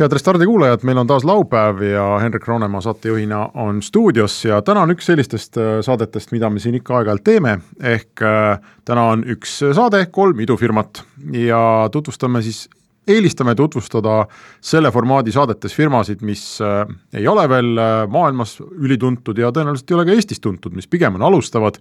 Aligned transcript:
head 0.00 0.12
Restardi 0.12 0.46
kuulajad, 0.46 0.82
meil 0.84 0.98
on 0.98 1.06
taas 1.06 1.24
laupäev 1.24 1.80
ja 1.82 2.04
Hendrik 2.20 2.46
Roonemaa 2.46 2.80
saatejuhina 2.80 3.50
on 3.54 3.82
stuudios 3.82 4.44
ja 4.44 4.62
täna 4.62 4.82
on 4.84 4.92
üks 4.92 5.08
sellistest 5.08 5.56
äh, 5.56 5.78
saadetest, 5.80 6.32
mida 6.36 6.50
me 6.50 6.60
siin 6.60 6.76
ikka 6.76 6.98
aeg-ajalt 6.98 7.24
teeme, 7.24 7.58
ehk 7.80 8.22
äh, 8.22 8.58
täna 8.84 9.08
on 9.14 9.24
üks 9.36 9.58
saade, 9.76 10.06
kolm 10.12 10.40
idufirmat. 10.44 11.02
Ja 11.32 11.88
tutvustame 11.92 12.42
siis 12.42 12.66
eelistame 13.06 13.54
tutvustada 13.58 14.24
selle 14.60 14.90
formaadi 14.92 15.34
saadetes 15.34 15.74
firmasid, 15.76 16.22
mis 16.26 16.44
äh, 16.64 16.84
ei 17.14 17.28
ole 17.28 17.48
veel 17.50 17.82
maailmas 18.12 18.56
ülituntud 18.62 19.38
ja 19.38 19.52
tõenäoliselt 19.54 19.92
ei 19.92 19.98
ole 19.98 20.06
ka 20.08 20.16
Eestis 20.16 20.42
tuntud, 20.42 20.74
mis 20.76 20.88
pigem 20.90 21.18
on 21.18 21.26
alustavad 21.28 21.78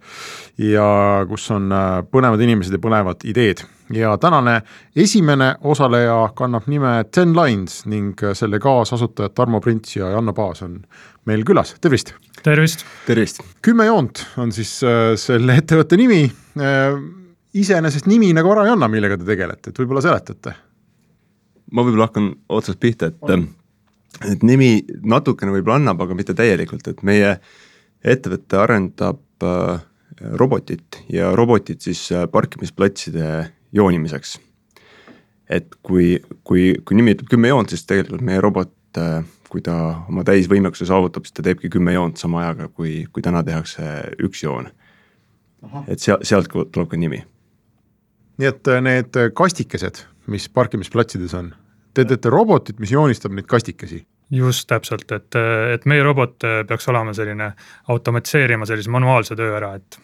ja 0.62 0.90
kus 1.30 1.50
on 1.56 1.72
põnevad 2.12 2.44
inimesed 2.46 2.78
ja 2.78 2.84
põnevad 2.84 3.26
ideed 3.28 3.66
ja 3.94 4.18
tänane 4.18 4.62
esimene 4.96 5.56
osaleja 5.64 6.30
kannab 6.36 6.68
nime 6.68 7.04
Ten 7.12 7.36
Lines 7.36 7.84
ning 7.86 8.20
selle 8.34 8.60
kaasasutajad 8.60 9.36
Tarmo 9.36 9.62
Prints 9.62 9.96
ja 9.96 10.10
Janno 10.10 10.34
Paas 10.34 10.64
on 10.66 10.80
meil 11.26 11.46
külas, 11.46 11.76
tervist! 11.82 12.14
tervist! 12.44 12.86
tervist! 13.06 13.42
kümme 13.62 13.86
joont 13.86 14.26
on 14.38 14.52
siis 14.56 14.78
äh, 14.84 15.14
selle 15.20 15.58
ettevõtte 15.62 15.98
nimi 16.00 16.24
äh,, 16.26 16.98
iseenesest 17.54 18.10
nimi 18.10 18.34
nagu 18.36 18.52
ära 18.54 18.66
ei 18.66 18.74
anna, 18.74 18.90
millega 18.92 19.18
te 19.20 19.28
tegelete, 19.28 19.72
et 19.72 19.84
võib-olla 19.84 20.04
seletate? 20.06 20.56
Ma 21.72 21.86
võib-olla 21.86 22.10
hakkan 22.10 22.34
otsast 22.50 22.80
pihta, 22.80 23.10
et, 23.12 23.48
et 24.32 24.44
nimi 24.46 24.86
natukene 25.04 25.54
võib-olla 25.56 25.80
annab, 25.82 26.02
aga 26.06 26.18
mitte 26.18 26.36
täielikult, 26.38 26.88
et 26.88 27.04
meie 27.04 27.38
ettevõte 28.06 28.60
arendab 28.62 29.46
äh, 29.46 29.80
robotit 30.22 31.04
ja 31.12 31.32
robotit 31.36 31.82
siis 31.82 32.12
äh, 32.12 32.28
parkimisplatside 32.32 33.52
joonimiseks. 33.76 34.40
et 35.50 35.68
kui, 35.84 36.20
kui, 36.44 36.74
kui 36.86 36.98
nimi 36.98 37.14
ütleb 37.14 37.30
kümme 37.30 37.52
joont, 37.52 37.70
siis 37.70 37.84
tegelikult 37.86 38.24
meie 38.26 38.42
robot, 38.42 38.74
äh, 38.98 39.22
kui 39.50 39.62
ta 39.62 39.76
oma 40.10 40.24
täisvõimekuse 40.26 40.88
saavutab, 40.90 41.28
siis 41.28 41.36
ta 41.38 41.46
teebki 41.46 41.70
kümme 41.70 41.94
joont 41.94 42.18
sama 42.18 42.42
ajaga, 42.42 42.70
kui, 42.74 43.04
kui 43.14 43.22
täna 43.26 43.44
tehakse 43.46 43.86
üks 44.26 44.42
joon. 44.44 44.72
et 45.88 46.00
seal, 46.00 46.22
sealt 46.22 46.50
tuleb 46.50 46.90
ka 46.90 46.98
nimi. 46.98 47.24
nii 48.38 48.50
et 48.50 48.68
äh, 48.68 48.82
need 48.82 49.22
kastikesed, 49.34 50.06
mis 50.32 50.50
parkimisplatsides 50.50 51.34
on, 51.38 51.54
te 51.94 52.06
teete 52.06 52.32
robotit, 52.34 52.80
mis 52.80 52.92
joonistab 52.92 53.36
neid 53.36 53.50
kastikesi? 53.50 54.06
just 54.34 54.66
täpselt, 54.68 55.12
et, 55.14 55.38
et 55.74 55.84
meie 55.86 56.02
robot 56.04 56.42
peaks 56.68 56.90
olema 56.90 57.14
selline, 57.14 57.52
automatiseerima 57.94 58.66
sellise 58.66 58.90
manuaalse 58.90 59.38
töö 59.38 59.52
ära, 59.54 59.76
et 59.78 60.00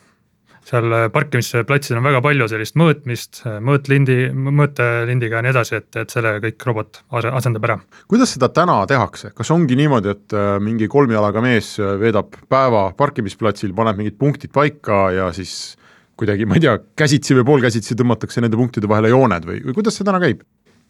seal 0.67 0.93
äh, 0.93 1.07
parkimisplatsidel 1.13 1.99
on 1.99 2.07
väga 2.07 2.21
palju 2.23 2.47
sellist 2.51 2.77
mõõtmist, 2.79 3.41
äh, 3.47 3.57
mõõtlindi, 3.65 4.17
mõõtelindiga 4.31 5.39
ja 5.39 5.45
nii 5.45 5.53
edasi, 5.53 5.79
et, 5.81 5.89
et 6.03 6.13
selle 6.13 6.35
kõik 6.43 6.65
robot 6.69 7.01
asendab 7.17 7.67
ära. 7.67 7.77
kuidas 8.11 8.35
seda 8.35 8.51
täna 8.53 8.79
tehakse, 8.89 9.33
kas 9.37 9.51
ongi 9.53 9.77
niimoodi, 9.79 10.13
et 10.13 10.37
äh, 10.37 10.55
mingi 10.63 10.89
kolmjalaga 10.91 11.43
mees 11.43 11.73
veedab 11.79 12.37
päeva 12.51 12.89
parkimisplatsil, 12.97 13.73
paneb 13.77 14.01
mingid 14.01 14.19
punktid 14.21 14.53
paika 14.53 15.07
ja 15.15 15.31
siis 15.35 15.75
kuidagi, 16.21 16.47
ma 16.47 16.57
ei 16.57 16.63
tea, 16.63 16.77
käsitsi 17.01 17.37
või 17.39 17.47
poolkäsitsi 17.51 17.97
tõmmatakse 17.99 18.43
nende 18.43 18.59
punktide 18.59 18.89
vahele 18.89 19.11
jooned 19.13 19.47
või, 19.47 19.61
või 19.65 19.77
kuidas 19.77 19.97
see 19.97 20.07
täna 20.07 20.21
käib? 20.23 20.45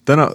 täna, 0.06 0.28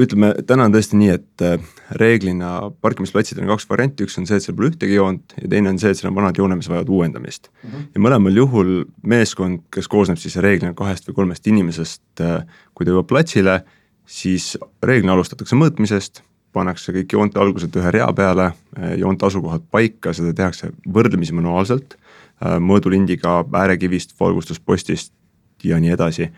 ütleme, 0.00 0.32
täna 0.46 0.66
on 0.66 0.74
tõesti 0.74 0.98
nii, 0.98 1.10
et 1.14 1.44
äh, 1.46 1.62
reeglina 2.00 2.70
parkimisplatsidel 2.82 3.44
on 3.44 3.52
kaks 3.54 3.68
varianti, 3.70 4.06
üks 4.06 4.18
on 4.20 4.26
see, 4.28 4.38
et 4.38 4.44
seal 4.44 4.56
pole 4.58 4.72
ühtegi 4.72 4.96
joont 4.98 5.36
ja 5.38 5.50
teine 5.52 5.70
on 5.70 5.80
see, 5.82 5.92
et 5.92 6.00
seal 6.00 6.10
on 6.10 6.18
vanad 6.18 6.38
jooned, 6.38 6.58
mis 6.58 6.70
vajavad 6.70 6.90
uuendamist 6.92 7.50
mm. 7.50 7.70
-hmm. 7.70 7.88
ja 7.94 8.04
mõlemal 8.08 8.40
juhul 8.42 8.72
meeskond, 9.06 9.62
kes 9.74 9.88
koosneb 9.92 10.18
siis 10.22 10.38
reeglina 10.42 10.74
kahest 10.74 11.08
või 11.08 11.20
kolmest 11.20 11.46
inimesest, 11.46 12.02
äh, 12.20 12.42
kui 12.74 12.86
ta 12.86 12.94
jõuab 12.94 13.10
platsile, 13.10 13.60
siis 14.06 14.56
reeglina 14.82 15.14
alustatakse 15.14 15.58
mõõtmisest, 15.58 16.22
pannakse 16.56 16.92
kõik 16.92 17.12
joonte 17.12 17.40
algused 17.40 17.74
ühe 17.76 17.94
rea 17.94 18.08
peale, 18.16 18.50
äh, 18.78 18.96
joonte 18.98 19.26
asukohad 19.26 19.70
paika, 19.70 20.12
seda 20.16 20.34
tehakse 20.34 20.72
võrdlemisi 20.82 21.36
manuaalselt, 21.36 21.98
mõõdulindiga 22.40 23.38
äärekivist, 23.52 24.12
valgustuspostist 24.20 25.12
ja 25.64 25.78
nii 25.80 25.90
edasi. 25.90 26.30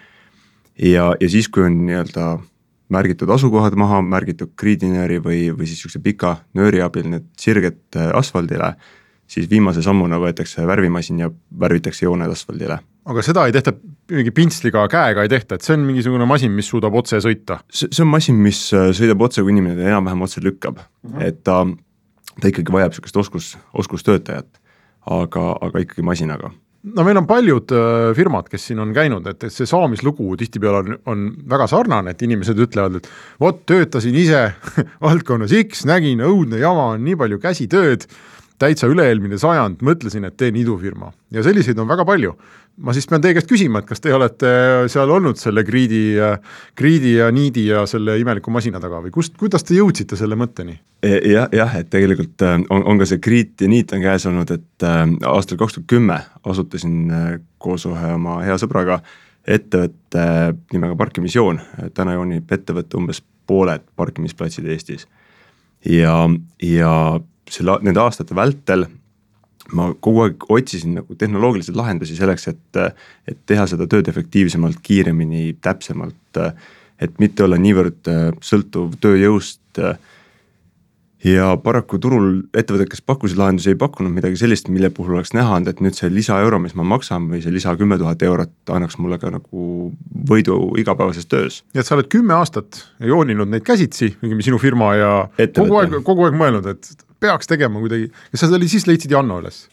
ja, 0.79 1.15
ja 1.21 1.29
siis, 1.29 1.49
kui 1.49 1.65
on 1.67 1.81
nii-öelda 1.87 2.39
märgitud 2.89 3.31
asukohad 3.31 3.77
maha, 3.79 4.01
märgitud 4.03 4.55
kriidinööri 4.57 5.19
või, 5.23 5.41
või 5.53 5.69
siis 5.69 5.83
niisuguse 5.83 6.01
pika 6.05 6.37
nööri 6.57 6.81
abil 6.85 7.09
need 7.13 7.27
sirged 7.41 7.81
äh, 7.97 8.11
asfaldile, 8.17 8.75
siis 9.29 9.49
viimase 9.51 9.83
sammuna 9.85 10.21
võetakse 10.21 10.65
värvimasin 10.67 11.25
ja 11.25 11.31
värvitakse 11.61 12.07
jooned 12.07 12.33
asfaldile. 12.33 12.79
aga 13.09 13.25
seda 13.25 13.47
ei 13.47 13.53
tehta 13.53 13.75
mingi 14.13 14.33
pintsliga, 14.33 14.87
käega 14.89 15.25
ei 15.25 15.29
tehta, 15.33 15.57
et 15.57 15.65
see 15.65 15.77
on 15.77 15.85
mingisugune 15.85 16.25
masin, 16.29 16.53
mis 16.53 16.69
suudab 16.69 16.95
otse 16.97 17.21
sõita? 17.25 17.61
see, 17.69 17.91
see 17.93 18.05
on 18.05 18.13
masin, 18.15 18.41
mis 18.45 18.63
äh, 18.77 18.89
sõidab 18.97 19.27
otse, 19.29 19.45
kui 19.45 19.53
inimene 19.53 19.85
enam-vähem 19.91 20.25
otse 20.25 20.45
lükkab 20.45 20.81
mm, 20.81 21.13
-hmm. 21.13 21.29
et 21.29 21.45
ta, 21.45 21.61
ta 22.41 22.49
ikkagi 22.49 22.73
vajab 22.73 22.97
niisugust 22.97 23.21
oskus, 23.25 23.53
oskustöötajat, 23.75 24.49
aga, 25.11 25.51
aga 25.69 25.85
ikkagi 25.85 26.05
masinaga. 26.07 26.53
No 26.95 27.03
meil 27.05 27.19
on 27.19 27.27
paljud 27.27 27.73
äh, 27.75 28.13
firmad, 28.17 28.47
kes 28.49 28.69
siin 28.71 28.79
on 28.81 28.93
käinud, 28.97 29.27
et, 29.27 29.43
et 29.45 29.53
see 29.53 29.67
saamislugu 29.69 30.37
tihtipeale 30.39 30.79
on, 30.79 30.99
on 31.11 31.25
väga 31.51 31.67
sarnane, 31.71 32.15
et 32.15 32.23
inimesed 32.23 32.61
ütlevad, 32.65 33.01
et 33.01 33.09
vot 33.43 33.59
töötasin 33.67 34.17
ise 34.17 34.45
valdkonnas 35.05 35.55
X, 35.65 35.83
nägin 35.91 36.23
õudne 36.25 36.63
jama, 36.63 36.93
on 36.95 37.03
nii 37.05 37.19
palju 37.19 37.41
käsitööd, 37.43 38.07
täitsa 38.59 38.89
üle-eelmine 38.91 39.39
sajand, 39.39 39.83
mõtlesin, 39.87 40.27
et 40.29 40.37
teen 40.37 40.57
idufirma 40.59 41.13
ja 41.35 41.45
selliseid 41.47 41.79
on 41.79 41.89
väga 41.91 42.07
palju 42.09 42.35
ma 42.85 42.95
siis 42.95 43.09
pean 43.11 43.23
teie 43.23 43.35
käest 43.37 43.49
küsima, 43.51 43.83
et 43.83 43.89
kas 43.89 44.03
te 44.03 44.13
olete 44.15 44.51
seal 44.91 45.11
olnud 45.11 45.39
selle 45.41 45.65
Griidi, 45.67 46.03
Griidi 46.79 47.17
ja 47.17 47.31
Niidi 47.35 47.67
ja 47.69 47.85
selle 47.91 48.19
imeliku 48.21 48.53
masina 48.55 48.81
taga 48.83 49.01
või 49.05 49.13
kust, 49.15 49.35
kuidas 49.41 49.67
te 49.67 49.77
jõudsite 49.79 50.19
selle 50.19 50.39
mõtteni? 50.39 50.77
E, 51.03 51.15
jah, 51.33 51.49
jah, 51.55 51.75
et 51.81 51.91
tegelikult 51.91 52.45
äh, 52.47 52.59
on, 52.75 52.85
on 52.93 53.01
ka 53.01 53.09
see 53.11 53.23
Griit 53.23 53.65
ja 53.65 53.71
Niit 53.71 53.95
on 53.97 54.03
käes 54.05 54.27
olnud, 54.31 54.51
et 54.55 54.87
äh, 54.87 55.01
aastal 55.31 55.59
kaks 55.61 55.79
tuhat 55.79 55.89
kümme 55.91 56.21
asutasin 56.47 56.99
äh, 57.11 57.31
koos 57.63 57.87
ühe 57.91 58.13
oma 58.15 58.39
hea 58.47 58.59
sõbraga 58.61 59.01
ettevõtte 59.49 60.25
nimega 60.75 60.95
Parkimisjoon, 60.99 61.61
täna 61.97 62.15
joonib 62.19 62.51
ettevõte 62.53 62.99
umbes 62.99 63.23
pooled 63.49 63.87
parkimisplatsid 63.97 64.67
Eestis. 64.69 65.09
ja, 65.89 66.15
ja 66.63 66.93
selle, 67.53 67.79
nende 67.83 68.01
aastate 68.01 68.37
vältel 68.37 68.87
ma 69.77 69.91
kogu 70.01 70.25
aeg 70.25 70.49
otsisin 70.53 70.97
nagu 70.99 71.17
tehnoloogilisi 71.19 71.75
lahendusi 71.77 72.17
selleks, 72.17 72.49
et, 72.53 72.83
et 73.29 73.41
teha 73.49 73.67
seda 73.69 73.89
tööd 73.91 74.09
efektiivsemalt, 74.11 74.81
kiiremini, 74.85 75.57
täpsemalt. 75.65 76.43
et 76.99 77.19
mitte 77.23 77.45
olla 77.45 77.55
niivõrd 77.61 78.09
äh, 78.11 78.29
sõltuv 78.43 78.97
tööjõust. 79.03 79.61
ja 81.25 81.47
paraku 81.63 81.99
turul 81.99 82.27
ettevõtted, 82.55 82.89
kes 82.91 83.03
pakkusid 83.03 83.39
lahendusi, 83.39 83.73
ei 83.73 83.79
pakkunud 83.79 84.13
midagi 84.15 84.39
sellist, 84.39 84.69
mille 84.71 84.91
puhul 84.95 85.17
oleks 85.17 85.33
näha 85.35 85.57
olnud, 85.57 85.69
et 85.69 85.81
nüüd 85.83 85.97
see 85.99 86.11
lisaeuro, 86.15 86.61
mis 86.63 86.77
ma 86.79 86.87
maksan 86.87 87.27
või 87.31 87.43
see 87.43 87.53
lisa 87.53 87.75
kümme 87.77 87.99
tuhat 87.99 88.23
eurot 88.23 88.71
annaks 88.71 88.99
mulle 89.03 89.19
ka 89.19 89.33
nagu 89.35 89.91
võidu 90.31 90.61
igapäevases 90.79 91.27
töös. 91.27 91.63
nii 91.75 91.83
et 91.83 91.91
sa 91.91 91.97
oled 91.99 92.09
kümme 92.09 92.39
aastat 92.39 92.85
jooninud 93.03 93.51
neid 93.51 93.67
käsitsi, 93.67 94.15
õigemini 94.23 94.47
sinu 94.47 94.63
firma 94.63 94.95
ja 94.95 95.13
Ettevõte. 95.37 95.59
kogu 95.67 95.83
aeg, 95.83 95.99
kogu 96.07 96.29
aeg 96.29 96.39
mõelnud, 96.39 96.71
et 96.71 97.08
peaks 97.21 97.51
tegema 97.51 97.83
kuidagi, 97.83 98.13
kas 98.33 98.45
sa 98.45 98.55
oli, 98.57 98.71
siis 98.71 98.87
leidsid 98.89 99.13
Janno 99.15 99.43
üles? 99.43 99.67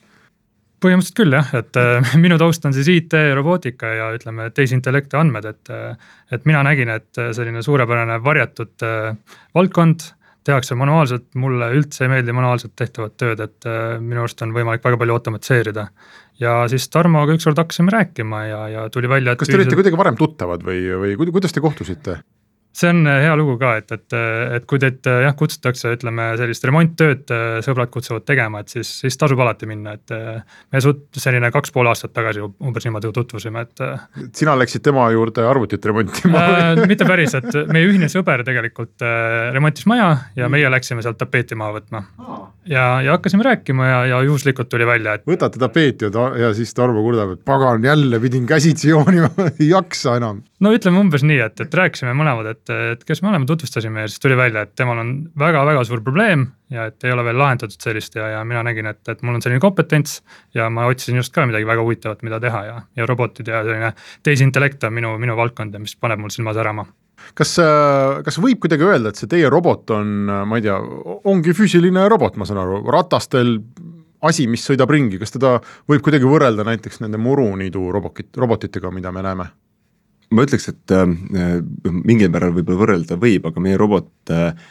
põhimõtteliselt 0.85 1.17
küll 1.17 1.33
jah, 1.33 1.53
et 1.57 1.77
äh, 1.79 2.11
minu 2.25 2.37
taust 2.41 2.65
on 2.67 2.75
siis 2.75 2.89
IT, 2.91 3.15
robootika 3.37 3.93
ja 3.95 4.11
ütleme, 4.15 4.51
tehisintellekti 4.53 5.17
andmed, 5.17 5.47
et. 5.53 5.73
Äh, 5.73 6.13
et 6.33 6.45
mina 6.49 6.63
nägin, 6.65 6.89
et 6.89 7.19
äh, 7.21 7.31
selline 7.37 7.61
suurepärane 7.61 8.17
varjatud 8.25 8.83
äh, 8.85 9.15
valdkond 9.55 10.07
tehakse 10.45 10.77
manuaalselt, 10.77 11.27
mulle 11.41 11.71
üldse 11.73 12.05
ei 12.05 12.11
meeldi 12.11 12.33
manuaalselt 12.35 12.75
tehtavat 12.77 13.15
tööd, 13.21 13.41
et 13.41 13.67
äh, 13.69 13.97
minu 14.01 14.23
arust 14.23 14.41
on 14.45 14.53
võimalik 14.55 14.83
väga 14.85 14.99
palju 15.01 15.17
automatiseerida. 15.17 15.87
ja 16.39 16.55
siis 16.69 16.89
Tarmoga 16.91 17.33
ükskord 17.37 17.57
hakkasime 17.61 17.93
rääkima 17.93 18.45
ja, 18.45 18.61
ja 18.69 18.89
tuli 18.89 19.09
välja, 19.09 19.33
et. 19.33 19.39
kas 19.39 19.49
te 19.49 19.57
olite 19.57 19.77
kuidagi 19.77 19.97
varem 19.97 20.17
tuttavad 20.19 20.65
või, 20.65 20.81
või 21.01 21.31
kuidas 21.31 21.53
te 21.55 21.63
kohtusite? 21.63 22.19
See 22.75 22.91
on 22.91 23.05
äh, 23.07 23.21
hea 23.25 23.35
lugu 23.39 23.57
ka, 23.61 23.75
et, 23.81 23.91
et, 23.95 24.17
et 24.57 24.67
kui 24.69 24.81
teid 24.81 25.07
jah, 25.07 25.35
kutsutakse, 25.37 25.93
ütleme 25.95 26.31
sellist 26.39 26.65
remonttööd, 26.67 27.31
sõbrad 27.65 27.91
kutsuvad 27.93 28.25
tegema, 28.27 28.61
et 28.63 28.73
siis, 28.73 28.89
siis 29.03 29.19
tasub 29.19 29.39
alati 29.43 29.69
minna, 29.69 29.95
et. 29.95 30.15
me 30.73 30.81
suht-, 30.83 31.07
selline 31.21 31.51
kaks 31.53 31.73
pool 31.75 31.87
aastat 31.89 32.13
tagasi 32.15 32.43
umbes 32.43 32.85
niimoodi 32.85 33.11
tutvusime, 33.15 33.65
et. 33.65 33.83
sina 34.35 34.55
läksid 34.59 34.83
tema 34.85 35.07
juurde 35.13 35.45
arvutit 35.47 35.85
remontima 35.85 36.43
äh,? 36.43 36.83
mitte 36.89 37.07
päris, 37.07 37.35
et 37.37 37.49
meie 37.71 37.87
ühine 37.87 38.09
sõber 38.11 38.43
tegelikult 38.47 39.03
äh, 39.05 39.49
remontis 39.55 39.87
maja 39.89 40.09
ja 40.37 40.49
meie 40.51 40.69
läksime 40.71 41.03
sealt 41.05 41.19
tapeeti 41.21 41.57
maha 41.59 41.77
võtma. 41.79 42.03
ja, 42.69 42.85
ja 43.05 43.15
hakkasime 43.15 43.45
rääkima 43.47 43.87
ja, 43.87 43.99
ja 44.13 44.21
juhuslikult 44.27 44.69
tuli 44.71 44.87
välja, 44.87 45.17
et. 45.17 45.25
võtate 45.29 45.61
tapeeti 45.61 46.09
ja 46.09 46.13
ta 46.13 46.27
ja 46.39 46.51
siis 46.57 46.73
Tarmo 46.75 47.03
kurdab, 47.05 47.35
et 47.37 47.45
pagan, 47.47 47.83
jälle 47.83 48.19
pidin 48.19 48.45
käsitsi 48.49 48.91
joonima 48.91 49.31
ei 49.59 49.69
jaksa 49.69 50.17
enam. 50.19 50.43
No 50.63 50.71
ütleme 50.75 50.99
umbes 51.01 51.23
nii, 51.25 51.37
et, 51.45 51.61
et 51.65 51.77
rääkisime 51.79 52.13
mõlemad, 52.17 52.49
et 52.53 52.73
et, 52.75 53.05
kes 53.07 53.21
me 53.23 53.31
oleme, 53.31 53.47
tutvustasime 53.49 54.05
ja 54.05 54.11
siis 54.11 54.21
tuli 54.23 54.37
välja, 54.39 54.65
et 54.65 54.75
temal 54.77 55.01
on 55.01 55.13
väga-väga 55.39 55.83
suur 55.87 56.03
probleem 56.05 56.47
ja 56.73 56.87
et 56.91 57.03
ei 57.03 57.13
ole 57.13 57.25
veel 57.27 57.39
lahendatud 57.39 57.81
sellist 57.81 58.15
ja, 58.15 58.29
ja 58.37 58.43
mina 58.47 58.63
nägin, 58.65 58.89
et, 58.91 59.01
et 59.11 59.23
mul 59.25 59.37
on 59.37 59.43
selline 59.43 59.63
kompetents. 59.63 60.21
ja 60.55 60.69
ma 60.69 60.87
otsisin 60.91 61.19
just 61.19 61.33
ka 61.35 61.45
midagi 61.45 61.67
väga 61.67 61.83
huvitavat, 61.83 62.23
mida 62.23 62.39
teha 62.43 62.63
ja, 62.65 62.77
ja 62.95 63.07
robotid 63.09 63.51
ja 63.51 63.63
selline 63.63 63.93
tehisintellekt 64.23 64.83
on 64.87 64.95
minu, 64.95 65.17
minu 65.21 65.35
valdkond 65.37 65.73
ja 65.73 65.81
mis 65.81 65.95
paneb 65.99 66.23
mul 66.23 66.33
silma 66.33 66.55
särama 66.55 66.87
kas, 67.33 67.55
kas 68.25 68.39
võib 68.43 68.61
kuidagi 68.63 68.85
öelda, 68.85 69.11
et 69.11 69.19
see 69.19 69.29
teie 69.31 69.49
robot 69.51 69.91
on, 69.95 70.31
ma 70.47 70.59
ei 70.59 70.65
tea, 70.65 70.77
ongi 71.31 71.55
füüsiline 71.57 72.07
robot, 72.11 72.39
ma 72.39 72.47
saan 72.47 72.61
aru, 72.61 72.81
ratastel 72.93 73.57
asi, 74.25 74.47
mis 74.51 74.63
sõidab 74.65 74.91
ringi, 74.93 75.19
kas 75.21 75.33
teda 75.35 75.57
võib 75.89 76.03
kuidagi 76.05 76.27
võrrelda 76.27 76.65
näiteks 76.67 77.01
nende 77.03 77.19
muruniidu 77.21 77.89
robokit, 77.93 78.31
robotitega, 78.37 78.91
mida 78.93 79.13
me 79.15 79.23
näeme? 79.25 79.47
Ma 80.33 80.45
ütleks, 80.45 80.69
et 80.71 80.93
äh, 80.95 81.03
mingil 81.91 82.31
määral 82.33 82.53
võib-olla 82.55 82.81
võrrelda 82.81 83.17
võib, 83.21 83.45
aga 83.49 83.61
meie 83.63 83.77
robot 83.79 84.33
äh, 84.33 84.65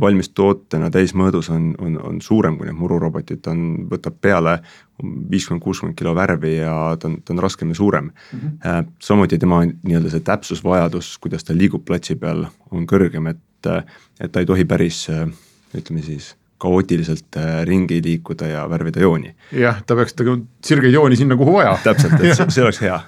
valmis 0.00 0.30
tootena 0.36 0.90
täismõõdus 0.92 1.50
on, 1.54 1.70
on, 1.84 1.96
on 2.10 2.20
suurem 2.24 2.58
kui 2.58 2.68
need 2.68 2.78
mururobotid, 2.78 3.40
ta 3.44 3.54
on, 3.54 3.64
võtab 3.90 4.18
peale 4.20 4.58
viiskümmend, 5.02 5.62
kuuskümmend 5.64 5.96
kilo 5.98 6.14
värvi 6.18 6.56
ja 6.58 6.74
ta 7.00 7.10
on, 7.10 7.20
ta 7.22 7.34
on 7.34 7.42
raskem 7.42 7.72
ja 7.72 7.78
suurem 7.78 8.10
mm. 8.10 8.40
-hmm. 8.40 8.56
Äh, 8.66 8.84
samuti 9.00 9.38
tema 9.38 9.62
nii-öelda 9.64 10.10
see 10.10 10.24
täpsusvajadus, 10.26 11.18
kuidas 11.18 11.44
ta 11.44 11.56
liigub 11.56 11.84
platsi 11.84 12.16
peal, 12.16 12.46
on 12.70 12.86
kõrgem, 12.86 13.30
et, 13.30 13.66
äh, 13.66 13.84
et 14.20 14.32
ta 14.32 14.40
ei 14.40 14.46
tohi 14.46 14.64
päris 14.64 15.06
äh, 15.10 15.28
ütleme 15.74 16.02
siis 16.02 16.36
kaootiliselt 16.58 17.36
äh, 17.36 17.64
ringi 17.64 18.00
liikuda 18.04 18.46
ja 18.46 18.70
värvida 18.70 19.00
jooni. 19.00 19.34
jah, 19.52 19.82
ta 19.86 19.96
peaks 19.96 20.14
tegema 20.14 20.42
sirgeid 20.64 20.94
jooni 20.94 21.16
sinna, 21.16 21.36
kuhu 21.36 21.54
vaja. 21.54 21.78
täpselt, 21.84 22.18
et 22.20 22.36
see, 22.36 22.50
see 22.50 22.64
oleks 22.66 22.80
hea 22.82 23.00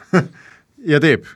ja 0.87 1.01
teeb 1.01 1.27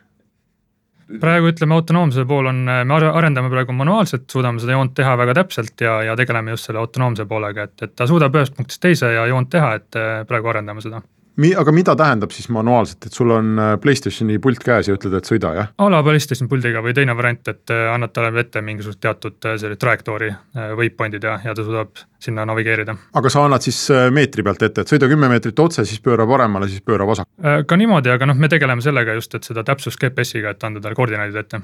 praegu 1.21 1.49
ütleme, 1.51 1.75
autonoomsuse 1.77 2.25
pool 2.29 2.49
on, 2.49 2.61
me 2.65 2.99
arendame 3.09 3.51
praegu 3.53 3.75
manuaalselt, 3.77 4.25
suudame 4.31 4.61
seda 4.61 4.77
joont 4.77 4.95
teha 4.97 5.15
väga 5.19 5.35
täpselt 5.41 5.81
ja, 5.81 5.99
ja 6.09 6.15
tegeleme 6.17 6.55
just 6.55 6.69
selle 6.69 6.81
autonoomse 6.81 7.27
poolega, 7.29 7.67
et, 7.69 7.75
et 7.85 7.95
ta 7.95 8.07
suudab 8.09 8.35
ühest 8.35 8.55
punktist 8.57 8.81
teise 8.83 9.11
ja 9.13 9.27
joont 9.29 9.51
teha, 9.51 9.75
et 9.79 9.99
eh, 9.99 10.23
praegu 10.29 10.51
arendame 10.53 10.83
seda 10.83 11.03
Mi-, 11.35 11.51
aga 11.57 11.71
mida 11.75 11.95
tähendab 11.99 12.31
siis 12.31 12.47
manuaalselt, 12.53 13.07
et 13.09 13.15
sul 13.15 13.31
on 13.35 13.59
äh, 13.59 13.73
Playstationi 13.81 14.37
pult 14.43 14.61
käes 14.63 14.87
ja 14.87 14.95
ütled, 14.95 15.17
et 15.17 15.27
sõida, 15.27 15.51
jah? 15.57 15.71
a 15.77 15.87
la 15.91 16.01
Playstationi 16.05 16.51
puldiga 16.51 16.83
või 16.85 16.95
teine 16.95 17.15
variant, 17.17 17.51
et 17.51 17.73
äh, 17.75 17.87
annad 17.91 18.13
talle 18.15 18.31
ette 18.39 18.63
mingisugused 18.63 19.01
teatud 19.03 19.49
äh, 19.49 19.57
selle 19.59 19.75
trajektoori 19.79 20.31
waypoint'id 20.79 21.27
ja, 21.27 21.37
ja 21.43 21.55
ta 21.55 21.65
suudab 21.65 21.99
sinna 22.23 22.45
navigeerida. 22.47 22.95
aga 23.19 23.31
sa 23.31 23.43
annad 23.45 23.65
siis 23.65 23.81
meetri 24.15 24.45
pealt 24.47 24.63
ette, 24.63 24.85
et 24.85 24.93
sõida 24.95 25.09
kümme 25.11 25.29
meetrit 25.31 25.59
otse, 25.59 25.83
siis 25.85 25.99
pööra 26.03 26.27
paremale, 26.29 26.69
siis 26.71 26.85
pööra 26.85 27.07
vasak? 27.07 27.27
ka 27.67 27.79
niimoodi, 27.79 28.13
aga 28.15 28.31
noh, 28.31 28.39
me 28.39 28.49
tegeleme 28.51 28.83
sellega 28.85 29.17
just, 29.19 29.35
et 29.35 29.47
seda 29.47 29.65
täpsust 29.67 29.99
GPS-iga, 29.99 30.55
et 30.55 30.63
anda 30.63 30.83
talle 30.83 30.95
koordinaadid 30.95 31.43
ette 31.43 31.61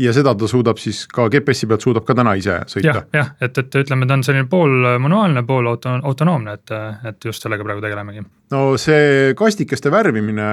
ja 0.00 0.12
seda 0.16 0.32
ta 0.38 0.48
suudab 0.48 0.80
siis 0.80 1.02
ka 1.10 1.26
GPS-i 1.32 1.68
pealt 1.68 1.84
suudab 1.84 2.06
ka 2.08 2.14
täna 2.16 2.32
ise 2.38 2.60
sõita 2.70 2.92
ja,? 2.94 3.02
jah, 3.20 3.32
et, 3.42 3.58
et 3.60 3.78
ütleme, 3.82 4.08
ta 4.08 4.16
on 4.16 4.24
selline 4.24 4.46
pool 4.50 4.86
manuaalne, 5.02 5.42
pool 5.48 5.68
auto, 5.70 5.92
autonoomne, 6.10 6.54
et, 6.56 6.72
et 7.10 7.28
just 7.28 7.44
sellega 7.44 7.66
praegu 7.66 7.84
tegelemegi. 7.84 8.24
no 8.54 8.62
see 8.80 9.34
kastikeste 9.38 9.92
värvimine, 9.92 10.48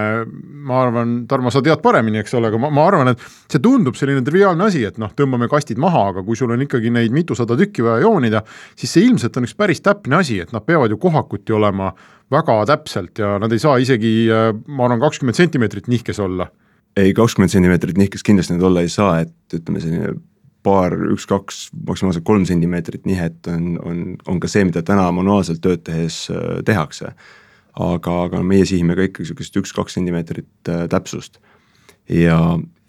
ma 0.67 0.81
arvan, 0.83 1.15
Tarmo, 1.29 1.53
sa 1.53 1.63
tead 1.65 1.81
paremini, 1.83 2.21
eks 2.23 2.35
ole, 2.39 2.51
aga 2.51 2.61
ma, 2.61 2.71
ma 2.73 2.85
arvan, 2.89 3.13
et 3.13 3.23
see 3.47 3.63
tundub 3.63 3.97
selline 3.99 4.25
triviaalne 4.27 4.67
asi, 4.67 4.83
et 4.87 4.99
noh, 5.01 5.13
tõmbame 5.17 5.49
kastid 5.51 5.79
maha, 5.81 6.07
aga 6.11 6.25
kui 6.27 6.39
sul 6.39 6.51
on 6.53 6.67
ikkagi 6.67 6.91
neid 6.93 7.15
mitusada 7.15 7.57
tükki 7.59 7.85
vaja 7.87 8.03
joonida, 8.05 8.43
siis 8.75 8.97
see 8.97 9.07
ilmselt 9.07 9.39
on 9.39 9.47
üks 9.47 9.57
päris 9.57 9.83
täpne 9.85 10.21
asi, 10.21 10.41
et 10.43 10.53
nad 10.55 10.65
peavad 10.67 10.91
ju 10.91 10.99
kohakuti 11.01 11.55
olema 11.55 11.93
väga 12.33 12.59
täpselt 12.67 13.23
ja 13.23 13.37
nad 13.39 13.53
ei 13.55 13.63
saa 13.63 13.79
isegi, 13.79 14.15
ma 14.67 14.87
arvan, 14.89 15.03
kakskümmend 15.03 15.39
sentimeetrit 15.39 15.87
nihkes 15.91 16.19
olla 16.23 16.49
ei, 16.97 17.13
kakskümmend 17.13 17.53
sentimeetrit 17.53 17.97
nihkes 17.99 18.25
kindlasti 18.25 18.55
need 18.55 18.65
olla 18.65 18.81
ei 18.85 18.89
saa, 18.91 19.19
et 19.23 19.55
ütleme, 19.57 19.81
selline 19.83 20.13
paar, 20.65 20.95
üks-kaks, 21.13 21.67
maksimaalselt 21.87 22.25
kolm 22.27 22.45
sentimeetrit 22.49 23.05
nihet 23.07 23.47
on, 23.51 23.75
on, 23.85 23.99
on 24.27 24.39
ka 24.43 24.49
see, 24.51 24.65
mida 24.67 24.83
täna 24.85 25.05
manuaalselt 25.15 25.61
tööd 25.63 25.85
tehes 25.87 26.25
äh, 26.33 26.59
tehakse. 26.67 27.13
aga, 27.77 28.13
aga 28.25 28.39
meie 28.41 28.65
sihime 28.65 28.95
ka 28.97 29.05
ikkagi 29.05 29.27
sihukest 29.29 29.59
üks-kaks 29.61 29.99
sentimeetrit 29.99 30.71
äh, 30.73 30.87
täpsust. 30.91 31.39
ja, 32.09 32.39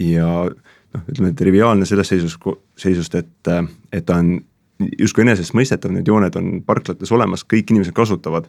ja 0.01 0.29
noh, 0.49 1.05
ütleme 1.05 1.35
triviaalne 1.37 1.87
sellest 1.87 2.15
seisust, 2.15 2.49
seisust, 2.77 3.15
et, 3.15 3.53
et 3.93 4.07
ta 4.07 4.19
on 4.23 4.39
justkui 4.99 5.27
enesestmõistetav, 5.27 5.93
need 5.93 6.09
jooned 6.09 6.37
on 6.39 6.51
parklates 6.67 7.13
olemas, 7.13 7.45
kõik 7.45 7.73
inimesed 7.75 7.95
kasutavad 7.97 8.49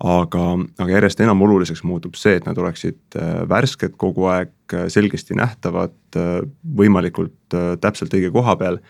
aga, 0.00 0.46
aga 0.78 0.88
järjest 0.96 1.20
enam 1.22 1.42
oluliseks 1.46 1.82
muutub 1.86 2.16
see, 2.18 2.36
et 2.38 2.46
nad 2.48 2.58
oleksid 2.58 3.18
äh, 3.18 3.42
värsked 3.48 3.96
kogu 4.00 4.26
aeg, 4.32 4.52
äh, 4.74 4.88
selgesti 4.92 5.36
nähtavad, 5.38 5.94
äh, 6.16 6.42
võimalikult 6.78 7.56
täpselt 7.80 8.14
õige 8.16 8.32
koha 8.32 8.56
peal. 8.56 8.82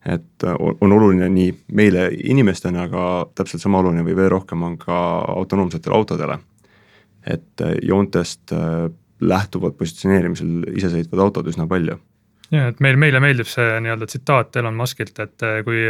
et 0.00 0.44
on 0.80 0.92
oluline 0.96 1.26
nii 1.28 1.50
meile 1.76 2.06
inimestena, 2.24 2.86
aga 2.88 3.26
täpselt 3.36 3.60
sama 3.60 3.82
oluline 3.82 4.00
või 4.00 4.14
veel 4.16 4.30
rohkem 4.32 4.62
on 4.64 4.78
ka 4.80 4.96
autonoomsetele 5.28 5.94
autodele. 5.94 6.38
et 7.26 7.60
joontest 7.82 8.52
lähtuvad 9.20 9.76
positsioneerimisel 9.76 10.72
isesõitvad 10.72 11.20
autod 11.20 11.52
üsna 11.52 11.66
palju 11.68 11.98
ja 12.50 12.68
et 12.72 12.80
meil, 12.80 12.98
meile 12.98 13.20
meeldib 13.22 13.48
see 13.50 13.78
nii-öelda 13.84 14.08
tsitaat 14.10 14.56
Elon 14.56 14.74
Muskilt, 14.74 15.18
et 15.22 15.46
kui 15.64 15.86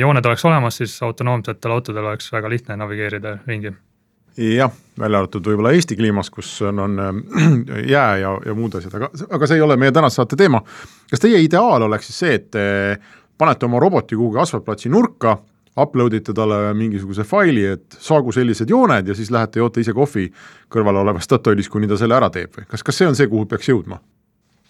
jooned 0.00 0.26
oleks 0.26 0.44
olemas, 0.48 0.80
siis 0.80 0.96
autonoomsetel 1.04 1.76
autodel 1.76 2.08
oleks 2.12 2.32
väga 2.32 2.50
lihtne 2.50 2.76
navigeerida 2.80 3.38
ringi 3.46 3.74
jah, 4.40 4.72
välja 4.98 5.20
arvatud 5.20 5.46
võib-olla 5.46 5.72
Eesti 5.74 5.96
kliimas, 5.98 6.30
kus 6.32 6.50
on, 6.66 6.78
on 6.78 6.98
äh, 6.98 7.12
jää 7.94 8.16
ja, 8.22 8.34
ja 8.46 8.54
muud 8.56 8.74
asjad, 8.78 8.94
aga, 8.98 9.10
aga 9.30 9.48
see 9.48 9.60
ei 9.60 9.64
ole 9.64 9.76
meie 9.80 9.92
tänase 9.92 10.20
saate 10.20 10.38
teema. 10.38 10.62
kas 11.10 11.22
teie 11.22 11.40
ideaal 11.44 11.86
oleks 11.88 12.10
siis 12.10 12.20
see, 12.24 12.34
et 12.38 12.50
te 12.54 12.64
panete 13.38 13.66
oma 13.66 13.80
roboti 13.80 14.16
kuhugi 14.16 14.40
asfaltplatsi 14.42 14.92
nurka, 14.92 15.36
upload 15.80 16.14
ite 16.18 16.34
talle 16.36 16.74
mingisuguse 16.76 17.24
faili, 17.24 17.64
et 17.76 17.98
saagu 17.98 18.32
sellised 18.32 18.70
jooned 18.70 19.08
ja 19.08 19.16
siis 19.16 19.30
lähete 19.30 19.62
joote 19.62 19.80
ise 19.80 19.94
kohvi 19.96 20.28
kõrval 20.72 21.02
olevas 21.02 21.28
Statoilis, 21.28 21.68
kuni 21.68 21.88
ta 21.88 21.98
selle 22.00 22.18
ära 22.18 22.30
teeb 22.30 22.56
või 22.58 22.68
kas, 22.70 22.84
kas 22.86 23.00
see 23.00 23.08
on 23.08 23.18
see, 23.18 23.30
kuhu 23.30 23.48
peaks 23.50 23.70
jõudma? 23.70 24.00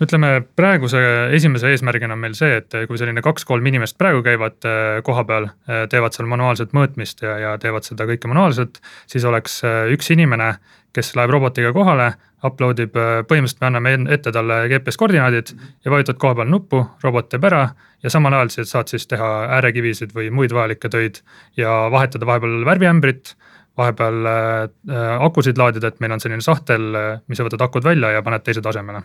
Ütleme 0.01 0.31
praeguse 0.57 1.01
esimese 1.37 1.71
eesmärgina 1.75 2.17
on 2.17 2.23
meil 2.23 2.35
see, 2.39 2.57
et 2.63 2.77
kui 2.89 2.99
selline 3.01 3.23
kaks-kolm 3.25 3.67
inimest 3.69 3.99
praegu 4.01 4.23
käivad 4.25 4.65
äh, 4.69 5.01
koha 5.05 5.25
peal, 5.29 5.51
äh, 5.69 5.85
teevad 5.93 6.17
seal 6.17 6.31
manuaalset 6.31 6.73
mõõtmist 6.77 7.21
ja, 7.25 7.37
ja 7.45 7.53
teevad 7.61 7.85
seda 7.87 8.07
kõike 8.09 8.31
manuaalselt, 8.31 8.81
siis 9.11 9.27
oleks 9.29 9.61
üks 9.93 10.11
inimene, 10.15 10.55
kes 10.97 11.13
läheb 11.19 11.31
robotiga 11.35 11.75
kohale, 11.77 12.15
upload 12.47 12.81
ib, 12.83 12.97
põhimõtteliselt 13.29 13.61
me 13.61 13.69
anname 13.69 13.93
ette 14.17 14.33
talle 14.33 14.63
GPS 14.73 14.99
koordinaadid 14.99 15.53
ja 15.85 15.93
vajutad 15.93 16.19
koha 16.23 16.39
peal 16.41 16.51
nuppu, 16.51 16.81
robot 17.05 17.29
teeb 17.31 17.45
ära 17.51 17.67
ja 18.03 18.11
samal 18.11 18.35
ajal 18.39 18.55
siis 18.57 18.73
saad 18.73 18.91
siis 18.91 19.05
teha 19.11 19.29
äärekivisid 19.61 20.17
või 20.17 20.33
muid 20.35 20.57
vajalikke 20.57 20.89
töid 20.91 21.21
ja 21.61 21.77
vahetada 21.93 22.27
vahepeal 22.27 22.65
värviämbrit 22.67 23.35
vahepeal 23.79 24.27
akusid 25.21 25.61
laadida, 25.61 25.93
et 25.93 26.01
meil 26.01 26.17
on 26.17 26.21
selline 26.21 26.45
sahtel, 26.45 26.91
mis 27.29 27.39
sa 27.39 27.47
võtad 27.47 27.69
akud 27.69 27.85
välja 27.87 28.17
ja 28.17 28.25
paned 28.25 28.43
teise 28.45 28.65
tasemele 28.65 29.05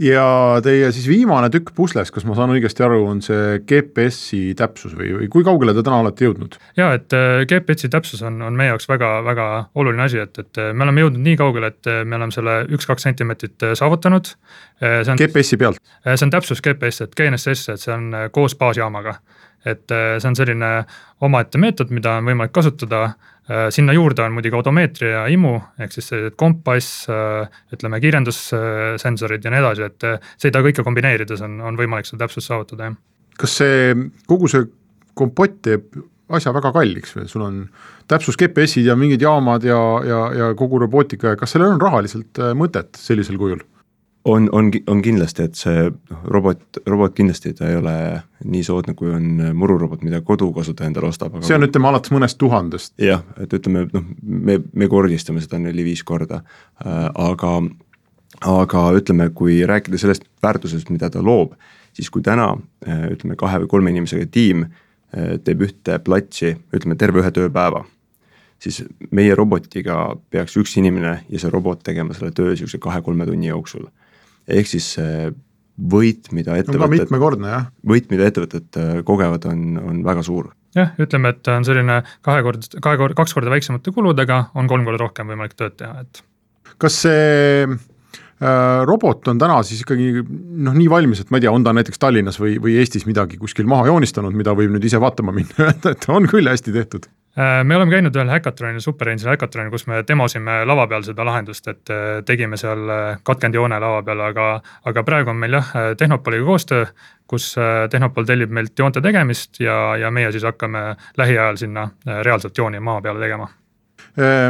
ja 0.00 0.24
teie 0.64 0.88
siis 0.94 1.06
viimane 1.08 1.48
tükk 1.52 1.72
pusles, 1.76 2.10
kas 2.12 2.24
ma 2.28 2.36
saan 2.36 2.52
õigesti 2.54 2.84
aru, 2.84 3.02
on 3.08 3.20
see 3.24 3.58
GPS-i 3.68 4.54
täpsus 4.58 4.94
või, 4.96 5.10
või 5.18 5.28
kui 5.32 5.44
kaugele 5.46 5.74
te 5.76 5.84
täna 5.84 6.00
olete 6.02 6.26
jõudnud? 6.26 6.56
ja 6.78 6.92
et 6.96 7.12
äh, 7.16 7.42
GPS-i 7.48 7.90
täpsus 7.92 8.22
on, 8.26 8.40
on 8.46 8.56
meie 8.58 8.72
jaoks 8.72 8.88
väga-väga 8.88 9.48
oluline 9.78 10.06
asi, 10.06 10.22
et, 10.22 10.38
et 10.38 10.62
äh, 10.62 10.72
me 10.72 10.86
oleme 10.86 11.04
jõudnud 11.04 11.26
nii 11.26 11.38
kaugele, 11.40 11.72
et 11.74 11.90
äh, 11.90 12.02
me 12.08 12.18
oleme 12.18 12.34
selle 12.34 12.58
üks-kaks 12.72 13.08
sentimeetrit 13.08 13.68
saavutanud. 13.78 14.32
GPS-i 14.80 15.58
pealt? 15.60 15.78
see 16.06 16.26
on 16.26 16.32
täpsus 16.32 16.62
GPS, 16.64 17.04
et 17.04 17.16
GNSS, 17.18 17.68
et 17.74 17.82
see 17.82 17.94
on 17.94 18.10
koos 18.34 18.56
baasjaamaga. 18.58 19.18
et 19.64 19.92
see 19.92 20.28
on 20.28 20.34
selline 20.34 20.70
omaette 21.22 21.58
meetod, 21.58 21.92
mida 21.94 22.16
on 22.18 22.26
võimalik 22.26 22.52
kasutada 22.52 23.12
sinna 23.74 23.92
juurde 23.92 24.22
on 24.22 24.36
muidugi 24.36 24.54
odomeetria 24.54 25.08
ja 25.16 25.22
IMU 25.32 25.56
ehk 25.82 25.94
siis 25.94 26.08
sellised 26.12 26.36
kompass, 26.38 27.08
äh, 27.10 27.48
ütleme 27.74 27.98
kiirendussensorid 28.02 29.44
ja 29.44 29.52
nii 29.52 29.62
edasi, 29.62 29.88
et 29.88 30.06
äh, 30.06 30.30
seda 30.40 30.62
kõike 30.62 30.84
kombineerides 30.86 31.42
on, 31.42 31.58
on 31.60 31.78
võimalik 31.78 32.06
seda 32.08 32.24
täpsust 32.26 32.50
saavutada, 32.50 32.90
jah. 32.90 32.96
kas 33.42 33.58
see, 33.62 33.96
kogu 34.30 34.50
see 34.52 34.68
kompott 35.18 35.58
teeb 35.66 35.90
asja 36.32 36.54
väga 36.54 36.70
kalliks 36.72 37.16
või 37.18 37.26
sul 37.28 37.44
on 37.44 37.58
täpsus 38.08 38.38
GPS-id 38.40 38.86
ja 38.88 38.96
mingid 38.96 39.24
jaamad 39.24 39.66
ja, 39.66 39.80
ja, 40.06 40.22
ja 40.38 40.52
kogu 40.56 40.78
robootika 40.80 41.34
ja 41.34 41.40
kas 41.40 41.52
sellel 41.52 41.74
on 41.74 41.82
rahaliselt 41.82 42.40
mõtet 42.56 42.96
sellisel 43.00 43.36
kujul? 43.40 43.60
On, 44.24 44.48
on, 44.52 44.70
on 44.86 45.02
kindlasti, 45.02 45.46
et 45.48 45.58
see 45.58 45.86
noh, 45.90 46.24
robot, 46.30 46.62
robot 46.86 47.14
kindlasti 47.16 47.52
ta 47.58 47.68
ei 47.70 47.76
ole 47.78 47.94
nii 48.44 48.62
soodne, 48.66 48.94
kui 48.98 49.10
on 49.12 49.54
mururobot, 49.58 50.02
mida 50.06 50.20
kodukasutaja 50.26 50.90
endale 50.90 51.10
ostab. 51.10 51.38
see 51.42 51.56
on, 51.56 51.66
ütleme 51.66 51.90
alates 51.90 52.14
mõnest 52.14 52.38
tuhandest. 52.38 52.94
jah, 53.02 53.24
et 53.42 53.52
ütleme 53.58 53.86
noh, 53.92 54.10
me, 54.22 54.58
me 54.72 54.90
kordistame 54.90 55.42
seda 55.42 55.60
neli-viis 55.62 56.04
korda 56.06 56.42
äh,, 56.42 57.08
aga, 57.08 57.54
aga 58.40 58.84
ütleme, 58.98 59.30
kui 59.34 59.60
rääkida 59.66 59.98
sellest 59.98 60.28
väärtusest, 60.42 60.92
mida 60.94 61.10
ta 61.10 61.22
loob, 61.24 61.56
siis 61.96 62.10
kui 62.10 62.22
täna 62.22 62.52
äh, 62.86 63.08
ütleme, 63.16 63.38
kahe 63.40 63.64
või 63.64 63.72
kolme 63.74 63.94
inimesega 63.94 64.28
tiim 64.30 64.68
äh, 64.68 65.34
teeb 65.42 65.66
ühte 65.66 65.98
platsi, 66.04 66.54
ütleme 66.74 66.98
terve 67.00 67.24
ühe 67.24 67.34
tööpäeva 67.34 67.84
siis 68.62 68.84
meie 69.10 69.34
robotiga 69.34 70.12
peaks 70.30 70.54
üks 70.60 70.76
inimene 70.78 71.16
ja 71.26 71.40
see 71.42 71.50
robot 71.50 71.82
tegema 71.82 72.14
selle 72.14 72.30
töö 72.30 72.54
sihukese 72.54 72.78
kahe-kolme 72.78 73.26
tunni 73.26 73.50
jooksul 73.50 73.88
ehk 74.48 74.70
siis 74.70 74.94
see 74.96 75.30
võit, 75.92 76.28
mida 76.36 76.56
ettevõtted. 76.60 77.06
mitmekordne 77.06 77.52
jah. 77.52 77.70
võit, 77.88 78.10
mida 78.12 78.26
ettevõtted 78.28 78.80
äh, 78.80 78.98
kogevad, 79.06 79.46
on, 79.50 79.78
on 79.80 80.02
väga 80.06 80.24
suur. 80.26 80.50
jah, 80.76 80.92
ütleme, 81.02 81.32
et 81.34 81.52
on 81.52 81.64
selline 81.66 82.02
kahekord, 82.24 82.68
kahe 82.84 83.00
kord, 83.00 83.16
kaks 83.18 83.34
korda 83.36 83.52
väiksemate 83.52 83.94
kuludega 83.94 84.44
on 84.58 84.68
kolm 84.70 84.86
korda 84.88 85.02
rohkem 85.04 85.32
võimalik 85.32 85.56
tööd 85.58 85.78
teha, 85.80 86.04
et. 86.04 86.22
kas 86.82 87.00
see 87.06 87.64
äh, 87.64 88.84
robot 88.88 89.32
on 89.32 89.40
täna 89.40 89.62
siis 89.66 89.82
ikkagi 89.86 90.12
noh, 90.20 90.76
nii 90.76 90.90
valmis, 90.92 91.24
et 91.24 91.32
ma 91.32 91.40
ei 91.40 91.46
tea, 91.46 91.54
on 91.54 91.64
ta 91.64 91.74
näiteks 91.76 92.02
Tallinnas 92.02 92.40
või, 92.42 92.58
või 92.62 92.76
Eestis 92.82 93.08
midagi 93.08 93.40
kuskil 93.40 93.68
maha 93.70 93.88
joonistanud, 93.90 94.36
mida 94.36 94.54
võib 94.58 94.76
nüüd 94.76 94.86
ise 94.88 95.00
vaatama 95.02 95.34
minna 95.34 95.56
ja 95.58 95.72
öelda, 95.72 95.96
et 95.96 96.08
on 96.12 96.30
küll 96.30 96.52
hästi 96.52 96.76
tehtud 96.76 97.08
Äh, 97.08 97.21
me 97.36 97.76
oleme 97.76 97.90
käinud 97.90 98.16
ühel 98.16 98.28
häkatronil, 98.28 98.82
SuperEngine 98.84 99.32
häkatronil, 99.32 99.70
kus 99.72 99.86
me 99.88 100.02
demosime 100.08 100.58
lava 100.68 100.84
peal 100.90 101.04
seda 101.06 101.24
lahendust, 101.24 101.68
et 101.70 101.92
äh, 101.92 102.20
tegime 102.28 102.58
seal 102.60 102.92
äh, 102.92 103.22
katkendjoone 103.24 103.78
lava 103.80 104.02
peal, 104.04 104.20
aga, 104.26 104.48
aga 104.88 105.04
praegu 105.06 105.32
on 105.32 105.40
meil 105.40 105.56
jah, 105.56 105.72
Tehnopoliga 105.98 106.44
koostöö, 106.44 106.84
kus 107.32 107.54
Tehnopol 107.90 108.26
tellib 108.28 108.52
meilt 108.52 108.78
joonte 108.78 109.00
tegemist 109.00 109.60
ja, 109.62 109.96
ja 109.96 110.10
meie 110.12 110.28
siis 110.34 110.44
hakkame 110.44 110.90
lähiajal 111.16 111.56
sinna 111.56 111.86
reaalselt 112.04 112.58
jooni 112.58 112.80
maa 112.80 113.00
peale 113.00 113.22
tegema 113.24 113.48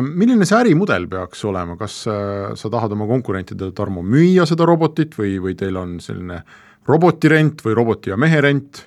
milline 0.03 0.43
see 0.49 0.57
ärimudel 0.59 1.05
peaks 1.07 1.45
olema, 1.47 1.77
kas 1.79 2.01
sa 2.03 2.71
tahad 2.73 2.97
oma 2.97 3.07
konkurentidele, 3.07 3.71
Tarmo, 3.77 4.03
müüa 4.03 4.43
seda 4.49 4.67
robotit 4.67 5.15
või, 5.15 5.37
või 5.45 5.55
teil 5.55 5.79
on 5.79 6.01
selline 6.03 6.41
robotirent 6.89 7.63
või 7.63 7.77
roboti 7.79 8.11
ja 8.11 8.19
mehe 8.19 8.41
rent? 8.43 8.83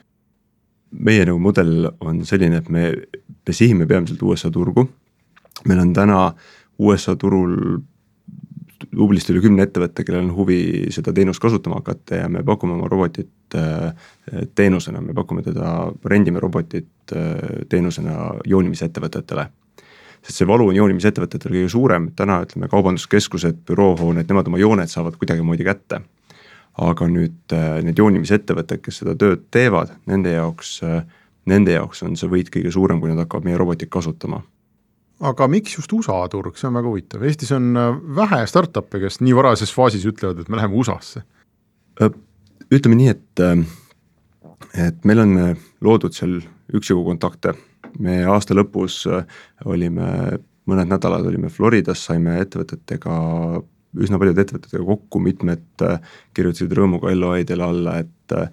Meie 0.91 1.25
nagu 1.25 1.39
mudel 1.41 1.89
on 1.99 2.23
selline, 2.25 2.61
et 2.61 2.69
me, 2.69 2.91
me 3.47 3.53
sihime 3.53 3.87
peamiselt 3.89 4.21
USA 4.23 4.51
turgu. 4.51 4.87
meil 5.65 5.79
on 5.79 5.93
täna 5.93 6.33
USA 6.79 7.15
turul 7.15 7.79
tublisti 8.95 9.33
üle 9.33 9.41
kümne 9.43 9.65
ettevõtte, 9.65 10.03
kellel 10.05 10.25
on 10.25 10.33
huvi 10.35 10.59
seda 10.93 11.13
teenust 11.15 11.41
kasutama 11.43 11.79
hakata 11.79 12.21
ja 12.21 12.29
me 12.31 12.43
pakume 12.45 12.75
oma 12.75 12.89
robotit 12.91 13.55
äh, 13.55 13.93
teenusena, 14.55 15.01
me 15.01 15.15
pakume 15.15 15.43
teda, 15.45 15.91
rendime 16.05 16.43
robotit 16.43 17.15
äh, 17.15 17.63
teenusena 17.69 18.33
joonimisettevõtetele. 18.47 19.47
sest 20.25 20.41
see 20.41 20.47
valu 20.47 20.71
on 20.71 20.75
joonimisettevõtetel 20.75 21.53
kõige 21.53 21.69
suurem, 21.69 22.09
täna 22.17 22.41
ütleme, 22.43 22.67
kaubanduskeskused, 22.67 23.63
büroohooned, 23.67 24.27
nemad 24.29 24.47
oma 24.49 24.57
jooned 24.61 24.89
saavad 24.91 25.17
kuidagimoodi 25.21 25.63
kätte 25.63 26.01
aga 26.81 27.07
nüüd 27.07 27.55
äh, 27.55 27.77
need 27.85 27.99
joonimisettevõtted, 27.99 28.81
kes 28.83 29.01
seda 29.01 29.15
tööd 29.19 29.45
teevad, 29.53 29.93
nende 30.09 30.33
jaoks, 30.33 30.77
äh, 30.83 31.05
nende 31.49 31.75
jaoks 31.75 32.03
on 32.03 32.17
see 32.19 32.31
võit 32.31 32.51
kõige 32.51 32.73
suurem, 32.75 32.99
kui 32.99 33.11
nad 33.11 33.21
hakkavad 33.23 33.47
meie 33.47 33.59
robotit 33.59 33.91
kasutama. 33.93 34.41
aga 35.25 35.47
miks 35.47 35.77
just 35.77 35.93
USA 35.95 36.25
turg, 36.27 36.57
see 36.59 36.67
on 36.67 36.75
väga 36.75 36.91
huvitav, 36.91 37.23
Eestis 37.23 37.53
on 37.55 37.71
äh, 37.79 37.93
vähe 38.17 38.41
startup'e, 38.51 38.99
kes 39.05 39.21
nii 39.23 39.35
varajases 39.37 39.71
faasis 39.73 40.07
ütlevad, 40.09 40.41
et 40.41 40.49
me 40.49 40.59
läheme 40.59 40.75
USA-sse. 40.75 41.23
ütleme 42.73 42.97
nii, 42.99 43.13
et, 43.13 43.45
et 44.73 45.05
meil 45.05 45.23
on 45.23 45.37
loodud 45.81 46.13
seal 46.17 46.41
üksjagu 46.75 47.05
kontakte, 47.05 47.53
me 47.99 48.25
aasta 48.27 48.57
lõpus 48.57 49.05
olime 49.63 50.09
mõned 50.65 50.89
nädalad 50.89 51.27
olime 51.29 51.51
Floridas, 51.53 52.01
saime 52.07 52.39
ettevõtetega 52.41 53.15
üsna 54.03 54.19
paljude 54.19 54.43
ettevõtetega 54.43 54.85
kokku, 54.85 55.21
mitmed 55.23 55.83
äh, 55.85 55.99
kirjutasid 56.35 56.73
rõõmuga 56.75 57.13
LOI-dele 57.15 57.65
alla, 57.65 57.99
et 58.03 58.37
äh, 58.37 58.49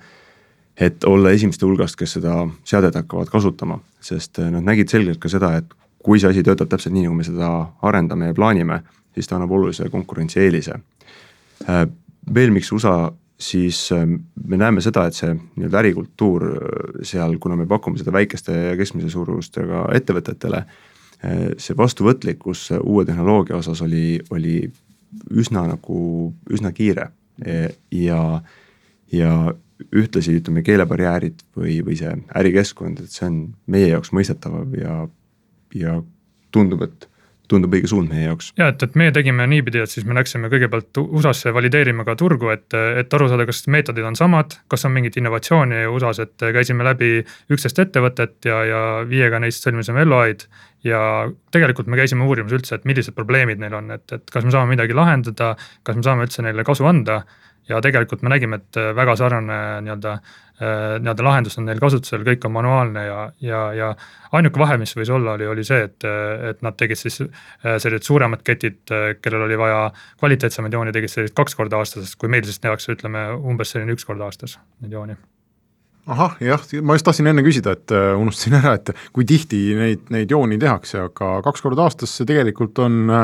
et 0.81 1.05
olla 1.05 1.31
esimeste 1.31 1.67
hulgast, 1.69 1.99
kes 2.01 2.15
seda 2.17 2.47
seadet 2.65 2.95
hakkavad 2.97 3.29
kasutama, 3.31 3.77
sest 4.01 4.41
äh, 4.41 4.49
nad 4.51 4.65
nägid 4.65 4.91
selgelt 4.91 5.21
ka 5.21 5.29
seda, 5.29 5.53
et 5.61 5.75
kui 6.03 6.21
see 6.21 6.31
asi 6.31 6.43
töötab 6.43 6.71
täpselt 6.73 6.95
nii, 6.97 7.07
nagu 7.07 7.17
me 7.19 7.27
seda 7.27 7.51
arendame 7.87 8.31
ja 8.31 8.37
plaanime, 8.37 8.81
siis 9.15 9.29
ta 9.29 9.37
annab 9.37 9.53
olulise 9.53 9.91
konkurentsieelise. 9.93 10.79
veel, 12.35 12.51
miks 12.51 12.73
USA, 12.73 13.13
siis 13.39 13.91
me 14.49 14.57
näeme 14.57 14.81
seda, 14.81 15.05
et 15.07 15.15
see 15.15 15.31
nii-öelda 15.35 15.79
ärikultuur 15.79 16.47
seal, 17.07 17.37
kuna 17.39 17.57
me 17.57 17.67
pakume 17.71 18.01
seda 18.01 18.13
väikeste 18.13 18.57
ja 18.57 18.77
keskmise 18.77 19.13
suurustega 19.13 19.85
ettevõtetele, 19.95 20.65
see 21.59 21.77
vastuvõtlikkus 21.79 22.71
uue 22.81 23.05
tehnoloogia 23.07 23.61
osas 23.61 23.85
oli, 23.87 24.19
oli 24.35 24.57
üsna 25.31 25.67
nagu, 25.71 26.33
üsna 26.51 26.73
kiire. 26.77 27.11
Ja, 27.93 28.23
ja 29.13 29.33
ühtlasi 29.91 30.37
ütleme, 30.39 30.63
keelebarjäärid 30.63 31.41
või, 31.57 31.81
või 31.85 31.97
see 31.99 32.13
ärikeskkond, 32.39 33.03
et 33.03 33.15
see 33.15 33.27
on 33.27 33.39
meie 33.73 33.89
jaoks 33.91 34.13
mõistetav 34.15 34.77
ja, 34.79 34.99
ja 35.75 35.97
tundub, 36.55 36.85
et 36.87 37.09
tundub 37.51 37.75
õige 37.75 37.91
suund 37.91 38.11
meie 38.13 38.27
jaoks. 38.29 38.53
ja 38.59 38.69
et, 38.73 38.83
et 38.83 38.97
meie 38.99 39.13
tegime 39.15 39.47
niipidi, 39.51 39.83
et 39.83 39.91
siis 39.91 40.07
me 40.09 40.17
läksime 40.17 40.51
kõigepealt 40.53 41.01
USA-sse 41.03 41.53
valideerima 41.55 42.07
ka 42.09 42.17
turgu, 42.19 42.53
et, 42.55 42.69
et 42.73 43.15
aru 43.19 43.29
saada, 43.31 43.47
kas 43.49 43.65
meetodid 43.73 44.07
on 44.09 44.19
samad, 44.19 44.59
kas 44.73 44.87
on 44.89 44.95
mingit 44.95 45.19
innovatsiooni 45.21 45.85
USA-s, 45.93 46.23
et 46.27 46.47
käisime 46.59 46.87
läbi 46.87 47.15
üksteist 47.53 47.83
ettevõtet 47.85 48.49
ja, 48.49 48.63
ja 48.69 48.83
viiega 49.09 49.43
neist 49.43 49.67
sõlmisime 49.67 50.07
LOI-d. 50.09 50.49
ja 50.89 51.03
tegelikult 51.55 51.91
me 51.91 52.01
käisime 52.01 52.27
uurimas 52.27 52.55
üldse, 52.57 52.79
et 52.79 52.89
millised 52.89 53.15
probleemid 53.15 53.63
neil 53.63 53.79
on, 53.79 53.93
et, 53.99 54.07
et 54.13 54.35
kas 54.35 54.47
me 54.47 54.55
saame 54.55 54.75
midagi 54.75 54.97
lahendada, 54.97 55.55
kas 55.87 55.99
me 55.99 56.07
saame 56.07 56.29
üldse 56.29 56.47
neile 56.47 56.67
kasu 56.67 56.89
anda 56.89 57.23
ja 57.69 57.81
tegelikult 57.85 58.23
me 58.23 58.33
nägime, 58.33 58.59
et 58.63 58.81
väga 58.97 59.17
sarnane 59.17 59.59
nii-öelda 59.87 60.19
Äh, 60.63 61.01
nii-öelda 61.01 61.25
lahendus 61.25 61.57
on 61.59 61.65
neil 61.67 61.81
kasutusel, 61.81 62.23
kõik 62.27 62.45
on 62.47 62.53
manuaalne 62.55 63.03
ja, 63.07 63.21
ja, 63.43 63.61
ja 63.75 63.87
ainuke 64.37 64.61
vahe, 64.61 64.77
mis 64.79 64.93
võis 64.95 65.11
olla, 65.11 65.33
oli, 65.39 65.47
oli 65.49 65.65
see, 65.67 65.81
et, 65.89 66.05
et 66.51 66.61
nad 66.63 66.77
tegid 66.79 67.01
siis 67.01 67.23
äh, 67.25 67.81
sellised 67.83 68.07
suuremad 68.07 68.45
ketid, 68.47 68.79
äh, 68.93 69.09
kellel 69.25 69.47
oli 69.49 69.59
vaja 69.59 69.81
kvaliteetsemaid 70.21 70.77
jooni, 70.77 70.93
tegid 70.95 71.11
selliseid 71.11 71.35
kaks 71.41 71.59
korda 71.59 71.81
aastas, 71.81 72.15
kui 72.21 72.31
meil 72.31 72.47
siis 72.47 72.63
tehakse, 72.63 72.95
ütleme 72.95 73.25
umbes 73.41 73.75
selline 73.75 73.97
üks 73.97 74.07
kord 74.07 74.23
aastas 74.23 74.59
neid 74.85 74.95
jooni. 74.95 75.19
Ahah, 76.13 76.37
jah, 76.43 76.63
ma 76.85 76.99
just 76.99 77.09
tahtsin 77.09 77.33
enne 77.33 77.43
küsida, 77.47 77.75
et 77.75 77.97
unustasin 77.97 78.61
ära, 78.61 78.77
et 78.79 78.93
kui 79.17 79.27
tihti 79.27 79.65
neid, 79.79 80.07
neid 80.15 80.31
jooni 80.31 80.61
tehakse, 80.63 81.09
aga 81.09 81.37
kaks 81.49 81.65
korda 81.65 81.89
aastas 81.89 82.13
see 82.19 82.29
tegelikult 82.29 82.79
on, 82.85 83.17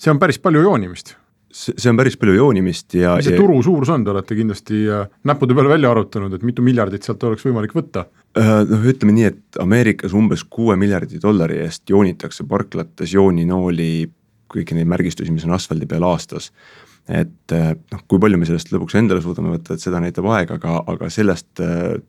see 0.00 0.10
on 0.10 0.22
päris 0.22 0.42
palju 0.42 0.64
joonimist 0.66 1.19
see 1.50 1.90
on 1.90 1.98
päris 1.98 2.16
palju 2.20 2.36
joonimist 2.36 2.94
ja 2.94 3.16
mis 3.18 3.26
see 3.26 3.38
turu 3.38 3.58
suurus 3.64 3.90
on, 3.90 4.04
te 4.06 4.12
olete 4.12 4.36
kindlasti 4.38 4.82
äh, 4.90 5.08
näppude 5.26 5.56
peale 5.58 5.72
välja 5.72 5.90
arvutanud, 5.90 6.34
et 6.36 6.46
mitu 6.46 6.62
miljardit 6.64 7.06
sealt 7.06 7.24
oleks 7.26 7.46
võimalik 7.46 7.74
võtta? 7.76 8.06
Äh, 8.38 8.52
noh, 8.68 8.86
ütleme 8.92 9.16
nii, 9.16 9.26
et 9.32 9.60
Ameerikas 9.62 10.14
umbes 10.16 10.44
kuue 10.46 10.76
miljardi 10.80 11.18
dollari 11.22 11.58
eest 11.64 11.90
joonitakse 11.90 12.46
parklates 12.50 13.16
jooninooli, 13.16 13.90
kõiki 14.50 14.78
neid 14.78 14.90
märgistusi, 14.90 15.34
mis 15.34 15.46
on 15.48 15.56
asfaldi 15.58 15.90
peal 15.90 16.06
aastas 16.06 16.50
et 17.08 17.54
äh, 17.56 17.72
noh, 17.92 18.02
kui 18.10 18.20
palju 18.22 18.38
me 18.38 18.46
sellest 18.48 18.70
lõpuks 18.74 18.96
endale 19.00 19.22
suudame 19.24 19.54
võtta, 19.54 19.74
et 19.74 19.82
seda 19.82 20.00
näitab 20.02 20.28
aeg, 20.30 20.52
aga, 20.58 20.76
aga 20.92 21.10
sellest 21.12 21.62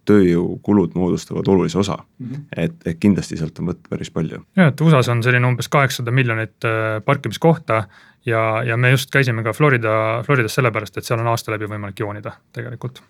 tööjõukulud 0.10 0.96
moodustavad 1.00 1.48
olulise 1.48 1.80
osa 1.82 1.98
mm. 1.98 2.28
-hmm. 2.28 2.44
et, 2.66 2.76
et 2.86 3.00
kindlasti 3.00 3.40
sealt 3.40 3.60
on 3.60 3.72
võtta 3.72 3.90
päris 3.90 4.12
palju. 4.12 4.44
jah, 4.58 4.72
et 4.74 4.82
USA-s 4.82 5.10
on 5.14 5.24
selline 5.24 5.48
umbes 5.48 5.70
kaheksasada 5.72 6.12
miljonit 6.12 6.70
parkimiskohta 7.06 7.84
ja, 8.26 8.64
ja 8.66 8.78
me 8.78 8.92
just 8.92 9.12
käisime 9.12 9.44
ka 9.44 9.54
Florida, 9.54 10.22
Floridas 10.26 10.56
sellepärast, 10.56 10.98
et 10.98 11.08
seal 11.08 11.20
on 11.20 11.32
aasta 11.32 11.52
läbi 11.56 11.70
võimalik 11.70 12.00
joonida 12.00 12.36
tegelikult. 12.54 13.02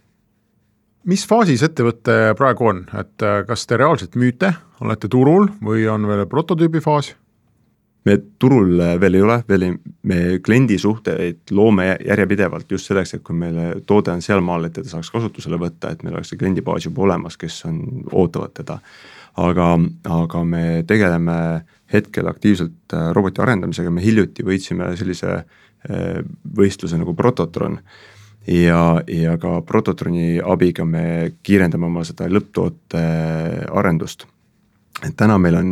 mis 1.05 1.25
faasis 1.27 1.63
ettevõte 1.63 2.35
praegu 2.37 2.67
on, 2.67 2.85
et 2.99 3.25
kas 3.47 3.67
te 3.67 3.77
reaalselt 3.77 4.15
müüte, 4.15 4.53
olete 4.81 5.07
turul 5.07 5.49
või 5.63 5.87
on 5.89 6.07
veel 6.07 6.25
prototüübi 6.29 6.79
faas? 6.79 7.15
Me 8.05 8.17
turul 8.39 8.79
äh, 8.81 8.95
veel 9.01 9.17
ei 9.19 9.23
ole, 9.25 9.37
veel 9.49 9.65
ei, 9.67 9.73
me 10.09 10.19
kliendisuhteid 10.43 11.53
loome 11.57 11.87
järjepidevalt 11.93 12.71
just 12.71 12.89
selleks, 12.89 13.15
et 13.17 13.23
kui 13.25 13.37
meile 13.37 13.73
toode 13.87 14.13
on 14.13 14.23
sealmaal, 14.25 14.65
et 14.65 14.77
teda 14.77 14.89
saaks 14.89 15.11
kasutusele 15.13 15.59
võtta, 15.61 15.91
et 15.91 16.03
meil 16.03 16.17
oleks 16.17 16.33
see 16.33 16.41
kliendibaas 16.41 16.87
juba 16.87 17.05
olemas, 17.07 17.37
kes 17.41 17.61
on, 17.69 17.81
ootavad 18.11 18.55
teda. 18.57 18.79
aga, 19.37 19.67
aga 20.11 20.43
me 20.43 20.83
tegeleme 20.87 21.35
hetkel 21.93 22.27
aktiivselt 22.27 22.95
äh, 22.95 23.11
roboti 23.13 23.41
arendamisega, 23.41 23.91
me 23.91 24.03
hiljuti 24.03 24.43
võitsime 24.47 24.95
sellise 24.97 25.35
äh, 25.37 26.23
võistluse 26.57 26.97
nagu 26.97 27.13
Prototron 27.15 27.79
ja, 28.47 28.81
ja 29.07 29.37
ka 29.37 29.61
Prototroni 29.61 30.39
abiga 30.41 30.85
me 30.85 31.33
kiirendame 31.43 31.85
oma 31.85 32.05
seda 32.07 32.29
lõpptoote 32.31 33.03
arendust. 33.69 34.25
Et 34.99 35.15
täna 35.17 35.37
meil 35.41 35.57
on 35.57 35.71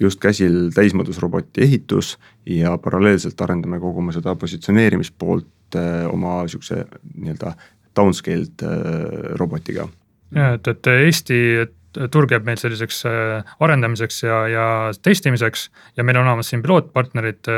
just 0.00 0.20
käsil 0.22 0.68
täismõõdusroboti 0.74 1.64
ehitus 1.66 2.14
ja 2.48 2.76
paralleelselt 2.82 3.40
arendame 3.42 3.80
kogu 3.82 4.02
oma 4.04 4.14
seda 4.16 4.36
positsioneerimispoolt 4.38 5.78
äh, 5.78 6.06
oma 6.12 6.42
sihukese 6.48 6.84
nii-öelda 7.16 7.54
downscaled 7.96 8.64
äh, 8.64 9.34
robotiga. 9.40 9.88
ja 10.34 10.54
et, 10.56 10.70
et 10.70 10.90
Eesti 10.94 11.40
turg 12.14 12.30
jääb 12.30 12.46
meil 12.46 12.60
selliseks 12.60 13.02
äh, 13.10 13.50
arendamiseks 13.60 14.22
ja, 14.22 14.36
ja 14.48 14.66
testimiseks 15.02 15.66
ja 15.98 16.06
meil 16.06 16.20
on 16.20 16.30
olemas 16.30 16.52
siin 16.52 16.62
pilootpartnerid, 16.62 17.50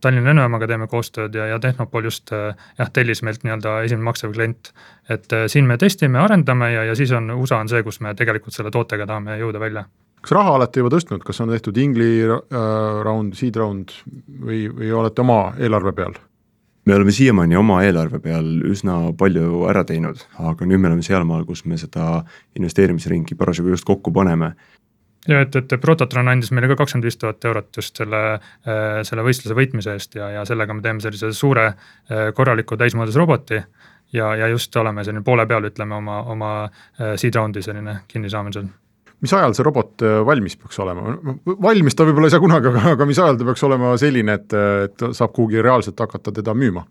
Tallinna 0.00 0.30
Lennujaamaga 0.30 0.70
teeme 0.70 0.88
koostööd 0.88 1.36
ja, 1.36 1.50
ja 1.52 1.60
Tehnopol 1.60 2.08
just 2.08 2.32
jah, 2.32 2.90
tellis 2.92 3.20
meilt 3.22 3.44
nii-öelda 3.44 3.82
esimene 3.84 4.08
maksev 4.08 4.32
klient. 4.32 4.72
et 5.12 5.38
siin 5.52 5.68
me 5.68 5.76
testime, 5.78 6.18
arendame 6.18 6.72
ja, 6.72 6.88
ja 6.88 6.96
siis 6.96 7.12
on 7.12 7.30
USA 7.36 7.60
on 7.60 7.68
see, 7.68 7.84
kus 7.84 8.00
me 8.00 8.16
tegelikult 8.16 8.56
selle 8.56 8.72
tootega 8.72 9.06
tahame 9.06 9.36
jõuda 9.44 9.60
välja 9.60 9.84
kas 10.26 10.34
raha 10.34 10.56
olete 10.58 10.82
juba 10.82 10.90
tõstnud, 10.90 11.22
kas 11.22 11.38
on 11.44 11.52
tehtud 11.54 11.76
ingli 11.78 12.08
äh, 12.26 12.38
round, 13.06 13.36
seed 13.38 13.54
round 13.60 13.92
või, 14.26 14.64
või 14.74 14.90
olete 14.90 15.22
oma 15.22 15.54
eelarve 15.58 15.94
peal? 15.94 16.16
me 16.86 16.94
oleme 16.94 17.10
siiamaani 17.14 17.56
oma 17.58 17.80
eelarve 17.82 18.18
peal 18.22 18.46
üsna 18.66 19.12
palju 19.18 19.64
ära 19.70 19.84
teinud, 19.86 20.20
aga 20.38 20.66
nüüd 20.66 20.82
me 20.82 20.90
oleme 20.90 21.02
sealmaal, 21.02 21.42
kus 21.46 21.64
me 21.66 21.78
seda 21.78 22.24
investeerimisringi 22.58 23.38
parasjagu 23.38 23.70
just 23.74 23.86
kokku 23.86 24.12
paneme 24.14 24.52
ja 25.28 25.42
et, 25.42 25.58
et 25.58 25.74
Prototron 25.82 26.30
andis 26.30 26.50
meile 26.54 26.70
ka 26.72 26.78
kakskümmend 26.82 27.06
viis 27.06 27.18
tuhat 27.22 27.46
eurot 27.46 27.78
just 27.78 28.02
selle, 28.02 28.22
äh, 28.66 29.02
selle 29.06 29.26
võistluse 29.26 29.58
võitmise 29.58 29.94
eest 29.94 30.18
ja, 30.18 30.32
ja 30.40 30.46
sellega 30.48 30.74
me 30.74 30.82
teeme 30.82 31.02
sellise 31.04 31.30
suure 31.34 31.68
äh, 31.70 32.32
korraliku 32.34 32.78
täismõõdus 32.78 33.18
roboti. 33.18 33.62
ja, 34.12 34.34
ja 34.42 34.48
just 34.50 34.76
oleme 34.76 35.04
selline 35.04 35.22
poole 35.22 35.46
peal, 35.46 35.70
ütleme 35.70 35.94
oma, 36.02 36.22
oma 36.34 36.50
äh, 36.64 37.14
seed 37.14 37.38
round'i 37.38 37.62
selline 37.62 38.00
kinnisaamisel 38.10 38.66
mis 39.24 39.32
ajal 39.32 39.54
see 39.56 39.64
robot 39.66 40.04
äh, 40.04 40.18
valmis 40.26 40.56
peaks 40.60 40.78
olema, 40.82 41.16
valmis 41.46 41.96
ta 41.96 42.06
võib-olla 42.06 42.28
ei 42.28 42.34
saa 42.34 42.42
kunagi, 42.42 42.70
aga, 42.72 42.84
aga 42.96 43.08
mis 43.08 43.20
ajal 43.22 43.38
ta 43.40 43.48
peaks 43.48 43.64
olema 43.68 43.94
selline, 44.00 44.36
et, 44.40 44.56
et 44.86 45.06
saab 45.16 45.32
kuhugi 45.36 45.62
reaalselt 45.64 46.00
hakata 46.04 46.34
teda 46.40 46.56
müüma 46.56 46.84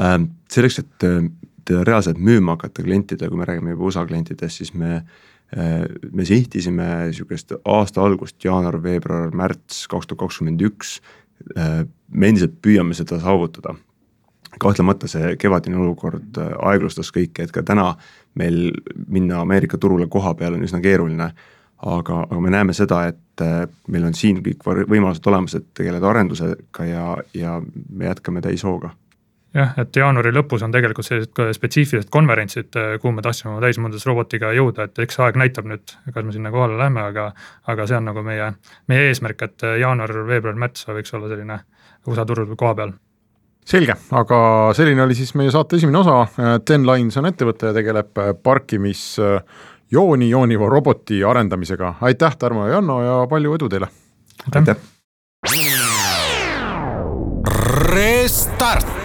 ähm,? 0.00 0.30
Selleks, 0.52 0.80
et 0.82 1.06
äh, 1.06 1.20
teda 1.68 1.84
reaalselt 1.86 2.18
müüma 2.18 2.56
hakata 2.56 2.84
klientidele, 2.84 3.30
kui 3.30 3.40
me 3.40 3.48
räägime 3.48 3.76
juba 3.76 3.90
USA 3.90 4.06
klientidest, 4.08 4.62
siis 4.62 4.74
me 4.74 4.96
äh, 4.98 5.86
me 6.10 6.26
sihtisime 6.26 6.88
niisugust 7.06 7.54
aasta 7.62 8.02
algust, 8.02 8.40
jaanuar, 8.44 8.80
veebruar, 8.82 9.30
märts 9.36 9.86
kaks 9.92 10.10
tuhat 10.10 10.24
kakskümmend 10.26 10.62
üks, 10.66 10.98
me 11.52 12.28
endiselt 12.28 12.54
püüame 12.62 12.94
seda 12.94 13.18
saavutada. 13.18 13.74
kahtlemata 14.62 15.08
see 15.08 15.32
kevadine 15.40 15.78
olukord 15.80 16.36
aeglustas 16.38 17.08
kõike, 17.10 17.42
et 17.42 17.52
ka 17.52 17.64
täna 17.66 17.96
meil 18.34 18.70
minna 19.08 19.42
Ameerika 19.42 19.78
turule 19.78 20.06
koha 20.08 20.34
peal 20.34 20.54
on 20.56 20.64
üsna 20.64 20.80
keeruline 20.80 21.32
aga, 21.82 22.22
aga 22.30 22.40
me 22.40 22.50
näeme 22.50 22.74
seda, 22.76 23.04
et 23.10 23.42
äh, 23.44 23.66
meil 23.92 24.08
on 24.08 24.16
siin 24.16 24.40
kõik 24.44 24.64
võimalused 24.66 25.26
olemas, 25.30 25.56
et 25.58 25.68
tegeleda 25.74 26.10
arendusega 26.10 26.88
ja, 26.88 27.06
ja 27.34 27.60
me 27.62 28.10
jätkame 28.10 28.42
täishooga 28.44 28.92
jah, 29.56 29.74
et 29.80 29.96
jaanuari 29.96 30.32
lõpus 30.32 30.62
on 30.64 30.72
tegelikult 30.72 31.06
sellised 31.06 31.56
spetsiifilised 31.58 32.10
konverentsid, 32.12 32.70
äh, 32.78 32.94
kuhu 33.02 33.14
me 33.16 33.24
tahtsime 33.24 33.52
oma 33.52 33.64
täismõõdusrobotiga 33.64 34.52
jõuda, 34.56 34.88
et 34.88 35.02
eks 35.04 35.20
aeg 35.24 35.38
näitab 35.40 35.68
nüüd, 35.68 35.96
kas 36.08 36.26
me 36.26 36.34
sinna 36.34 36.52
kohale 36.54 36.78
läheme, 36.80 37.04
aga. 37.12 37.30
aga 37.68 37.86
see 37.86 37.98
on 37.98 38.10
nagu 38.10 38.24
meie, 38.26 38.52
meie 38.88 39.08
eesmärk, 39.10 39.48
et 39.48 39.66
äh, 39.66 39.78
jaanuar, 39.82 40.14
veebruar, 40.28 40.58
märts 40.58 40.86
võiks 40.88 41.14
olla 41.18 41.30
selline 41.32 41.62
USA 42.06 42.26
turul 42.26 42.54
koha 42.56 42.74
peal 42.78 42.94
selge, 43.66 43.94
aga 44.18 44.38
selline 44.76 45.04
oli 45.04 45.14
siis 45.18 45.34
meie 45.38 45.52
saate 45.54 45.78
esimene 45.78 46.00
osa, 46.02 46.58
Ten 46.64 46.86
Lines 46.88 47.16
on 47.20 47.28
ettevõte 47.30 47.70
ja 47.70 47.76
tegeleb 47.76 48.22
parkimis 48.42 49.04
äh, 49.22 49.38
jooni 49.92 50.30
jooniva 50.30 50.68
roboti 50.68 51.22
arendamisega. 51.24 51.94
aitäh, 52.00 52.36
Tarmo 52.36 52.66
ja 52.66 52.78
Janno 52.78 53.02
ja 53.02 53.20
palju 53.30 53.54
edu 53.58 53.68
teile! 53.68 53.88
aitäh! 54.54 54.76
Restart. 57.92 59.01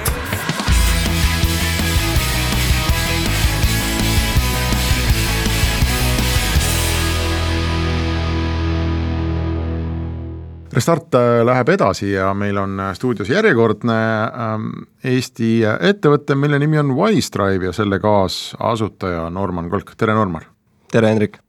Restart 10.78 11.16
äh, 11.18 11.42
läheb 11.48 11.72
edasi 11.74 12.12
ja 12.12 12.30
meil 12.38 12.58
on 12.62 12.78
äh, 12.80 12.94
stuudios 12.94 13.32
järjekordne 13.34 13.98
ähm, 14.30 14.68
Eesti 15.02 15.64
ettevõte, 15.66 16.38
mille 16.38 16.60
nimi 16.62 16.78
on 16.78 16.94
Wisedrive 16.98 17.72
ja 17.72 17.74
selle 17.74 17.98
kaasasutaja 18.04 19.26
Norman 19.34 19.72
Kolk, 19.74 19.96
tere 19.98 20.14
Norman! 20.14 20.46
tere, 20.94 21.10
Hendrik! 21.10 21.40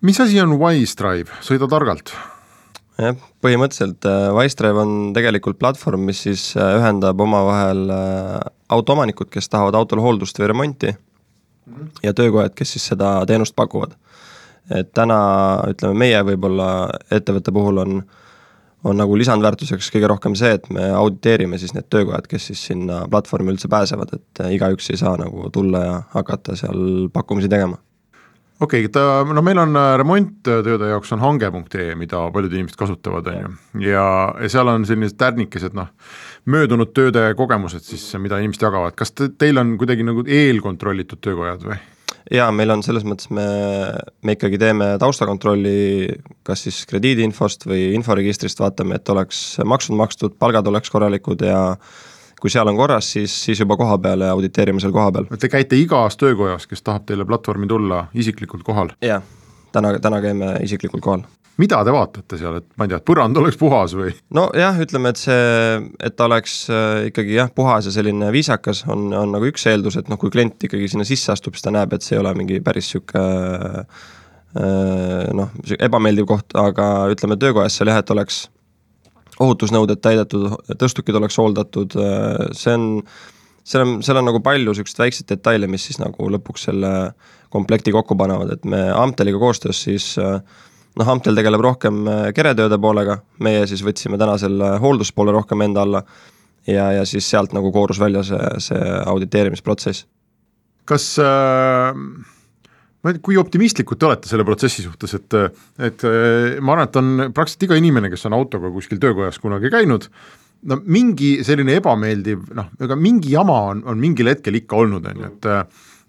mis 0.00 0.20
asi 0.20 0.40
on 0.40 0.56
Wisedrive, 0.60 1.42
sõida 1.44 1.68
targalt? 1.68 2.14
jah, 3.00 3.20
põhimõtteliselt 3.44 4.08
äh, 4.08 4.30
Wisedrive 4.36 4.80
on 4.80 4.96
tegelikult 5.16 5.58
platvorm, 5.60 6.08
mis 6.08 6.24
siis 6.24 6.46
äh, 6.56 6.76
ühendab 6.78 7.20
omavahel 7.20 7.84
äh, 7.90 8.40
autoomanikud, 8.72 9.28
kes 9.34 9.50
tahavad 9.52 9.76
autol 9.78 10.02
hooldust 10.04 10.40
või 10.40 10.50
remonti 10.52 10.94
-hmm. 10.94 11.94
ja 12.06 12.14
töökojad, 12.14 12.54
kes 12.56 12.76
siis 12.78 12.86
seda 12.94 13.16
teenust 13.26 13.56
pakuvad. 13.56 13.96
et 14.70 14.92
täna 14.96 15.16
ütleme, 15.68 15.94
meie 15.94 16.22
võib-olla 16.24 16.68
ettevõtte 17.12 17.52
puhul 17.52 17.78
on 17.78 18.04
on 18.84 19.00
nagu 19.00 19.16
lisandväärtuseks 19.18 19.88
kõige 19.94 20.10
rohkem 20.10 20.36
see, 20.38 20.52
et 20.58 20.68
me 20.74 20.90
auditeerime 20.92 21.58
siis 21.60 21.72
need 21.76 21.88
töökojad, 21.92 22.28
kes 22.28 22.50
siis 22.50 22.66
sinna 22.70 23.04
platvormi 23.10 23.54
üldse 23.54 23.70
pääsevad, 23.72 24.12
et 24.18 24.44
igaüks 24.52 24.90
ei 24.92 25.00
saa 25.00 25.16
nagu 25.20 25.48
tulla 25.54 25.82
ja 25.84 25.96
hakata 26.14 26.56
seal 26.58 27.08
pakkumisi 27.12 27.50
tegema. 27.52 27.80
Okei 28.60 28.84
okay,, 28.84 28.92
ta, 28.92 29.24
no 29.26 29.42
meil 29.42 29.58
on 29.58 29.74
äh, 29.74 29.96
remonttööde 29.98 30.92
jaoks 30.92 31.10
on 31.16 31.22
hange.ee, 31.24 31.96
mida 31.98 32.20
paljud 32.32 32.52
inimesed 32.54 32.78
kasutavad, 32.78 33.26
on 33.32 33.40
ju, 33.40 33.50
ja, 33.88 34.04
ja 34.38 34.50
seal 34.52 34.70
on 34.70 34.86
sellised 34.86 35.18
tärnikesed, 35.18 35.74
noh, 35.74 35.90
möödunud 36.46 36.92
tööde 36.94 37.26
kogemused 37.34 37.82
siis, 37.82 38.06
mida 38.22 38.38
inimesed 38.38 38.62
jagavad, 38.62 38.94
kas 38.94 39.10
te, 39.10 39.32
teil 39.34 39.58
on 39.58 39.74
kuidagi 39.80 40.06
nagu 40.06 40.22
eelkontrollitud 40.22 41.18
töökojad 41.24 41.66
või? 41.66 41.80
Jaa, 42.32 42.48
meil 42.54 42.72
on 42.74 42.82
selles 42.86 43.04
mõttes, 43.06 43.28
me, 43.34 43.44
me 44.24 44.36
ikkagi 44.36 44.58
teeme 44.60 44.94
taustakontrolli 45.00 46.08
kas 46.46 46.64
siis 46.66 46.82
krediidiinfost 46.90 47.68
või 47.68 47.92
inforegistrist, 47.98 48.60
vaatame, 48.62 49.00
et 49.00 49.12
oleks 49.12 49.44
maksud 49.64 49.98
makstud, 49.98 50.36
palgad 50.40 50.68
oleks 50.70 50.92
korralikud 50.92 51.44
ja 51.44 51.60
kui 52.40 52.52
seal 52.52 52.68
on 52.68 52.76
korras, 52.76 53.08
siis, 53.16 53.34
siis 53.46 53.60
juba 53.60 53.76
koha 53.80 53.96
peal 54.04 54.26
ja 54.26 54.34
auditeerime 54.34 54.82
seal 54.82 54.92
kohapeal. 54.92 55.30
Te 55.40 55.48
käite 55.48 55.78
igas 55.80 56.18
töökojas, 56.20 56.68
kes 56.68 56.84
tahab 56.84 57.06
teile 57.08 57.24
platvormi 57.28 57.68
tulla, 57.70 58.06
isiklikult 58.14 58.66
kohal? 58.66 58.92
jah, 59.04 59.24
täna, 59.72 59.96
täna 60.02 60.20
käime 60.24 60.56
isiklikult 60.64 61.04
kohal 61.04 61.24
mida 61.60 61.80
te 61.86 61.92
vaatate 61.94 62.38
seal, 62.38 62.58
et 62.58 62.66
ma 62.78 62.86
ei 62.86 62.90
tea, 62.90 62.98
et 62.98 63.06
põrand 63.06 63.38
oleks 63.38 63.58
puhas 63.60 63.94
või? 63.96 64.10
nojah, 64.34 64.78
ütleme, 64.82 65.12
et 65.14 65.20
see, 65.20 65.76
et 66.02 66.16
ta 66.18 66.26
oleks 66.28 66.56
äh, 66.72 67.10
ikkagi 67.10 67.36
jah, 67.38 67.52
puhas 67.54 67.88
ja 67.88 67.94
selline 67.94 68.30
viisakas, 68.34 68.84
on, 68.90 69.06
on 69.14 69.34
nagu 69.36 69.50
üks 69.50 69.66
eeldus, 69.70 69.98
et 70.00 70.10
noh, 70.10 70.18
kui 70.20 70.32
klient 70.34 70.66
ikkagi 70.66 70.90
sinna 70.90 71.06
sisse 71.08 71.32
astub, 71.34 71.54
siis 71.54 71.66
ta 71.66 71.74
näeb, 71.74 71.94
et 71.94 72.06
see 72.06 72.16
ei 72.18 72.22
ole 72.22 72.34
mingi 72.38 72.58
päris 72.64 72.90
sihuke 72.94 73.22
äh, 73.22 73.86
noh, 75.34 75.54
ebameeldiv 75.78 76.28
koht, 76.30 76.58
aga 76.58 76.90
ütleme, 77.14 77.38
töökojas 77.40 77.78
seal 77.78 77.92
jah, 77.92 78.02
et 78.02 78.14
oleks 78.14 78.44
ohutusnõuded 79.42 79.98
täidetud, 80.02 80.52
tõstukid 80.78 81.16
oleks 81.18 81.38
hooldatud, 81.40 81.96
see 82.54 82.74
on, 82.74 82.84
seal 83.66 83.82
on, 83.82 83.96
seal 84.06 84.20
on 84.20 84.28
nagu 84.30 84.38
palju 84.44 84.76
siukseid 84.78 85.00
väikseid 85.02 85.32
detaile, 85.32 85.66
mis 85.70 85.88
siis 85.88 85.98
nagu 85.98 86.28
lõpuks 86.36 86.68
selle 86.68 86.92
komplekti 87.54 87.90
kokku 87.94 88.14
panevad, 88.18 88.52
et 88.54 88.68
me 88.70 88.84
Amteliga 88.94 89.40
koostöös 89.42 89.82
siis 89.88 90.12
noh, 91.00 91.08
Amtel 91.10 91.38
tegeleb 91.38 91.64
rohkem 91.64 92.04
keretööde 92.36 92.78
poolega, 92.80 93.18
meie 93.44 93.64
siis 93.70 93.82
võtsime 93.86 94.18
täna 94.20 94.36
selle 94.40 94.76
hoolduspoole 94.82 95.34
rohkem 95.34 95.64
enda 95.66 95.82
alla 95.86 96.04
ja, 96.66 96.90
ja 97.00 97.08
siis 97.08 97.26
sealt 97.30 97.54
nagu 97.56 97.72
koorus 97.74 98.00
välja 98.00 98.22
see, 98.26 98.52
see 98.68 98.94
auditeerimisprotsess. 99.14 100.06
kas 100.84 101.10
äh 101.18 102.32
kui 103.20 103.36
optimistlikud 103.36 104.00
te 104.00 104.06
olete 104.08 104.30
selle 104.30 104.46
protsessi 104.48 104.84
suhtes, 104.84 105.12
et, 105.18 105.34
et 105.76 106.04
ma 106.64 106.72
arvan, 106.72 106.88
et 106.88 106.96
on 106.96 107.10
praktiliselt 107.36 107.66
iga 107.66 107.76
inimene, 107.76 108.08
kes 108.12 108.24
on 108.30 108.36
autoga 108.38 108.70
kuskil 108.72 109.00
töökojas 109.02 109.36
kunagi 109.42 109.68
käinud, 109.72 110.06
no 110.70 110.78
mingi 110.88 111.34
selline 111.44 111.76
ebameeldiv 111.80 112.46
noh, 112.56 112.70
ega 112.80 112.96
mingi 112.96 113.34
jama 113.34 113.58
on, 113.72 113.82
on 113.90 114.00
mingil 114.00 114.32
hetkel 114.32 114.56
ikka 114.60 114.78
olnud, 114.80 115.10
on 115.10 115.20
ju, 115.20 115.32
et 115.34 115.50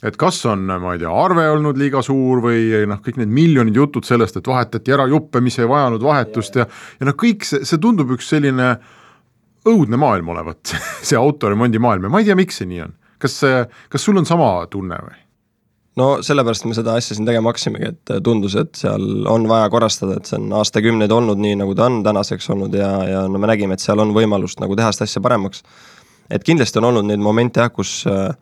et 0.05 0.17
kas 0.21 0.37
on, 0.49 0.67
ma 0.69 0.93
ei 0.93 1.01
tea, 1.01 1.11
arve 1.11 1.47
olnud 1.55 1.79
liiga 1.79 2.03
suur 2.05 2.43
või 2.43 2.83
noh, 2.89 3.01
kõik 3.05 3.17
need 3.21 3.33
miljonid 3.33 3.77
jutud 3.79 4.05
sellest, 4.07 4.37
et 4.39 4.47
vahetati 4.49 4.93
ära 4.93 5.07
juppe, 5.11 5.41
mis 5.43 5.57
ei 5.59 5.69
vajanud 5.69 6.03
vahetust 6.05 6.61
ja 6.61 6.67
ja 6.99 7.09
noh, 7.09 7.17
kõik 7.19 7.47
see, 7.47 7.65
see 7.65 7.81
tundub 7.81 8.13
üks 8.15 8.29
selline 8.33 8.75
õudne 9.65 9.99
maailm 9.99 10.31
olevat 10.35 10.75
see 11.07 11.17
autoremondi 11.19 11.81
maailm 11.81 12.07
ja 12.07 12.13
ma 12.13 12.21
ei 12.21 12.29
tea, 12.29 12.37
miks 12.37 12.61
see 12.61 12.69
nii 12.69 12.85
on. 12.85 12.97
kas, 13.21 13.39
kas 13.89 14.09
sul 14.09 14.21
on 14.21 14.27
sama 14.29 14.49
tunne 14.71 14.99
või? 15.01 15.21
no 15.99 16.09
sellepärast 16.25 16.67
me 16.67 16.75
seda 16.77 16.95
asja 16.99 17.15
siin 17.15 17.27
tegema 17.27 17.51
hakkasimegi, 17.51 17.91
et 17.93 18.15
tundus, 18.23 18.57
et 18.59 18.75
seal 18.77 19.27
on 19.31 19.47
vaja 19.49 19.69
korrastada, 19.73 20.19
et 20.19 20.29
see 20.29 20.39
on 20.39 20.51
aastakümneid 20.59 21.13
olnud 21.15 21.39
nii, 21.41 21.59
nagu 21.61 21.75
ta 21.77 21.87
on 21.89 22.01
tänaseks 22.05 22.49
olnud 22.55 22.75
ja, 22.75 22.89
ja 23.09 23.21
no 23.31 23.41
me 23.41 23.49
nägime, 23.51 23.77
et 23.77 23.83
seal 23.83 24.01
on 24.03 24.11
võimalust 24.15 24.61
nagu 24.63 24.75
teha 24.77 24.91
seda 24.95 25.07
asja 25.09 25.23
paremaks. 25.23 25.63
et 26.29 26.43
kindlasti 26.43 26.81
on 26.81 26.91
olnud 26.91 27.07
neid 27.09 27.23
momente 27.23 27.63
jah, 27.63 27.71
kus 27.71 28.01
äh, 28.11 28.35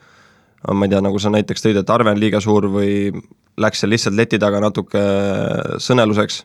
ma 0.72 0.86
ei 0.88 0.94
tea, 0.94 1.02
nagu 1.04 1.20
sa 1.20 1.32
näiteks 1.34 1.66
tõid, 1.66 1.80
et 1.82 1.90
arve 1.92 2.14
on 2.14 2.20
liiga 2.20 2.40
suur 2.44 2.70
või 2.72 3.12
läks 3.60 3.84
seal 3.84 3.92
lihtsalt 3.94 4.18
leti 4.18 4.40
taga 4.42 4.62
natuke 4.64 5.02
sõneluseks. 5.84 6.44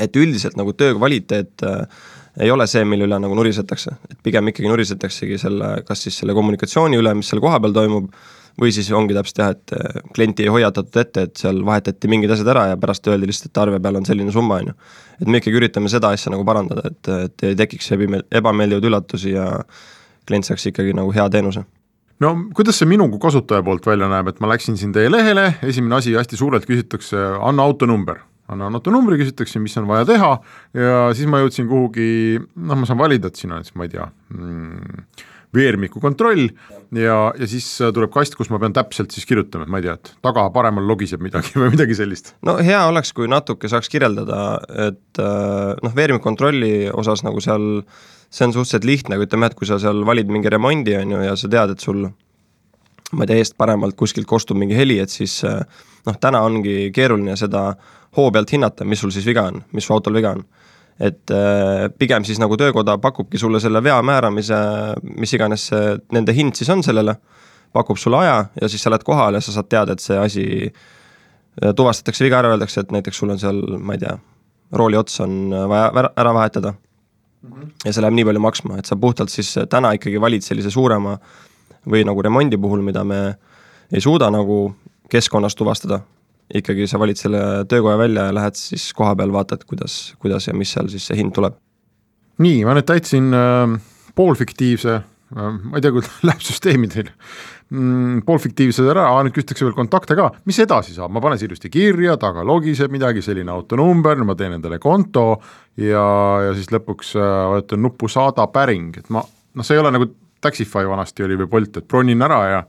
et 0.00 0.16
üldiselt 0.16 0.56
nagu 0.56 0.72
töö 0.72 0.94
kvaliteet 0.96 1.64
äh, 1.68 1.86
ei 2.40 2.50
ole 2.50 2.66
see, 2.66 2.84
mille 2.88 3.04
üle 3.04 3.18
nagu 3.20 3.34
nurisetakse, 3.36 3.96
et 4.10 4.20
pigem 4.24 4.48
ikkagi 4.48 4.70
nurisetaksegi 4.70 5.36
selle, 5.38 5.74
kas 5.84 6.06
siis 6.06 6.16
selle 6.22 6.32
kommunikatsiooni 6.34 6.96
üle, 6.96 7.12
mis 7.18 7.28
seal 7.28 7.42
kohapeal 7.44 7.74
toimub, 7.76 8.08
või 8.60 8.72
siis 8.72 8.88
ongi 8.92 9.16
täpselt 9.16 9.42
jah, 9.42 9.52
et 9.52 9.74
äh, 9.76 10.00
klienti 10.16 10.46
ei 10.46 10.52
hoiatatud 10.52 11.00
ette, 11.00 11.26
et 11.28 11.36
seal 11.40 11.60
vahetati 11.64 12.08
mingid 12.08 12.32
asjad 12.32 12.48
ära 12.54 12.66
ja 12.72 12.80
pärast 12.80 13.08
öeldi 13.08 13.28
lihtsalt, 13.28 13.52
et 13.52 13.62
arve 13.64 13.80
peal 13.84 14.00
on 14.00 14.08
selline 14.08 14.32
summa, 14.32 14.60
on 14.62 14.72
ju. 14.72 14.78
et 15.20 15.28
me 15.28 15.42
ikkagi 15.42 15.60
üritame 15.60 15.92
seda 15.92 16.12
asja 16.16 16.32
nagu 16.32 16.44
parandada, 16.48 16.88
et, 16.88 17.12
et 17.28 17.46
ei 17.50 17.60
tekiks 17.64 17.92
ebime-, 17.96 18.24
ebameeldivaid 18.32 18.88
üllatusi 18.88 19.36
ja 19.36 19.48
klient 20.28 20.48
saaks 20.48 20.68
ikkagi 20.72 20.96
nagu 20.96 21.12
hea 21.12 21.28
teenuse 21.32 21.64
no 22.20 22.34
kuidas 22.56 22.78
see 22.80 22.90
minu 22.90 23.08
kui 23.12 23.22
kasutaja 23.22 23.64
poolt 23.66 23.86
välja 23.86 24.10
näeb, 24.10 24.28
et 24.32 24.42
ma 24.42 24.52
läksin 24.52 24.76
siin 24.80 24.92
teie 24.92 25.10
lehele, 25.12 25.54
esimene 25.66 25.98
asi 26.00 26.14
hästi 26.18 26.38
suurelt 26.40 26.68
küsitakse, 26.68 27.18
anna 27.40 27.66
autonumber. 27.68 28.22
Annan 28.52 28.74
autonumbri, 28.76 29.16
küsitakse, 29.20 29.60
mis 29.62 29.76
on 29.80 29.86
vaja 29.88 30.04
teha? 30.08 30.32
Ja 30.76 30.96
siis 31.16 31.28
ma 31.30 31.40
jõudsin 31.40 31.68
kuhugi, 31.70 32.40
noh, 32.42 32.80
ma 32.80 32.88
saan 32.88 33.00
valida, 33.00 33.30
et 33.30 33.38
siin 33.38 33.54
on 33.54 33.62
siis, 33.64 33.76
ma 33.78 33.86
ei 33.86 33.92
tea 33.94 34.04
mm,, 34.34 35.04
veermiku 35.56 36.02
kontroll. 36.02 36.48
Ja, 36.96 37.16
ja 37.38 37.48
siis 37.48 37.68
tuleb 37.94 38.12
kast, 38.12 38.36
kus 38.36 38.50
ma 38.52 38.60
pean 38.60 38.74
täpselt 38.76 39.14
siis 39.14 39.28
kirjutama, 39.28 39.64
et 39.64 39.72
ma 39.72 39.80
ei 39.80 39.86
tea, 39.86 39.94
et 39.96 40.12
taga 40.26 40.44
paremal 40.52 40.84
logiseb 40.90 41.22
midagi 41.24 41.54
või 41.60 41.72
midagi 41.76 41.96
sellist. 41.96 42.34
no 42.44 42.58
hea 42.60 42.82
oleks, 42.90 43.14
kui 43.16 43.30
natuke 43.30 43.70
saaks 43.72 43.88
kirjeldada, 43.92 44.42
et 44.88 45.22
äh, 45.22 45.72
noh, 45.78 45.94
veermikkontrolli 45.96 46.90
osas 46.92 47.24
nagu 47.26 47.40
seal 47.44 47.86
see 48.32 48.46
on 48.48 48.54
suhteliselt 48.54 48.88
lihtne, 48.88 49.16
aga 49.18 49.26
ütleme, 49.28 49.48
et 49.50 49.56
kui 49.58 49.68
sa 49.68 49.78
seal 49.82 50.06
valid 50.08 50.30
mingi 50.32 50.50
remondi, 50.52 50.96
on 50.96 51.16
ju, 51.16 51.22
ja 51.26 51.34
sa 51.36 51.50
tead, 51.52 51.74
et 51.74 51.84
sul 51.84 52.06
ma 53.12 53.24
ei 53.26 53.30
tea, 53.30 53.42
eest-paremalt 53.42 53.96
kuskilt 53.98 54.28
kostub 54.28 54.56
mingi 54.60 54.76
heli, 54.76 54.98
et 55.02 55.12
siis 55.12 55.38
äh, 55.48 55.60
noh, 56.06 56.18
täna 56.20 56.42
ongi 56.46 56.90
keeruline 56.94 57.36
seda 57.36 57.72
hoo 58.16 58.30
pealt 58.32 58.52
hinnata, 58.52 58.86
mis 58.88 59.02
sul 59.02 59.12
siis 59.14 59.26
viga 59.28 59.46
on, 59.50 59.62
mis 59.76 59.86
su 59.88 59.94
autol 59.94 60.16
viga 60.16 60.34
on. 60.36 60.44
et 61.02 61.30
äh, 61.34 61.88
pigem 61.98 62.24
siis 62.24 62.38
nagu 62.38 62.56
töökoda 62.56 62.98
pakubki 63.00 63.38
sulle 63.40 63.60
selle 63.60 63.80
vea 63.82 63.96
määramise, 64.02 64.56
mis 65.02 65.32
iganes 65.34 65.66
see 65.70 65.96
nende 66.12 66.34
hind 66.36 66.54
siis 66.56 66.68
on 66.70 66.82
sellele, 66.84 67.16
pakub 67.72 67.96
sulle 67.96 68.20
aja 68.20 68.44
ja 68.60 68.68
siis 68.68 68.82
sa 68.84 68.92
lähed 68.92 69.04
kohale 69.04 69.40
ja 69.40 69.44
sa 69.44 69.56
saad 69.56 69.68
teada, 69.72 69.96
et 69.96 70.04
see 70.04 70.18
asi 70.18 70.46
äh, 70.68 71.72
tuvastatakse 71.76 72.24
viga 72.24 72.40
ära, 72.40 72.52
öeldakse, 72.54 72.80
et 72.80 72.92
näiteks 72.92 73.18
sul 73.18 73.32
on 73.32 73.40
seal, 73.40 73.60
ma 73.78 73.96
ei 73.96 74.04
tea, 74.04 74.16
rooli 74.72 75.00
ots 75.00 75.20
on 75.24 75.52
vaja 75.68 76.08
ära 76.16 76.32
vahetada. 76.32 76.74
Ja 77.84 77.92
see 77.92 78.02
läheb 78.02 78.16
nii 78.16 78.26
palju 78.28 78.42
maksma, 78.42 78.78
et 78.78 78.88
sa 78.88 78.98
puhtalt 78.98 79.32
siis 79.32 79.54
täna 79.70 79.92
ikkagi 79.96 80.20
valid 80.22 80.44
sellise 80.46 80.70
suurema 80.70 81.16
või 81.88 82.04
nagu 82.06 82.22
remondi 82.22 82.58
puhul, 82.60 82.82
mida 82.86 83.02
me 83.04 83.20
ei 83.92 84.00
suuda 84.00 84.30
nagu 84.32 84.64
keskkonnas 85.12 85.56
tuvastada, 85.58 86.00
ikkagi 86.54 86.86
sa 86.88 87.00
valid 87.02 87.18
selle 87.18 87.40
töökoja 87.68 87.98
välja 88.00 88.28
ja 88.28 88.36
lähed 88.36 88.58
siis 88.58 88.90
koha 88.96 89.16
peal, 89.18 89.32
vaatad, 89.34 89.64
kuidas, 89.68 90.14
kuidas 90.22 90.46
ja 90.48 90.54
mis 90.56 90.72
seal 90.72 90.90
siis 90.92 91.08
see 91.08 91.18
hind 91.18 91.34
tuleb. 91.36 91.58
nii, 92.42 92.62
ma 92.64 92.76
nüüd 92.76 92.86
täitsin 92.88 93.32
äh, 93.36 93.74
poolfiktiivse 94.18 94.94
äh,, 94.94 95.50
ma 95.62 95.78
ei 95.78 95.84
tea, 95.84 95.92
kuidas 95.94 96.14
läheb 96.28 96.46
süsteemi 96.46 96.90
teil 96.92 97.10
mm,, 97.72 98.22
poolfiktiivse 98.28 98.86
ära, 98.92 99.08
nüüd 99.24 99.34
küsitakse 99.36 99.66
veel 99.66 99.76
kontakte 99.76 100.16
ka, 100.18 100.28
mis 100.48 100.60
edasi 100.62 100.94
saab, 100.96 101.12
ma 101.14 101.22
panen 101.24 101.40
see 101.40 101.48
ilusti 101.50 101.72
kirja, 101.72 102.18
taga 102.20 102.44
logiseb 102.46 102.92
midagi, 102.94 103.24
selline 103.24 103.52
autonumber, 103.54 104.22
ma 104.28 104.36
teen 104.38 104.58
endale 104.58 104.78
konto 104.82 105.26
ja, 105.80 106.06
ja 106.48 106.54
siis 106.56 106.70
lõpuks 106.74 107.16
äh, 107.18 107.34
vajutan 107.56 107.84
nuppu 107.84 108.10
saada 108.12 108.46
päring, 108.52 108.96
et 109.00 109.12
ma 109.14 109.24
noh, 109.24 109.66
see 109.66 109.78
ei 109.78 109.84
ole 109.84 109.94
nagu 109.94 110.10
Taxify 110.42 110.88
vanasti 110.90 111.22
oli 111.22 111.36
või 111.38 111.50
Bolt, 111.50 111.76
et 111.78 111.86
bronin 111.86 112.24
ära 112.26 112.40
ja 112.50 112.64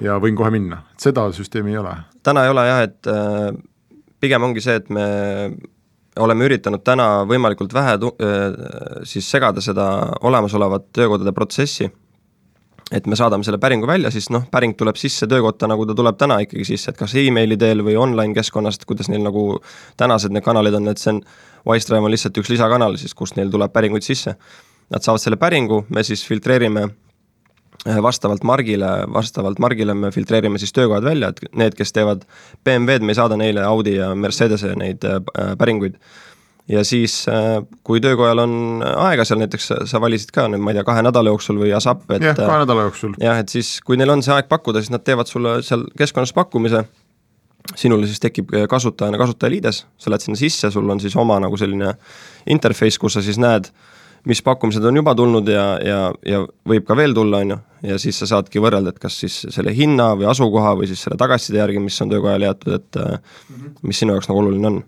ja 0.00 0.16
võin 0.22 0.36
kohe 0.38 0.52
minna, 0.54 0.84
et 0.94 1.02
seda 1.02 1.24
süsteemi 1.34 1.74
ei 1.74 1.80
ole. 1.80 1.96
Täna 2.22 2.44
ei 2.46 2.52
ole 2.52 2.66
jah, 2.68 2.82
et 2.86 3.10
äh, 3.10 3.50
pigem 4.22 4.44
ongi 4.46 4.62
see, 4.64 4.76
et 4.80 4.90
me 4.92 5.06
oleme 6.20 6.46
üritanud 6.46 6.82
täna 6.84 7.24
võimalikult 7.28 7.74
vähe 7.74 7.96
tu-, 8.02 8.12
äh, 8.22 9.02
siis 9.08 9.28
segada 9.30 9.62
seda 9.64 9.86
olemasolevat 10.26 10.90
töökodade 10.96 11.34
protsessi, 11.36 11.90
et 12.90 13.06
me 13.06 13.16
saadame 13.16 13.46
selle 13.46 13.60
päringu 13.62 13.86
välja, 13.86 14.10
siis 14.10 14.30
noh, 14.34 14.46
päring 14.50 14.74
tuleb 14.78 14.98
sisse 14.98 15.28
töökotta, 15.30 15.68
nagu 15.70 15.86
ta 15.86 15.94
tuleb 15.94 16.16
täna 16.18 16.40
ikkagi 16.44 16.64
sisse, 16.72 16.90
et 16.90 16.98
kas 16.98 17.14
emaili 17.18 17.58
teel 17.60 17.84
või 17.86 17.94
online 18.00 18.34
keskkonnast, 18.34 18.84
kuidas 18.88 19.10
neil 19.12 19.22
nagu 19.22 19.44
tänased 20.00 20.34
need 20.34 20.44
kanalid 20.46 20.74
on, 20.80 20.90
et 20.90 21.02
see 21.02 21.14
on, 21.14 21.22
Wisedrive 21.68 22.08
on 22.08 22.10
lihtsalt 22.10 22.38
üks 22.40 22.50
lisakanal 22.50 22.96
siis, 22.98 23.14
kust 23.14 23.36
neil 23.36 23.52
tuleb 23.52 23.72
päringuid 23.72 24.02
sisse. 24.06 24.34
Nad 24.90 25.04
saavad 25.04 25.22
selle 25.22 25.36
päringu, 25.38 25.84
me 25.92 26.02
siis 26.02 26.24
filtreerime 26.26 26.88
Äh, 27.88 28.02
vastavalt 28.02 28.42
margile, 28.44 28.88
vastavalt 29.12 29.58
margile 29.58 29.94
me 29.94 30.10
filtreerime 30.12 30.58
siis 30.60 30.72
töökohad 30.76 31.04
välja, 31.04 31.30
et 31.32 31.38
need, 31.56 31.72
kes 31.78 31.94
teevad 31.96 32.26
BMW-d, 32.64 33.06
me 33.08 33.14
ei 33.14 33.16
saada 33.16 33.38
neile 33.40 33.62
Audi 33.64 33.94
ja 33.94 34.10
Mercedese 34.14 34.74
neid 34.76 35.06
äh, 35.08 35.22
päringuid. 35.56 35.96
Ja 36.70 36.84
siis, 36.86 37.22
äh, 37.30 37.58
kui 37.86 38.00
töökojal 38.02 38.44
on 38.44 38.54
aega 38.86 39.26
seal 39.28 39.42
näiteks, 39.42 39.70
sa 39.90 40.00
valisid 40.02 40.32
ka 40.34 40.46
nüüd, 40.50 40.62
ma 40.62 40.72
ei 40.72 40.78
tea, 40.78 40.86
kahe 40.86 41.04
nädala 41.06 41.32
jooksul 41.32 41.60
või 41.60 41.74
ASAP, 41.76 42.06
et 42.16 42.26
jah, 42.30 42.38
kahe 42.38 42.64
nädala 42.64 42.88
jooksul. 42.88 43.14
jah, 43.20 43.42
et 43.42 43.52
siis, 43.52 43.76
kui 43.84 44.00
neil 44.00 44.14
on 44.14 44.24
see 44.26 44.34
aeg 44.36 44.50
pakkuda, 44.50 44.82
siis 44.82 44.94
nad 44.94 45.04
teevad 45.06 45.30
sulle 45.30 45.60
seal 45.66 45.86
keskkonnas 45.98 46.34
pakkumise, 46.36 46.84
sinule 47.76 48.08
siis 48.08 48.22
tekib 48.22 48.54
kasutajana 48.70 49.18
kasutajaliides, 49.20 49.84
sa 50.00 50.10
lähed 50.10 50.26
sinna 50.26 50.40
sisse, 50.40 50.70
sul 50.72 50.88
on 50.90 51.02
siis 51.02 51.16
oma 51.20 51.38
nagu 51.42 51.58
selline 51.60 51.94
interface, 52.50 52.98
kus 52.98 53.18
sa 53.18 53.24
siis 53.24 53.38
näed 53.40 53.68
äh, 53.68 53.88
mis 54.24 54.42
pakkumised 54.42 54.84
on 54.84 54.96
juba 54.96 55.14
tulnud 55.14 55.48
ja, 55.48 55.64
ja, 55.84 55.98
ja 56.26 56.42
võib 56.68 56.84
ka 56.88 56.96
veel 56.98 57.14
tulla, 57.16 57.40
on 57.44 57.54
ju, 57.54 57.58
ja 57.92 57.98
siis 58.02 58.18
sa 58.20 58.28
saadki 58.34 58.60
võrrelda, 58.62 58.92
et 58.92 59.02
kas 59.02 59.16
siis 59.22 59.38
selle 59.48 59.72
hinna 59.76 60.10
või 60.18 60.28
asukoha 60.30 60.74
või 60.80 60.90
siis 60.90 61.04
selle 61.06 61.18
tagasiside 61.20 61.60
järgi, 61.62 61.82
mis 61.82 62.00
on 62.04 62.12
töökojale 62.12 62.50
jäetud, 62.50 62.74
et 62.76 63.00
-hmm. 63.00 63.76
mis 63.82 64.02
sinu 64.02 64.16
jaoks 64.16 64.28
nagu 64.28 64.42
oluline 64.42 64.72
on 64.72 64.82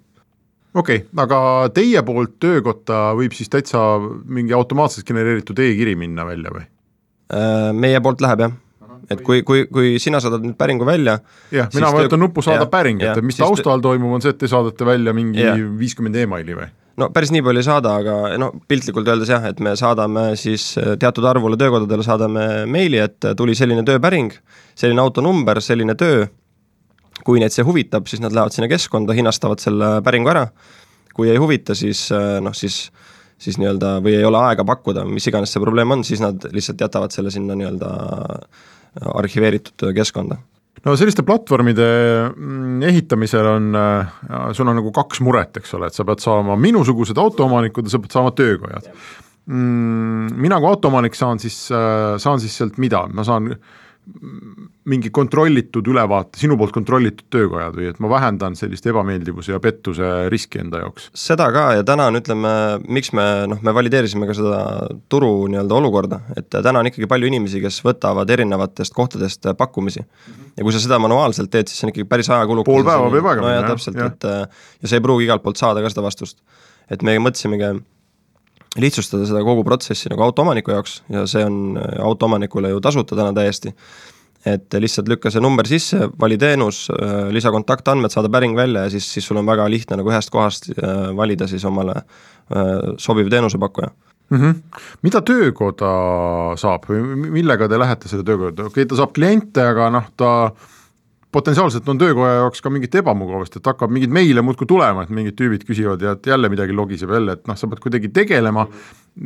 okei 0.75 1.03
okay,, 1.03 1.23
aga 1.25 1.39
teie 1.75 2.03
poolt 2.07 2.37
töökotta 2.43 3.13
võib 3.19 3.37
siis 3.37 3.53
täitsa 3.53 3.83
mingi 4.25 4.55
automaatselt 4.57 5.07
genereeritud 5.09 5.59
e-kiri 5.63 5.97
minna 5.99 6.27
välja 6.29 6.53
või? 6.55 6.67
Äh, 7.33 7.71
meie 7.77 8.01
poolt 8.05 8.25
läheb 8.25 8.45
jah, 8.47 8.55
et 9.11 9.25
kui, 9.25 9.43
kui, 9.47 9.67
kui 9.73 9.97
sina 10.03 10.21
saadad 10.23 10.45
nüüd 10.45 10.59
päringu 10.61 10.87
välja 10.89 11.19
jah, 11.53 11.71
mina 11.75 11.93
vajutan 11.95 12.19
töö... 12.19 12.27
nuppu 12.27 12.45
saada 12.45 12.69
päring, 12.73 13.03
et 13.05 13.25
mis 13.25 13.41
taustal 13.41 13.83
toimub, 13.85 14.17
on 14.17 14.25
see, 14.25 14.35
et 14.35 14.41
te 14.41 14.51
saadate 14.51 14.87
välja 14.89 15.15
mingi 15.17 15.49
viiskümmend 15.81 16.23
emaili 16.25 16.57
või? 16.59 16.71
no 17.01 17.09
päris 17.15 17.33
nii 17.33 17.43
palju 17.45 17.63
ei 17.63 17.67
saada, 17.67 17.95
aga 18.03 18.37
no 18.41 18.51
piltlikult 18.69 19.09
öeldes 19.09 19.33
jah, 19.33 19.45
et 19.49 19.61
me 19.65 19.75
saadame 19.79 20.33
siis 20.41 20.73
äh, 20.81 20.95
teatud 21.01 21.27
arvule 21.29 21.59
töökodadele 21.61 22.05
saadame 22.07 22.47
meili, 22.71 23.01
et 23.03 23.25
äh, 23.29 23.37
tuli 23.39 23.57
selline 23.59 23.85
tööpäring, 23.89 24.33
selline 24.79 25.05
autonumber, 25.05 25.61
selline 25.65 25.97
töö, 25.99 26.27
kui 27.27 27.43
neid 27.43 27.55
see 27.55 27.67
huvitab, 27.67 28.09
siis 28.11 28.23
nad 28.23 28.35
lähevad 28.35 28.55
sinna 28.55 28.71
keskkonda, 28.73 29.17
hinnastavad 29.17 29.63
selle 29.63 29.95
päringu 30.05 30.33
ära, 30.33 30.49
kui 31.15 31.31
ei 31.31 31.41
huvita, 31.41 31.77
siis 31.79 32.09
äh, 32.15 32.39
noh, 32.45 32.57
siis 32.57 32.87
siis 33.43 33.59
nii-öelda 33.59 33.97
või 34.05 34.15
ei 34.15 34.27
ole 34.27 34.39
aega 34.39 34.63
pakkuda, 34.67 35.03
mis 35.09 35.27
iganes 35.27 35.51
see 35.51 35.63
probleem 35.63 35.91
on, 35.91 36.05
siis 36.07 36.21
nad 36.23 36.45
lihtsalt 36.55 36.83
jätavad 36.85 37.15
selle 37.15 37.33
sinna 37.35 37.57
nii-öelda 37.59 37.91
arhiveeritud 39.19 39.91
keskkonda. 39.97 40.39
No 40.83 40.95
selliste 40.99 41.23
platvormide 41.23 41.87
mm, 42.33 42.81
ehitamisel 42.89 43.47
on, 43.47 43.69
äh, 43.79 44.15
sul 44.57 44.71
on 44.71 44.81
nagu 44.81 44.91
kaks 44.95 45.21
muret, 45.23 45.61
eks 45.61 45.77
ole, 45.79 45.91
et 45.91 45.97
sa 45.97 46.07
pead 46.07 46.23
saama 46.23 46.57
minusugused 46.59 47.19
autoomanikud 47.23 47.87
ja 47.87 47.95
sa 47.95 48.01
pead 48.03 48.17
saama 48.17 48.33
töökojad. 48.35 48.89
Mm, 49.47 50.33
mina 50.43 50.59
kui 50.63 50.71
autoomanik 50.73 51.19
saan 51.19 51.43
siis, 51.43 51.65
äh, 51.71 52.17
saan 52.23 52.43
siis 52.43 52.57
sealt 52.59 52.81
mida, 52.83 53.05
ma 53.15 53.27
saan 53.27 53.53
mingi 54.88 55.12
kontrollitud 55.14 55.87
ülevaate, 55.87 56.40
sinu 56.40 56.57
poolt 56.59 56.73
kontrollitud 56.75 57.29
töökojad 57.31 57.77
või 57.79 57.87
et 57.92 58.01
ma 58.03 58.09
vähendan 58.11 58.57
sellist 58.59 58.87
ebameeldivuse 58.90 59.55
ja 59.55 59.61
pettuse 59.62 60.09
riski 60.33 60.59
enda 60.62 60.81
jaoks? 60.83 61.07
seda 61.14 61.47
ka 61.55 61.68
ja 61.79 61.85
täna 61.87 62.09
on, 62.11 62.18
ütleme, 62.18 62.55
miks 62.90 63.12
me 63.14 63.27
noh, 63.51 63.61
me 63.62 63.75
valideerisime 63.77 64.27
ka 64.27 64.35
seda 64.35 64.59
turu 65.12 65.31
nii-öelda 65.53 65.79
olukorda, 65.79 66.18
et 66.35 66.51
täna 66.51 66.83
on 66.83 66.90
ikkagi 66.90 67.07
palju 67.11 67.31
inimesi, 67.31 67.62
kes 67.62 67.79
võtavad 67.87 68.31
erinevatest 68.35 68.97
kohtadest 68.97 69.53
pakkumisi. 69.59 70.03
ja 70.57 70.66
kui 70.66 70.75
sa 70.75 70.83
seda 70.83 70.99
manuaalselt 71.03 71.53
teed, 71.53 71.71
siis 71.71 71.79
see 71.79 71.87
on 71.87 71.95
ikkagi 71.95 72.09
päris 72.11 72.31
ajakulukas. 72.33 72.73
pool 72.73 72.87
päeva 72.88 73.11
peab 73.14 73.31
aega 73.31 73.47
minna 73.47 73.62
no,. 73.62 73.73
täpselt, 73.77 74.03
et 74.03 74.29
ja 74.83 74.90
sa 74.90 74.99
ei 74.99 75.05
pruugi 75.05 75.31
igalt 75.31 75.47
poolt 75.47 75.62
saada 75.62 75.85
ka 75.85 75.95
seda 75.95 76.03
vastust. 76.09 76.42
et 76.90 77.07
me 77.07 77.14
mõtlesimegi 77.23 77.77
lihtsustada 78.83 79.27
seda 79.29 79.42
kogu 79.45 79.64
protsessi 79.68 80.11
nagu 80.11 80.25
autoomaniku 80.25 80.73
jaoks 80.73 81.03
ja 81.12 81.27
see 81.29 81.45
on 81.45 81.79
autoomanikule 82.03 82.73
ju 82.73 82.81
tasuta 82.81 83.16
täna 83.18 83.33
täiesti. 83.37 83.75
Et 84.46 84.74
lihtsalt 84.74 85.09
lükka 85.11 85.31
see 85.31 85.42
number 85.42 85.68
sisse, 85.70 86.09
vali 86.20 86.38
teenus, 86.40 86.88
lisa 87.31 87.52
kontaktandmed, 87.55 88.11
saada 88.11 88.31
päring 88.33 88.57
välja 88.59 88.87
ja 88.87 88.90
siis, 88.90 89.07
siis 89.14 89.26
sul 89.28 89.38
on 89.38 89.46
väga 89.46 89.68
lihtne 89.70 90.00
nagu 90.00 90.11
ühest 90.11 90.33
kohast 90.35 90.70
äh, 90.72 91.11
valida 91.16 91.46
siis 91.50 91.64
omale 91.68 91.94
äh, 92.00 92.72
sobiv 92.98 93.31
teenusepakkuja 93.31 93.92
mm. 94.33 94.38
-hmm. 94.38 94.83
mida 95.02 95.22
töökoda 95.22 95.92
saab 96.57 96.88
või 96.90 97.31
millega 97.38 97.68
te 97.68 97.78
lähete 97.78 98.09
selle 98.09 98.24
töökoda, 98.24 98.66
okei 98.66 98.83
okay,, 98.83 98.87
ta 98.87 98.98
saab 98.98 99.14
kliente, 99.14 99.62
aga 99.62 99.90
noh, 99.90 100.11
ta 100.16 100.31
potentsiaalselt 101.33 101.88
on 101.88 101.98
töökoja 101.98 102.35
jaoks 102.42 102.61
ka 102.61 102.70
mingit 102.70 102.94
ebamugavust, 103.00 103.57
et 103.57 103.66
hakkab 103.66 103.90
mingid 103.90 104.12
meile 104.12 104.42
muudkui 104.44 104.66
tulema, 104.68 105.02
et 105.02 105.11
mingid 105.14 105.38
tüübid 105.38 105.64
küsivad 105.68 106.02
ja 106.02 106.12
et 106.16 106.26
jälle 106.26 106.48
midagi 106.52 106.76
logiseb 106.76 107.11
jälle, 107.11 107.38
et 107.38 107.46
noh, 107.48 107.57
sa 107.57 107.68
pead 107.70 107.81
kuidagi 107.81 108.11
tegelema 108.12 108.66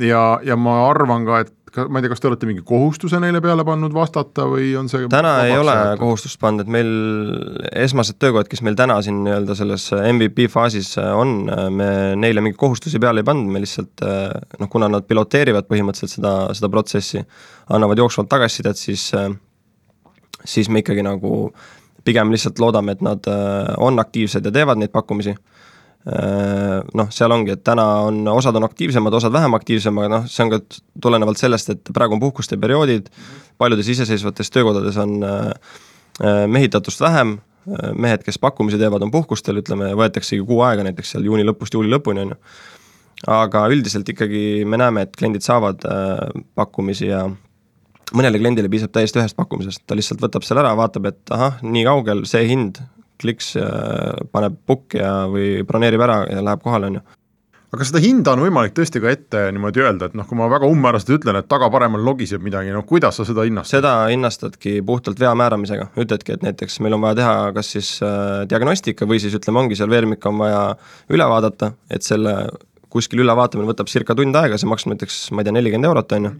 ja, 0.00 0.38
ja 0.42 0.56
ma 0.56 0.78
arvan 0.90 1.26
ka, 1.26 1.40
et 1.46 1.52
ma 1.88 2.00
ei 2.00 2.04
tea, 2.04 2.12
kas 2.12 2.22
te 2.22 2.28
olete 2.30 2.48
mingi 2.48 2.64
kohustuse 2.66 3.20
neile 3.22 3.40
peale 3.44 3.64
pannud 3.66 3.94
vastata 3.94 4.46
või 4.50 4.72
on 4.80 4.90
see 4.92 5.08
täna 5.12 5.34
ei 5.46 5.56
ole 5.56 5.74
jäetud? 5.76 6.02
kohustust 6.02 6.40
pannud, 6.42 6.66
et 6.66 6.72
meil 6.72 6.90
esmased 7.86 8.20
töökojad, 8.22 8.50
kes 8.50 8.64
meil 8.66 8.78
täna 8.78 8.98
siin 9.04 9.22
nii-öelda 9.26 9.56
selles 9.58 9.88
MVP 10.00 10.48
faasis 10.52 10.94
on, 11.04 11.38
me 11.76 11.90
neile 12.18 12.44
mingeid 12.44 12.60
kohustusi 12.60 13.00
peale 13.02 13.24
ei 13.24 13.28
pannud, 13.28 13.50
me 13.52 13.64
lihtsalt 13.64 14.04
noh, 14.04 14.70
kuna 14.72 14.90
nad 14.92 15.08
piloteerivad 15.08 15.68
põhimõtteliselt 15.70 16.18
seda, 16.18 16.36
seda 16.56 16.72
protsessi, 16.72 17.24
annavad 17.76 18.00
jooksvalt 18.04 18.30
tagasisidet, 18.32 18.80
siis 18.80 19.10
siis 20.46 20.68
me 20.70 20.82
ikkagi 20.82 21.02
nagu 21.06 21.50
pigem 22.06 22.30
lihtsalt 22.30 22.60
loodame, 22.62 22.94
et 22.94 23.02
nad 23.04 23.26
äh, 23.30 23.74
on 23.82 23.98
aktiivsed 24.02 24.44
ja 24.46 24.52
teevad 24.54 24.80
neid 24.80 24.94
pakkumisi. 24.94 25.34
Äh, 26.06 26.84
noh, 26.94 27.08
seal 27.10 27.32
ongi, 27.34 27.56
et 27.56 27.64
täna 27.66 27.84
on, 28.06 28.20
osad 28.30 28.54
on 28.54 28.64
aktiivsemad, 28.68 29.14
osad 29.18 29.32
vähem 29.34 29.56
aktiivsemad, 29.58 30.06
noh, 30.12 30.28
see 30.30 30.44
on 30.44 30.52
ka 30.52 30.60
tulenevalt 31.02 31.40
sellest, 31.40 31.72
et 31.74 31.90
praegu 31.94 32.14
on 32.14 32.22
puhkuste 32.22 32.58
perioodid, 32.62 33.08
paljudes 33.58 33.90
iseseisvates 33.90 34.52
töökodades 34.54 35.00
on 35.02 35.16
äh, 35.26 35.74
mehitatust 36.46 37.02
vähem, 37.02 37.36
mehed, 37.98 38.22
kes 38.22 38.38
pakkumisi 38.38 38.78
teevad, 38.78 39.02
on 39.02 39.10
puhkustel, 39.10 39.58
ütleme, 39.58 39.90
võetaksegi 39.98 40.44
kuu 40.46 40.60
aega 40.62 40.84
näiteks 40.86 41.16
seal 41.16 41.26
juuni 41.26 41.42
lõpust 41.42 41.74
juuli 41.74 41.90
lõpuni, 41.90 42.22
on 42.22 42.36
ju. 42.36 42.38
aga 43.34 43.64
üldiselt 43.74 44.06
ikkagi 44.14 44.62
me 44.62 44.78
näeme, 44.78 45.02
et 45.02 45.18
kliendid 45.18 45.42
saavad 45.42 45.82
pakkumisi 46.54 47.10
ja 47.10 47.24
mõnele 48.14 48.38
kliendile 48.38 48.70
piisab 48.70 48.94
täiesti 48.94 49.18
ühest 49.18 49.34
pakkumisest, 49.34 49.82
ta 49.82 49.98
lihtsalt 49.98 50.22
võtab 50.22 50.46
selle 50.46 50.62
ära, 50.62 50.76
vaatab, 50.78 51.10
et 51.10 51.34
ahah, 51.34 51.58
nii 51.66 51.82
kaugel, 51.88 52.22
see 52.30 52.46
hind, 52.46 52.78
kliks, 53.20 53.54
paneb 54.32 54.58
book 54.66 54.96
ja, 54.98 55.26
või 55.32 55.62
broneerib 55.66 56.02
ära 56.04 56.22
ja 56.30 56.42
läheb 56.44 56.64
kohale, 56.64 56.90
on 56.90 57.00
ju 57.00 57.06
aga 57.76 57.86
seda 57.86 58.00
hinda 58.00 58.32
on 58.32 58.42
võimalik 58.44 58.74
tõesti 58.76 59.00
ka 59.02 59.10
ette 59.12 59.42
niimoodi 59.54 59.82
öelda, 59.82 60.08
et 60.08 60.16
noh, 60.16 60.26
kui 60.28 60.38
ma 60.38 60.48
väga 60.50 60.68
umbmääraselt 60.70 61.12
ütlen, 61.18 61.38
et 61.40 61.48
taga 61.50 61.68
paremal 61.72 62.02
logiseb 62.06 62.44
midagi, 62.44 62.72
no 62.74 62.82
kuidas 62.88 63.18
sa 63.18 63.26
seda 63.28 63.44
hinnastad? 63.46 63.80
seda 63.80 63.92
hinnastadki 64.12 64.78
puhtalt 64.86 65.20
vea 65.20 65.34
määramisega, 65.38 65.90
ütledki, 66.00 66.36
et 66.36 66.46
näiteks 66.46 66.78
meil 66.84 66.96
on 66.96 67.04
vaja 67.04 67.18
teha 67.20 67.36
kas 67.56 67.72
siis 67.76 67.92
äh, 68.06 68.44
diagnostika 68.48 69.08
või 69.08 69.20
siis 69.22 69.36
ütleme, 69.36 69.64
ongi 69.64 69.78
seal 69.78 69.92
veermik 69.92 70.24
on 70.30 70.40
vaja 70.40 70.62
üle 71.12 71.28
vaadata, 71.28 71.74
et 71.92 72.06
selle 72.06 72.36
kuskil 72.92 73.20
ülevaatamine 73.24 73.68
võtab 73.68 73.90
circa 73.92 74.16
tund 74.16 74.36
aega, 74.38 74.58
see 74.60 74.70
maksab 74.70 74.94
näiteks, 74.94 75.24
ma 75.34 75.42
ei 75.42 75.48
tea, 75.48 75.56
nelikümmend 75.58 75.90
eurot, 75.90 76.14
on 76.16 76.30
ju 76.30 76.36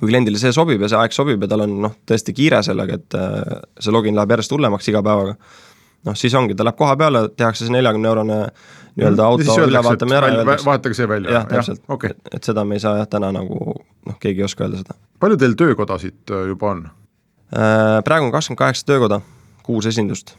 kui 0.00 0.08
kliendile 0.08 0.38
see 0.40 0.52
sobib 0.54 0.80
ja 0.80 0.88
see 0.88 1.00
aeg 1.00 1.12
sobib 1.12 1.42
ja 1.44 1.48
tal 1.50 1.66
on 1.66 1.74
noh, 1.84 1.96
tõesti 2.08 2.32
kiire 2.32 2.62
sellega, 2.64 2.96
et 2.96 3.18
äh, 3.18 3.58
see 3.82 3.92
login 3.92 4.16
läheb 4.16 4.32
järjest 4.32 4.54
hullemaks 4.54 4.88
iga 4.88 5.02
päevaga, 5.04 5.34
noh 6.06 6.16
siis 6.16 6.34
ongi, 6.38 6.56
ta 6.56 6.66
läheb 6.66 6.78
koha 6.78 6.96
peale, 7.00 7.24
tehakse 7.36 7.66
see 7.66 7.74
neljakümne 7.74 8.08
eurone 8.08 8.38
nii-öelda 8.96 9.22
mm, 9.22 9.26
auto 9.26 9.56
ülevaatamine 9.66 10.18
ära 10.18 10.30
ja 10.32 10.40
öeldakse 10.42 10.68
vahetage 10.68 10.98
see 10.98 11.08
välja? 11.08 11.34
jah, 11.36 11.48
täpselt 11.48 11.80
ja,, 11.82 11.94
okay. 11.94 12.14
et, 12.14 12.36
et 12.38 12.50
seda 12.50 12.64
me 12.66 12.78
ei 12.78 12.84
saa 12.84 12.96
jah, 13.00 13.08
täna 13.10 13.30
nagu 13.36 13.58
noh, 13.76 14.18
keegi 14.22 14.42
ei 14.42 14.48
oska 14.48 14.66
öelda 14.66 14.82
seda. 14.82 14.96
palju 15.22 15.40
teil 15.40 15.56
töökodasid 15.60 16.34
äh, 16.34 16.46
juba 16.50 16.72
on? 16.74 16.84
Äh, 17.50 17.98
praegu 18.06 18.28
on 18.28 18.34
kakskümmend 18.34 18.62
kaheksa 18.62 18.86
töökoda, 18.88 19.20
kuus 19.66 19.88
esindust. 19.90 20.34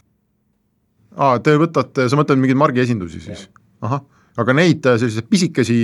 aa, 1.16 1.38
te 1.44 1.56
võtate, 1.60 2.08
sa 2.08 2.18
mõtled 2.18 2.42
mingeid 2.42 2.60
margiesindusi 2.64 3.22
siis? 3.28 3.46
ahah 3.82 4.04
aga 4.42 4.56
neid 4.56 4.86
äh, 4.88 4.98
selliseid 5.00 5.28
pisikesi 5.30 5.78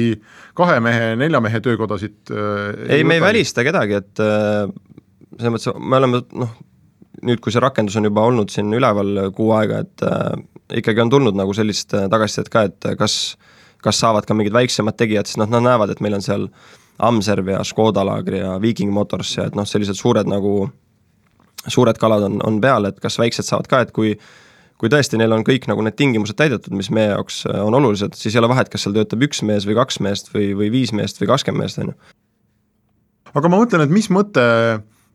kahe 0.58 0.78
mehe, 0.84 1.12
nelja 1.20 1.40
mehe 1.44 1.60
töökodasid 1.64 2.32
äh, 2.32 2.86
ei, 2.98 3.04
me 3.04 3.20
ei 3.20 3.24
välista 3.24 3.64
kedagi, 3.66 4.00
et 4.02 4.24
selles 5.38 5.52
mõttes 5.54 5.76
me 5.78 6.00
oleme 6.00 6.22
noh, 6.42 6.56
nüüd, 7.22 7.40
kui 7.44 7.54
see 7.54 7.62
rakendus 7.62 7.96
on 7.98 8.08
juba 8.08 8.24
olnud 8.28 8.52
siin 8.52 8.72
üleval 8.74 9.28
kuu 9.36 9.52
aega, 9.56 9.82
et 9.84 10.04
äh, 10.06 10.42
ikkagi 10.80 11.04
on 11.04 11.12
tulnud 11.12 11.38
nagu 11.38 11.54
sellist 11.56 11.94
äh, 11.96 12.08
tagasisidet 12.10 12.50
ka, 12.52 12.66
et 12.68 12.90
kas, 13.00 13.36
kas 13.84 14.02
saavad 14.02 14.28
ka 14.28 14.36
mingid 14.36 14.56
väiksemad 14.56 14.98
tegijad, 14.98 15.30
siis 15.30 15.40
noh, 15.40 15.50
nad 15.50 15.66
näevad, 15.66 15.94
et 15.94 16.02
meil 16.04 16.18
on 16.18 16.24
seal 16.24 16.48
Amserv 16.98 17.52
ja 17.52 17.62
Škoda 17.66 18.02
laagri 18.06 18.42
ja 18.42 18.56
Viking 18.62 18.90
Motors 18.94 19.36
ja 19.36 19.46
et 19.48 19.56
noh, 19.58 19.66
sellised 19.68 19.98
suured 19.98 20.28
nagu, 20.30 20.68
suured 21.66 21.98
kalad 22.00 22.26
on, 22.26 22.42
on 22.46 22.60
peal, 22.62 22.90
et 22.90 22.98
kas 23.02 23.20
väiksed 23.20 23.46
saavad 23.46 23.70
ka, 23.70 23.86
et 23.86 23.94
kui 23.94 24.16
kui 24.78 24.90
tõesti 24.92 25.18
neil 25.18 25.34
on 25.34 25.42
kõik 25.46 25.66
nagu 25.66 25.82
need 25.82 25.96
tingimused 25.98 26.38
täidetud, 26.38 26.74
mis 26.78 26.90
meie 26.94 27.10
jaoks 27.10 27.42
äh, 27.50 27.58
on 27.64 27.74
olulised, 27.74 28.14
siis 28.18 28.36
ei 28.36 28.42
ole 28.42 28.50
vahet, 28.52 28.70
kas 28.70 28.86
seal 28.86 28.94
töötab 28.94 29.24
üks 29.26 29.42
mees 29.46 29.66
või 29.66 29.74
kaks 29.78 29.98
meest 30.04 30.30
või, 30.34 30.52
või 30.58 30.70
viis 30.74 30.94
meest 30.94 31.18
või 31.18 31.32
kakskümmend 31.32 31.64
meest, 31.64 31.82
on 31.82 31.90
ju. 31.90 31.96
aga 33.34 33.50
ma 33.50 33.58
mõtlen, 33.58 33.84
et 33.84 33.94
mis 33.94 34.06
mõte 34.14 34.44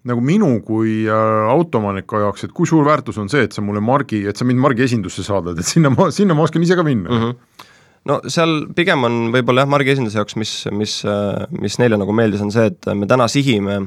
nagu 0.09 0.21
minu 0.23 0.49
kui 0.65 1.03
äh, 1.07 1.51
autoomaniku 1.53 2.23
jaoks, 2.25 2.47
et 2.47 2.55
kui 2.55 2.67
suur 2.69 2.85
väärtus 2.87 3.19
on 3.21 3.29
see, 3.31 3.45
et 3.47 3.55
sa 3.55 3.63
mulle 3.63 3.83
margi, 3.83 4.23
et 4.27 4.39
sa 4.39 4.47
mind 4.47 4.59
margi 4.59 4.83
esindusse 4.87 5.23
saadad, 5.23 5.59
et 5.59 5.67
sinna 5.67 5.93
ma, 5.93 6.09
sinna 6.11 6.35
ma 6.37 6.43
oskan 6.47 6.65
ise 6.65 6.77
ka 6.79 6.85
minna 6.87 7.09
mm. 7.09 7.21
-hmm 7.23 7.69
no 8.03 8.17
seal 8.27 8.67
pigem 8.75 9.03
on 9.07 9.13
võib-olla 9.31 9.63
jah, 9.63 9.69
margi 9.71 9.93
esinduse 9.93 10.17
jaoks, 10.19 10.35
mis, 10.35 10.51
mis, 10.75 10.97
äh, 11.07 11.45
mis 11.55 11.79
neile 11.79 11.95
nagu 11.95 12.11
meeldis, 12.11 12.41
on 12.43 12.51
see, 12.51 12.65
et 12.67 12.89
me 12.99 13.07
täna 13.07 13.29
sihime 13.31 13.77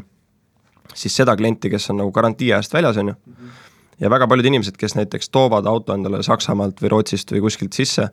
siis 0.94 1.12
seda 1.16 1.35
klienti, 1.37 1.68
kes 1.68 1.90
on 1.92 2.00
nagu 2.00 2.12
garantii 2.16 2.48
ajast 2.52 2.72
väljas, 2.72 2.96
on 2.96 3.12
ju 3.12 3.14
mm, 3.14 3.35
-hmm 3.35 3.64
ja 4.00 4.11
väga 4.11 4.29
paljud 4.29 4.46
inimesed, 4.50 4.76
kes 4.76 4.94
näiteks 4.98 5.31
toovad 5.33 5.66
auto 5.66 5.94
endale 5.94 6.22
Saksamaalt 6.22 6.81
või 6.83 6.92
Rootsist 6.92 7.33
või 7.33 7.42
kuskilt 7.46 7.76
sisse, 7.76 8.09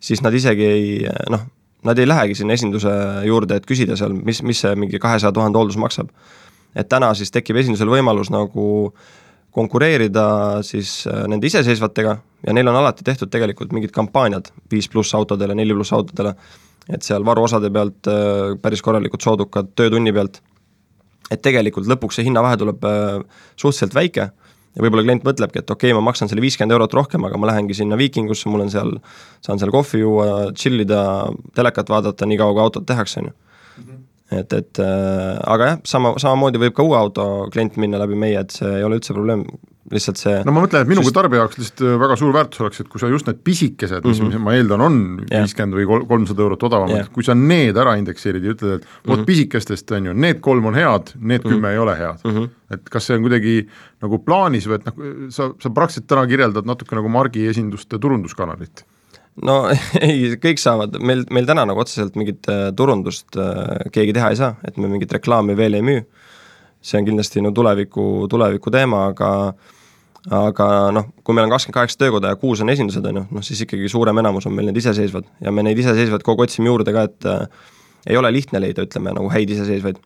siis 0.00 0.22
nad 0.24 0.34
isegi 0.34 0.66
ei 0.66 0.88
noh, 1.32 1.46
nad 1.88 1.98
ei 1.98 2.08
lähegi 2.08 2.36
sinna 2.38 2.56
esinduse 2.56 2.92
juurde, 3.26 3.58
et 3.58 3.66
küsida 3.66 3.96
seal, 3.98 4.14
mis, 4.14 4.42
mis 4.46 4.60
see 4.64 4.74
mingi 4.78 5.00
kahesaja 5.02 5.32
tuhande 5.34 5.58
hooldus 5.58 5.80
maksab. 5.80 6.12
Et 6.74 6.88
täna 6.88 7.12
siis 7.14 7.32
tekib 7.34 7.58
esindusel 7.60 7.90
võimalus 7.92 8.30
nagu 8.32 8.92
konkureerida 9.52 10.26
siis 10.64 11.02
äh, 11.06 11.24
nende 11.28 11.46
iseseisvatega 11.46 12.16
ja 12.46 12.54
neil 12.56 12.68
on 12.68 12.78
alati 12.80 13.04
tehtud 13.04 13.30
tegelikult 13.32 13.74
mingid 13.76 13.92
kampaaniad 13.94 14.48
viis 14.72 14.88
pluss 14.92 15.14
autodele, 15.14 15.56
neli 15.58 15.76
pluss 15.76 15.92
autodele, 15.92 16.34
et 16.88 17.04
seal 17.04 17.24
varuosade 17.26 17.70
pealt 17.72 18.08
äh, 18.10 18.54
päris 18.62 18.82
korralikud 18.82 19.22
soodukad 19.24 19.74
töötunni 19.76 20.14
pealt, 20.16 20.40
et 21.30 21.42
tegelikult 21.44 21.90
lõpuks 21.90 22.20
see 22.20 22.28
hinnavahe 22.30 22.60
tuleb 22.60 22.88
äh, 22.88 23.18
suhteliselt 23.56 23.98
väike 23.98 24.30
ja 24.72 24.84
võib-olla 24.84 25.04
klient 25.04 25.26
mõtlebki, 25.26 25.60
et 25.60 25.70
okei 25.70 25.90
okay,, 25.90 25.98
ma 25.98 26.04
maksan 26.08 26.30
selle 26.30 26.44
viiskümmend 26.44 26.72
eurot 26.76 26.96
rohkem, 26.96 27.24
aga 27.28 27.40
ma 27.40 27.50
lähengi 27.50 27.76
sinna 27.76 27.98
Viikingusse, 28.00 28.48
mul 28.48 28.64
on 28.64 28.72
seal, 28.72 28.94
saan 29.44 29.60
seal 29.60 29.72
kohvi 29.74 30.00
juua, 30.00 30.28
chill 30.56 30.80
ida, 30.84 31.02
telekat 31.56 31.92
vaadata, 31.92 32.28
nii 32.28 32.40
kaua 32.40 32.56
kui 32.56 32.64
autot 32.64 32.86
tehakse, 32.88 33.20
on 33.20 33.28
ju. 33.28 33.36
Et, 34.32 34.54
et 34.56 34.80
äh, 34.80 35.36
aga 35.52 35.72
jah, 35.72 35.82
sama, 35.88 36.14
samamoodi 36.20 36.60
võib 36.62 36.76
ka 36.76 36.86
uue 36.86 36.96
auto 36.96 37.26
klient 37.52 37.76
minna 37.80 38.00
läbi 38.00 38.16
meie, 38.18 38.40
et 38.40 38.54
see 38.54 38.78
ei 38.78 38.84
ole 38.86 38.96
üldse 39.00 39.14
probleem, 39.16 39.42
lihtsalt 39.92 40.20
see 40.20 40.38
no 40.46 40.54
ma 40.54 40.62
mõtlen, 40.64 40.84
et 40.84 40.90
minu 40.90 41.02
kui 41.04 41.12
tarbija 41.14 41.42
jaoks 41.42 41.58
lihtsalt 41.60 41.82
äh, 41.84 41.96
väga 42.00 42.16
suur 42.20 42.32
väärtus 42.36 42.62
oleks, 42.64 42.82
et 42.84 42.88
kui 42.92 43.02
sa 43.02 43.10
just 43.12 43.28
need 43.28 43.42
pisikesed, 43.44 44.06
mis 44.08 44.20
mm 44.22 44.30
-hmm. 44.30 44.44
ma 44.46 44.54
eeldan, 44.56 44.84
on 44.86 45.00
viiskümmend 45.26 45.76
või 45.76 46.06
kolmsada 46.08 46.46
eurot 46.46 46.64
odavamad 46.68 46.96
yeah., 46.96 47.10
kui 47.12 47.26
sa 47.26 47.36
need 47.36 47.76
ära 47.76 47.96
indekseerid 48.00 48.46
ja 48.46 48.54
ütled, 48.54 48.78
et 48.78 48.86
vot 48.86 49.16
mm 49.16 49.20
-hmm. 49.20 49.26
pisikestest 49.26 49.92
on 49.98 50.06
ju, 50.06 50.14
need 50.14 50.40
kolm 50.40 50.70
on 50.70 50.78
head, 50.78 51.12
need 51.18 51.42
kümme 51.42 51.58
mm 51.58 51.64
-hmm. 51.64 51.72
ei 51.72 51.78
ole 51.78 51.96
head 51.98 52.24
mm. 52.24 52.30
-hmm. 52.30 52.48
et 52.70 52.88
kas 52.88 53.06
see 53.06 53.16
on 53.16 53.22
kuidagi 53.22 53.68
nagu 54.02 54.18
plaanis 54.18 54.68
või 54.68 54.80
et 54.80 54.86
noh, 54.86 54.94
sa, 55.28 55.50
sa 55.60 55.70
praktiliselt 55.70 56.06
täna 56.06 56.26
kirjeldad 56.26 56.66
natuke 56.66 56.96
nagu 56.96 57.08
Margi 57.08 57.46
esinduste 57.46 57.98
turunduskanalit 57.98 58.86
no 59.40 59.56
ei, 60.06 60.34
kõik 60.42 60.60
saavad, 60.60 60.98
meil, 61.00 61.24
meil 61.32 61.48
täna 61.48 61.64
nagu 61.68 61.82
otseselt 61.82 62.18
mingit 62.20 62.48
äh, 62.52 62.68
turundust 62.76 63.38
äh, 63.40 63.86
keegi 63.94 64.16
teha 64.16 64.32
ei 64.32 64.40
saa, 64.40 64.56
et 64.66 64.80
me 64.80 64.90
mingit 64.92 65.12
reklaami 65.16 65.56
veel 65.58 65.78
ei 65.78 65.86
müü. 65.86 66.02
see 66.82 66.98
on 66.98 67.06
kindlasti 67.06 67.40
no 67.40 67.52
tuleviku, 67.54 68.26
tuleviku 68.30 68.70
teema, 68.74 69.06
aga 69.12 69.30
aga 70.30 70.66
noh, 70.94 71.08
kui 71.22 71.34
meil 71.34 71.48
on 71.48 71.52
kakskümmend 71.52 71.76
kaheksa 71.76 71.98
töökoda 71.98 72.30
ja 72.30 72.38
kuus 72.38 72.60
on 72.62 72.70
esindused, 72.70 73.06
on 73.06 73.20
ju, 73.20 73.24
noh 73.38 73.44
siis 73.46 73.62
ikkagi 73.64 73.88
suurem 73.90 74.18
enamus 74.22 74.46
on 74.46 74.54
meil 74.54 74.68
need 74.68 74.78
iseseisvad 74.78 75.26
ja 75.42 75.50
me 75.54 75.64
neid 75.66 75.78
iseseisvaid 75.82 76.22
kogu 76.26 76.44
aeg 76.44 76.50
otsime 76.50 76.70
juurde 76.70 76.94
ka, 76.94 77.06
et 77.08 77.28
äh, 77.30 77.70
ei 78.06 78.18
ole 78.18 78.30
lihtne 78.34 78.60
leida, 78.62 78.84
ütleme 78.86 79.14
nagu 79.14 79.30
häid 79.30 79.50
iseseisvaid. 79.50 79.98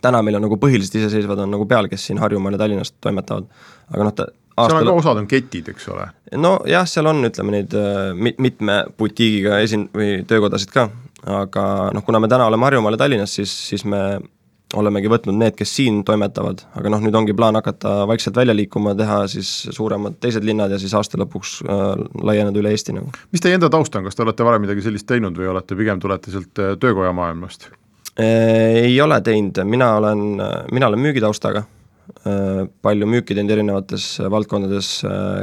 täna 0.00 0.22
meil 0.22 0.36
on 0.36 0.44
nagu 0.44 0.56
põhilised 0.60 0.96
iseseisvad 1.00 1.40
on 1.44 1.52
nagu 1.56 1.66
peal, 1.68 1.88
kes 1.88 2.08
siin 2.08 2.18
Harjumaal 2.20 2.56
ja 2.56 2.60
Tallinnas 2.64 2.92
toimetavad, 3.00 3.48
aga 3.92 4.08
noh, 4.08 4.16
aastal... 4.56 4.78
seal 4.78 4.88
on 4.88 4.92
ka 4.92 5.00
osad 5.04 5.22
on 5.22 5.28
ketid, 5.30 5.72
eks 5.72 5.88
ole? 5.92 6.06
nojah, 6.36 6.86
seal 6.90 7.10
on, 7.10 7.24
ütleme 7.28 7.58
neid 7.58 7.74
äh, 7.76 8.12
mit-, 8.16 8.40
mitme 8.42 8.84
butiigiga 8.98 9.60
esin- 9.64 9.88
või 9.94 10.22
töökodasid 10.28 10.72
ka, 10.74 10.88
aga 11.26 11.66
noh, 11.94 12.06
kuna 12.06 12.22
me 12.22 12.30
täna 12.32 12.48
oleme 12.50 12.68
Harjumaal 12.68 12.96
ja 12.96 13.04
Tallinnas, 13.04 13.36
siis, 13.38 13.52
siis 13.70 13.84
me 13.88 14.02
olemegi 14.74 15.10
võtnud 15.10 15.36
need, 15.38 15.54
kes 15.58 15.70
siin 15.78 16.00
toimetavad, 16.06 16.64
aga 16.78 16.90
noh, 16.90 17.02
nüüd 17.04 17.14
ongi 17.18 17.34
plaan 17.36 17.58
hakata 17.58 18.00
vaikselt 18.10 18.38
välja 18.38 18.54
liikuma, 18.56 18.96
teha 18.98 19.20
siis 19.30 19.50
suuremad 19.76 20.18
teised 20.22 20.44
linnad 20.46 20.74
ja 20.74 20.80
siis 20.82 20.94
aasta 20.98 21.20
lõpuks 21.22 21.60
äh, 21.62 21.84
laieneda 22.26 22.60
üle 22.62 22.72
Eesti 22.74 22.96
nagu. 22.96 23.12
mis 23.32 23.44
teie 23.44 23.54
enda 23.58 23.70
taust 23.72 23.94
on, 23.94 24.06
kas 24.08 24.18
te 24.18 24.26
olete 24.26 24.46
varem 24.46 24.66
midagi 24.66 24.82
sellist 24.84 25.06
teinud 25.06 25.38
või 25.38 25.52
olete 25.52 25.78
pigem, 25.78 26.02
tulete 26.02 26.34
sealt 26.34 26.62
äh, 26.62 26.74
töökoja 26.82 27.14
maailmast? 27.16 27.70
Äh, 28.18 28.82
ei 28.88 29.00
ole 29.04 29.20
teinud, 29.22 29.62
mina 29.70 29.92
olen, 30.00 30.26
mina 30.72 30.90
olen 30.90 31.04
müügitaustaga, 31.04 31.62
palju 32.82 33.06
müüki 33.10 33.34
teinud 33.34 33.50
erinevates 33.50 34.04
valdkondades, 34.30 34.88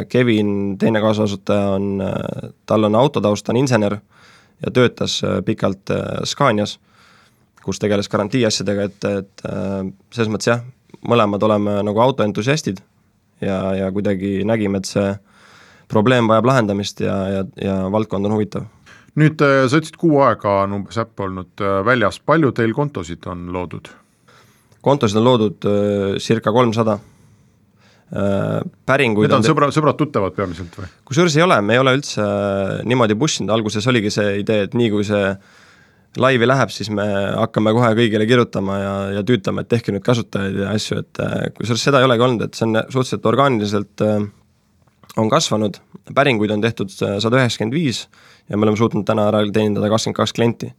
Kevin, 0.10 0.78
teine 0.80 1.02
kaasasutaja 1.04 1.73
on, 1.76 2.04
tal 2.69 2.88
on 2.88 2.95
autotaust, 2.95 3.45
ta 3.45 3.52
on 3.52 3.60
insener 3.60 3.97
ja 4.63 4.71
töötas 4.71 5.17
pikalt 5.45 5.91
Scanias 6.28 6.78
kus 7.63 7.80
tegeles 7.82 8.10
garantii 8.12 8.43
asjadega, 8.47 8.88
et, 8.89 9.08
et 9.08 9.45
äh, 9.47 9.80
selles 10.13 10.32
mõttes 10.32 10.52
jah, 10.52 10.63
mõlemad 11.08 11.43
oleme 11.47 11.80
nagu 11.88 12.04
autoentusiastid 12.04 12.82
ja, 13.43 13.58
ja 13.80 13.89
kuidagi 13.95 14.41
nägime, 14.47 14.82
et 14.82 14.89
see 14.89 15.10
probleem 15.91 16.30
vajab 16.32 16.47
lahendamist 16.52 17.04
ja, 17.04 17.15
ja, 17.32 17.43
ja 17.62 17.76
valdkond 17.93 18.28
on 18.28 18.38
huvitav. 18.38 18.67
nüüd 19.19 19.41
äh, 19.45 19.63
sa 19.67 19.80
ütlesid, 19.80 19.99
kuu 19.99 20.19
aega 20.26 20.62
on 20.63 20.80
umbes 20.80 20.99
äpp 21.02 21.26
olnud 21.26 21.63
äh, 21.63 21.82
väljas, 21.88 22.19
palju 22.19 22.52
teil 22.56 22.76
kontosid 22.76 23.28
on 23.32 23.52
loodud? 23.56 23.91
Kontosid 24.84 25.19
on 25.22 25.28
loodud 25.28 25.67
äh, 25.69 26.13
circa 26.24 26.54
kolmsada. 26.54 27.00
Päringuid 28.13 29.26
Need 29.26 29.34
on 29.39 29.46
sõbra, 29.48 29.72
sõbrad-tuttavad 29.74 30.36
peamiselt 30.38 30.76
või? 30.78 30.86
kusjuures 31.08 31.34
ei 31.39 31.41
ole, 31.41 31.56
me 31.65 31.74
ei 31.74 31.80
ole 31.82 31.96
üldse 31.98 32.22
niimoodi 32.86 33.15
push 33.17 33.41
inud, 33.41 33.50
alguses 33.56 33.88
oligi 33.89 34.12
see 34.13 34.36
idee, 34.43 34.67
et 34.67 34.76
nii 34.78 34.91
kui 34.93 35.08
see 35.08 35.32
laivi 36.22 36.46
läheb, 36.46 36.69
siis 36.69 36.91
me 36.93 37.08
hakkame 37.39 37.74
kohe 37.74 37.89
kõigile 37.98 38.28
kirjutama 38.30 38.76
ja, 38.78 38.93
ja 39.15 39.24
tüütama, 39.26 39.63
et 39.63 39.72
tehke 39.72 39.96
nüüd 39.96 40.06
kasutajaid 40.06 40.62
ja 40.62 40.76
asju, 40.76 41.00
et 41.02 41.24
kusjuures 41.58 41.88
seda 41.89 42.04
ei 42.04 42.10
olegi 42.12 42.28
olnud, 42.28 42.46
et 42.46 42.60
see 42.60 42.67
on 42.67 42.78
suhteliselt 42.84 43.26
orgaaniliselt 43.34 44.06
äh, 44.06 44.28
on 45.17 45.30
kasvanud, 45.30 45.78
päringuid 46.15 46.54
on 46.54 46.62
tehtud 46.62 46.91
sada 46.93 47.39
üheksakümmend 47.39 47.76
viis 47.76 48.06
ja 48.50 48.58
me 48.58 48.65
oleme 48.65 48.80
suutnud 48.80 49.06
täna 49.08 49.28
ära 49.30 49.43
teenindada 49.54 49.89
kakskümmend 49.93 50.17
kaks 50.17 50.36
klienti 50.38 50.72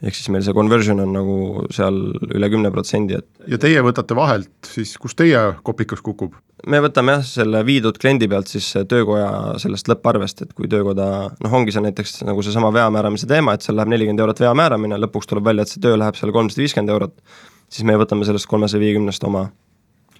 ehk 0.00 0.16
siis 0.16 0.30
meil 0.32 0.44
see 0.44 0.56
conversion 0.56 1.00
on 1.02 1.12
nagu 1.12 1.64
seal 1.74 1.98
üle 2.30 2.48
kümne 2.52 2.70
protsendi, 2.72 3.18
et. 3.20 3.28
ja 3.50 3.58
teie 3.60 3.82
võtate 3.84 4.16
vahelt 4.16 4.70
siis, 4.70 4.94
kus 5.00 5.16
teie 5.18 5.42
kopikas 5.66 6.02
kukub? 6.04 6.36
me 6.68 6.80
võtame 6.84 7.18
jah, 7.18 7.24
selle 7.26 7.62
viidud 7.66 7.98
kliendi 8.00 8.28
pealt 8.28 8.50
siis 8.52 8.68
töökoja 8.88 9.60
sellest 9.62 9.88
lõpparvest, 9.92 10.44
et 10.44 10.52
kui 10.56 10.68
töökoda 10.72 11.06
noh, 11.32 11.56
ongi 11.56 11.74
see 11.74 11.84
näiteks 11.84 12.20
nagu 12.28 12.44
seesama 12.44 12.72
vea 12.74 12.88
määramise 12.92 13.28
teema, 13.30 13.54
et 13.56 13.64
seal 13.64 13.78
läheb 13.80 13.92
nelikümmend 13.94 14.24
eurot 14.24 14.44
vea 14.44 14.52
määramine, 14.56 15.00
lõpuks 15.04 15.30
tuleb 15.30 15.48
välja, 15.52 15.64
et 15.64 15.72
see 15.72 15.84
töö 15.84 16.00
läheb 16.00 16.18
seal 16.20 16.32
kolmsada 16.36 16.64
viiskümmend 16.64 16.96
eurot, 16.96 17.16
siis 17.68 17.88
me 17.88 17.96
võtame 18.00 18.28
sellest 18.28 18.48
kolmesaja 18.50 18.82
viiekümnest 18.82 19.24
oma 19.28 19.48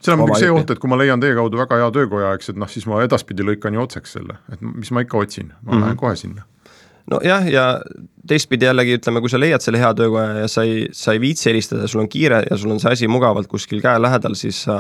seal 0.01 0.17
on 0.17 0.23
muidugi 0.25 0.47
see 0.47 0.53
oht, 0.55 0.71
et 0.73 0.81
kui 0.81 0.89
ma 0.89 0.97
leian 0.97 1.21
teie 1.21 1.37
kaudu 1.37 1.61
väga 1.61 1.77
hea 1.83 1.91
töökoja, 1.93 2.33
eks, 2.39 2.53
et 2.53 2.61
noh, 2.61 2.69
siis 2.73 2.87
ma 2.89 3.03
edaspidi 3.05 3.45
lõikan 3.45 3.77
ju 3.77 3.85
otseks 3.85 4.17
selle, 4.17 4.41
et 4.53 4.63
mis 4.65 4.93
ma 4.97 5.05
ikka 5.05 5.21
otsin, 5.21 5.53
ma 5.53 5.61
mm 5.61 5.77
-hmm. 5.77 5.85
lähen 5.85 6.01
kohe 6.01 6.17
sinna 6.17 6.47
nojah, 7.11 7.47
ja 7.51 7.65
teistpidi 8.31 8.69
jällegi 8.69 8.99
ütleme, 8.99 9.23
kui 9.23 9.33
sa 9.33 9.41
leiad 9.41 9.65
selle 9.65 9.81
hea 9.81 9.91
töökoja 9.97 10.45
ja 10.45 10.51
sa 10.51 10.63
ei, 10.67 10.85
sa 10.95 11.15
ei 11.17 11.23
viitsi 11.23 11.49
helistada, 11.51 11.89
sul 11.91 12.05
on 12.05 12.11
kiire 12.11 12.43
ja 12.47 12.59
sul 12.61 12.71
on 12.75 12.81
see 12.83 12.93
asi 12.95 13.09
mugavalt 13.11 13.51
kuskil 13.51 13.83
käe 13.83 13.99
lähedal, 14.03 14.37
siis 14.39 14.63
sa 14.67 14.77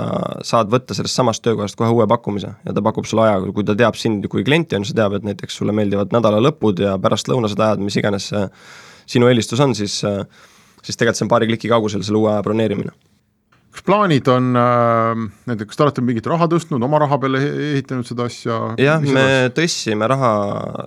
saad 0.46 0.70
võtta 0.72 0.96
sellest 0.96 1.18
samast 1.18 1.44
töökojast 1.46 1.78
kohe 1.78 1.90
uue 1.94 2.06
pakkumise 2.10 2.52
ja 2.66 2.76
ta 2.76 2.84
pakub 2.84 3.08
sulle 3.08 3.26
aja, 3.26 3.40
kui 3.56 3.66
ta 3.66 3.76
teab 3.78 3.98
sind 3.98 4.28
kui 4.30 4.44
klienti 4.46 4.78
on, 4.78 4.86
ta 4.86 5.02
teab, 5.02 5.18
et 5.18 5.26
näiteks 5.26 5.60
sulle 5.62 5.74
meeldivad 5.76 6.14
nädalalõpud 6.14 6.84
ja 6.84 6.96
pärastlõunased 7.02 7.60
ajad, 7.60 7.82
mis 7.84 7.98
iganes 8.00 8.30
see 8.30 8.46
sinu 9.16 9.30
eelistus 9.30 9.60
on, 9.64 9.74
siis 9.74 10.02
siis 10.80 10.96
tegelikult 10.96 11.18
see 11.18 11.26
on 11.26 11.32
paari 11.32 11.48
kliki 11.50 11.70
kaugusel 11.70 12.04
selle 12.06 12.20
uue 12.22 12.30
aja 12.32 12.44
broneerimine. 12.44 12.92
Kas 13.70 13.84
plaanid 13.86 14.26
on 14.32 14.54
äh,, 14.58 15.20
näiteks 15.46 15.70
kas 15.70 15.78
te 15.78 15.84
olete 15.86 16.02
mingit 16.02 16.26
raha 16.26 16.48
tõstnud, 16.50 16.82
oma 16.82 16.98
raha 17.04 17.20
peale 17.22 17.42
ehitanud 17.70 18.06
seda 18.08 18.26
asja? 18.26 18.60
jah, 18.82 19.02
me 19.02 19.50
tõstsime 19.54 20.08
raha 20.10 20.32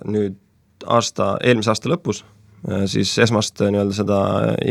nüüd 0.04 0.36
aasta, 0.86 1.34
eelmise 1.44 1.72
aasta 1.72 1.90
lõpus, 1.90 2.22
äh, 2.68 2.84
siis 2.90 3.12
esmast 3.22 3.60
äh, 3.62 3.72
nii-öelda 3.72 3.96
seda 3.96 4.20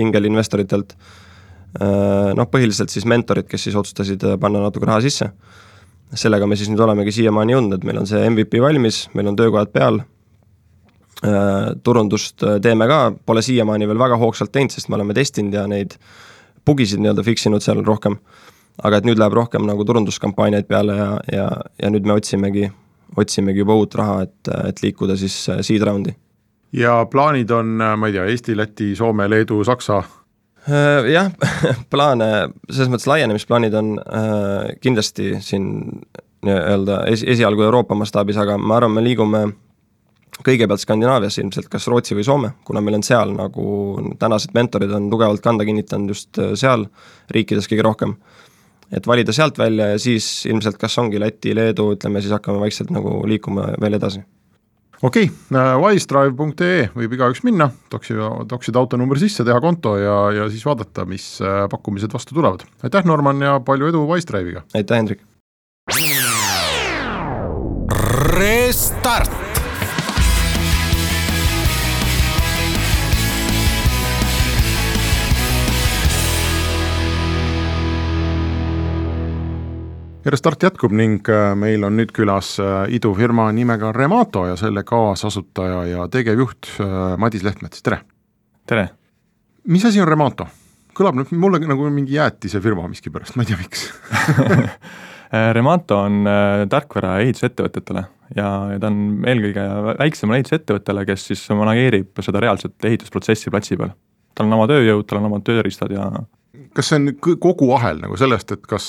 ingelinvestoritelt, 0.04 0.96
äh, 1.80 2.32
noh, 2.38 2.50
põhiliselt 2.52 2.94
siis 2.94 3.08
mentorid, 3.10 3.48
kes 3.50 3.68
siis 3.68 3.78
otsustasid 3.80 4.26
panna 4.42 4.64
natuke 4.64 4.90
raha 4.90 5.04
sisse. 5.06 5.32
sellega 6.14 6.46
me 6.46 6.54
siis 6.54 6.70
nüüd 6.70 6.82
olemegi 6.86 7.12
siiamaani 7.12 7.56
jõudnud, 7.56 7.80
et 7.80 7.86
meil 7.90 7.98
on 7.98 8.06
see 8.06 8.20
MVP 8.30 8.60
valmis, 8.62 9.08
meil 9.18 9.32
on 9.32 9.36
töökojad 9.36 9.72
peal, 9.74 9.96
turundust 11.84 12.44
teeme 12.62 12.86
ka, 12.86 12.98
pole 13.26 13.42
siiamaani 13.42 13.88
veel 13.90 13.98
väga 13.98 14.20
hoogsalt 14.22 14.52
teinud, 14.54 14.76
sest 14.76 14.92
me 14.92 15.00
oleme 15.00 15.16
testinud 15.18 15.56
ja 15.58 15.64
neid 15.72 15.96
bugisid 16.68 17.02
nii-öelda 17.02 17.26
fix 17.26 17.48
inud 17.50 17.66
seal 17.66 17.82
rohkem. 17.82 18.20
aga 18.84 18.98
et 18.98 19.06
nüüd 19.06 19.18
läheb 19.18 19.34
rohkem 19.34 19.66
nagu 19.66 19.86
turunduskampaaniaid 19.86 20.70
peale 20.70 20.98
ja, 20.98 21.10
ja, 21.32 21.50
ja 21.82 21.90
nüüd 21.90 22.06
me 22.06 22.14
otsimegi 22.14 22.70
otsimegi 23.18 23.64
juba 23.64 23.76
uut 23.78 23.96
raha, 23.96 24.22
et, 24.28 24.52
et 24.70 24.84
liikuda 24.84 25.18
siis 25.20 25.36
äh, 25.50 25.62
seed 25.66 25.86
round'i. 25.86 26.16
ja 26.74 27.04
plaanid 27.12 27.52
on, 27.52 27.76
äh, 27.82 27.96
ma 27.98 28.10
ei 28.10 28.18
tea, 28.18 28.26
Eesti, 28.32 28.58
Läti, 28.58 28.94
Soome, 28.96 29.30
Leedu, 29.30 29.64
Saksa? 29.64 30.02
Äh, 30.64 31.10
jah, 31.14 31.32
plaane, 31.94 32.30
selles 32.70 32.92
mõttes 32.92 33.10
laienemisplaanid 33.12 33.76
on 33.80 33.98
kindlasti 34.82 35.36
siin 35.44 35.68
nii-öelda 36.44 37.04
esi, 37.12 37.28
esialgu 37.36 37.64
Euroopa 37.64 37.96
mastaabis, 37.96 38.40
aga 38.40 38.58
ma 38.60 38.80
arvan, 38.80 38.98
me 38.98 39.06
liigume 39.06 39.46
kõigepealt 40.44 40.82
Skandinaavias 40.82 41.38
ilmselt 41.40 41.70
kas 41.72 41.86
Rootsi 41.88 42.18
või 42.18 42.26
Soome, 42.26 42.50
kuna 42.66 42.82
meil 42.82 42.98
on 42.98 43.06
seal 43.06 43.36
nagu 43.38 43.66
tänased 44.20 44.56
mentorid 44.58 44.92
on 44.92 45.06
tugevalt 45.12 45.44
kanda 45.46 45.66
kinnitanud 45.68 46.10
just 46.12 46.40
seal 46.60 46.88
riikides 47.32 47.70
kõige 47.70 47.86
rohkem 47.86 48.16
et 48.94 49.08
valida 49.10 49.34
sealt 49.36 49.58
välja 49.58 49.94
ja 49.94 50.00
siis 50.02 50.46
ilmselt 50.50 50.78
kas 50.82 50.98
ongi 51.02 51.22
Läti, 51.22 51.56
Leedu, 51.56 51.92
ütleme 51.98 52.22
siis 52.22 52.34
hakkame 52.36 52.62
vaikselt 52.64 52.94
nagu 52.94 53.22
liikuma 53.30 53.74
veel 53.82 54.00
edasi 54.00 54.24
okei 55.04 55.28
okay,, 55.28 55.60
äh, 55.60 55.74
wisedrive.ee 55.84 56.88
võib 56.96 57.18
igaüks 57.18 57.44
minna, 57.48 57.70
toksida, 57.92 58.30
toksida 58.50 58.80
autonumber 58.80 59.20
sisse, 59.22 59.46
teha 59.48 59.60
konto 59.64 59.98
ja, 60.00 60.18
ja 60.38 60.50
siis 60.52 60.64
vaadata, 60.68 61.08
mis 61.10 61.28
äh, 61.44 61.66
pakkumised 61.72 62.14
vastu 62.14 62.38
tulevad. 62.38 62.66
aitäh, 62.84 63.06
Norman, 63.10 63.42
ja 63.44 63.60
palju 63.66 63.92
edu 63.92 64.06
Wisedrive'iga! 64.10 64.66
aitäh, 64.74 65.02
Hendrik! 65.02 65.26
Restart 68.34 69.43
ja 80.24 80.32
Restart 80.32 80.64
jätkub 80.64 80.94
ning 80.96 81.30
äh, 81.30 81.52
meil 81.60 81.84
on 81.84 81.98
nüüd 82.00 82.14
külas 82.16 82.56
äh, 82.64 82.88
idufirma 82.96 83.50
nimega 83.56 83.92
Remato 83.96 84.46
ja 84.48 84.56
selle 84.60 84.86
kaasasutaja 84.88 85.84
ja 85.90 86.08
tegevjuht 86.12 86.70
äh, 86.80 87.16
Madis 87.20 87.44
Lehtmets, 87.44 87.84
tere! 87.84 88.02
tere! 88.70 88.88
mis 89.68 89.86
asi 89.86 90.02
on 90.02 90.08
Remato? 90.08 90.48
kõlab 90.96 91.18
nüüd 91.20 91.34
mulle 91.36 91.60
nagu 91.66 91.90
mingi 91.92 92.16
jäätisefirma 92.16 92.86
miskipärast, 92.92 93.36
ma 93.36 93.44
ei 93.44 93.52
tea, 93.52 93.60
miks 93.60 93.88
Remato 95.58 95.98
on 96.06 96.30
tarkvara 96.70 97.18
ehitusettevõtetele 97.26 98.06
ja, 98.38 98.48
ja 98.72 98.80
ta 98.80 98.92
on 98.92 99.26
eelkõige 99.28 99.66
väiksemale 100.00 100.40
ehitusettevõttele, 100.40 101.08
kes 101.10 101.28
siis 101.32 101.44
manageerib 101.52 102.24
seda 102.24 102.44
reaalset 102.44 102.88
ehitusprotsessi 102.92 103.52
platsi 103.52 103.80
peal. 103.80 103.92
tal 104.38 104.48
on 104.48 104.56
oma 104.60 104.70
tööjõud, 104.72 105.04
tal 105.10 105.20
on 105.20 105.32
omad 105.32 105.44
tööriistad 105.50 105.92
ja 105.92 106.08
kas 106.78 106.90
see 106.90 107.02
on 107.02 107.38
kogu 107.42 107.70
ahel 107.76 108.00
nagu 108.02 108.18
sellest, 108.20 108.54
et 108.56 108.64
kas, 108.70 108.88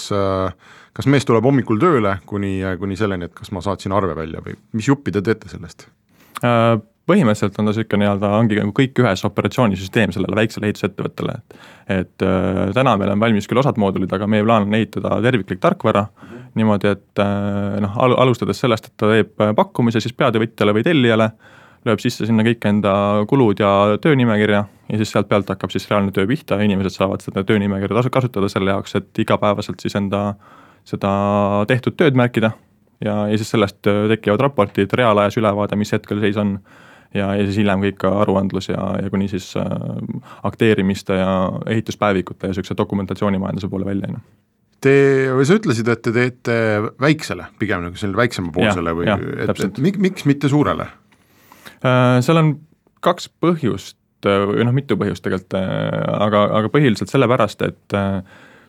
kas 0.94 1.08
mees 1.10 1.26
tuleb 1.26 1.44
hommikul 1.44 1.80
tööle 1.82 2.18
kuni, 2.26 2.56
kuni 2.80 2.96
selleni, 2.98 3.28
et 3.28 3.34
kas 3.36 3.52
ma 3.54 3.62
saatsin 3.64 3.94
arve 3.94 4.16
välja 4.16 4.42
või 4.44 4.56
mis 4.72 4.88
juppi 4.88 5.14
te 5.14 5.22
teete 5.24 5.50
sellest? 5.52 5.88
Äh, 6.44 6.76
põhimõtteliselt 7.08 7.58
on 7.58 7.68
ta 7.68 7.72
niisugune 7.72 8.04
nii-öelda, 8.04 8.30
ongi 8.38 8.60
nagu 8.60 8.74
kõik 8.76 9.00
ühes 9.02 9.24
operatsioonisüsteem 9.28 10.14
sellele 10.14 10.38
väiksele 10.38 10.70
ehitusettevõttele, 10.70 11.38
et 11.40 11.58
et 11.98 12.24
äh, 12.24 12.70
täna 12.76 12.96
meil 13.00 13.12
on 13.12 13.20
valmis 13.20 13.50
küll 13.50 13.60
osad 13.60 13.80
moodulid, 13.80 14.12
aga 14.16 14.28
meie 14.30 14.44
plaan 14.46 14.68
on 14.68 14.78
ehitada 14.78 15.18
terviklik 15.22 15.60
tarkvara 15.60 16.06
mm 16.06 16.28
-hmm. 16.28 16.46
niimoodi, 16.54 16.94
et 16.96 17.20
äh, 17.20 17.80
noh, 17.84 17.98
al-, 17.98 18.16
alustades 18.26 18.60
sellest, 18.60 18.86
et 18.86 18.96
ta 18.96 19.10
teeb 19.12 19.56
pakkumise 19.56 20.00
siis 20.00 20.16
peatöövõtjale 20.16 20.74
või 20.74 20.86
tellijale 20.86 21.24
äh,, 21.24 21.52
lööb 21.88 22.00
sisse 22.00 22.26
sinna 22.28 22.44
kõik 22.46 22.64
enda 22.68 22.94
kulud 23.28 23.60
ja 23.60 23.70
töönimekirja 24.02 24.64
ja 24.64 25.00
siis 25.00 25.12
sealt 25.12 25.28
pealt 25.28 25.50
hakkab 25.52 25.72
siis 25.72 25.86
reaalne 25.90 26.12
töö 26.16 26.26
pihta 26.28 26.58
ja 26.58 26.66
inimesed 26.66 26.96
saavad 26.96 27.24
seda 27.24 27.44
töönimekirja 27.46 27.98
tasu 27.98 28.12
kasutada 28.12 28.48
selle 28.52 28.72
jaoks, 28.72 28.96
et 29.00 29.24
igapäevaselt 29.24 29.84
siis 29.84 29.96
enda 30.00 30.34
seda 30.84 31.10
tehtud 31.70 31.96
tööd 31.98 32.16
märkida. 32.18 32.54
Ja, 33.04 33.24
ja 33.28 33.36
siis 33.40 33.50
sellest 33.52 33.82
tekivad 33.82 34.40
raportid, 34.40 34.92
reaalajas 34.96 35.36
ülevaade, 35.40 35.76
mis 35.76 35.92
hetkel 35.92 36.22
seis 36.22 36.38
on. 36.40 36.58
Ja, 37.14 37.28
ja 37.38 37.44
siis 37.46 37.60
hiljem 37.60 37.82
kõik 37.84 38.00
ka 38.02 38.10
aruandlus 38.24 38.66
ja, 38.72 38.80
ja 38.98 39.10
kuni 39.12 39.28
siis 39.30 39.52
äh, 39.54 39.68
akteerimiste 40.42 41.14
ja 41.14 41.28
ehituspäevikute 41.70 42.48
ja 42.48 42.50
niisuguse 42.50 42.74
dokumentatsioonimajanduse 42.74 43.70
poole 43.70 43.86
välja, 43.86 44.08
on 44.10 44.16
ju 44.18 44.24
Te, 44.84 44.92
või 45.32 45.46
sa 45.48 45.56
ütlesid, 45.56 45.88
et 45.88 46.02
te 46.04 46.12
teete 46.12 46.54
väiksele, 47.00 47.46
pigem 47.60 47.86
nagu 47.86 47.96
sellele 47.96 48.18
väiksemapoolsele 48.20 48.92
või 48.98 49.06
ja, 49.06 49.14
et, 49.46 49.62
et 49.64 49.78
miks 49.80 50.26
mitte 50.28 50.50
suurele? 50.52 50.90
Äh, 51.84 52.18
seal 52.24 52.40
on 52.40 52.50
kaks 53.04 53.30
põhjust 53.40 54.28
äh, 54.28 54.42
või 54.50 54.66
noh, 54.68 54.74
mitu 54.76 54.98
põhjust 55.00 55.24
tegelikult, 55.24 55.56
äh, 55.56 56.04
aga, 56.26 56.44
aga 56.60 56.72
põhiliselt 56.72 57.12
sellepärast, 57.12 57.64
et 57.64 57.96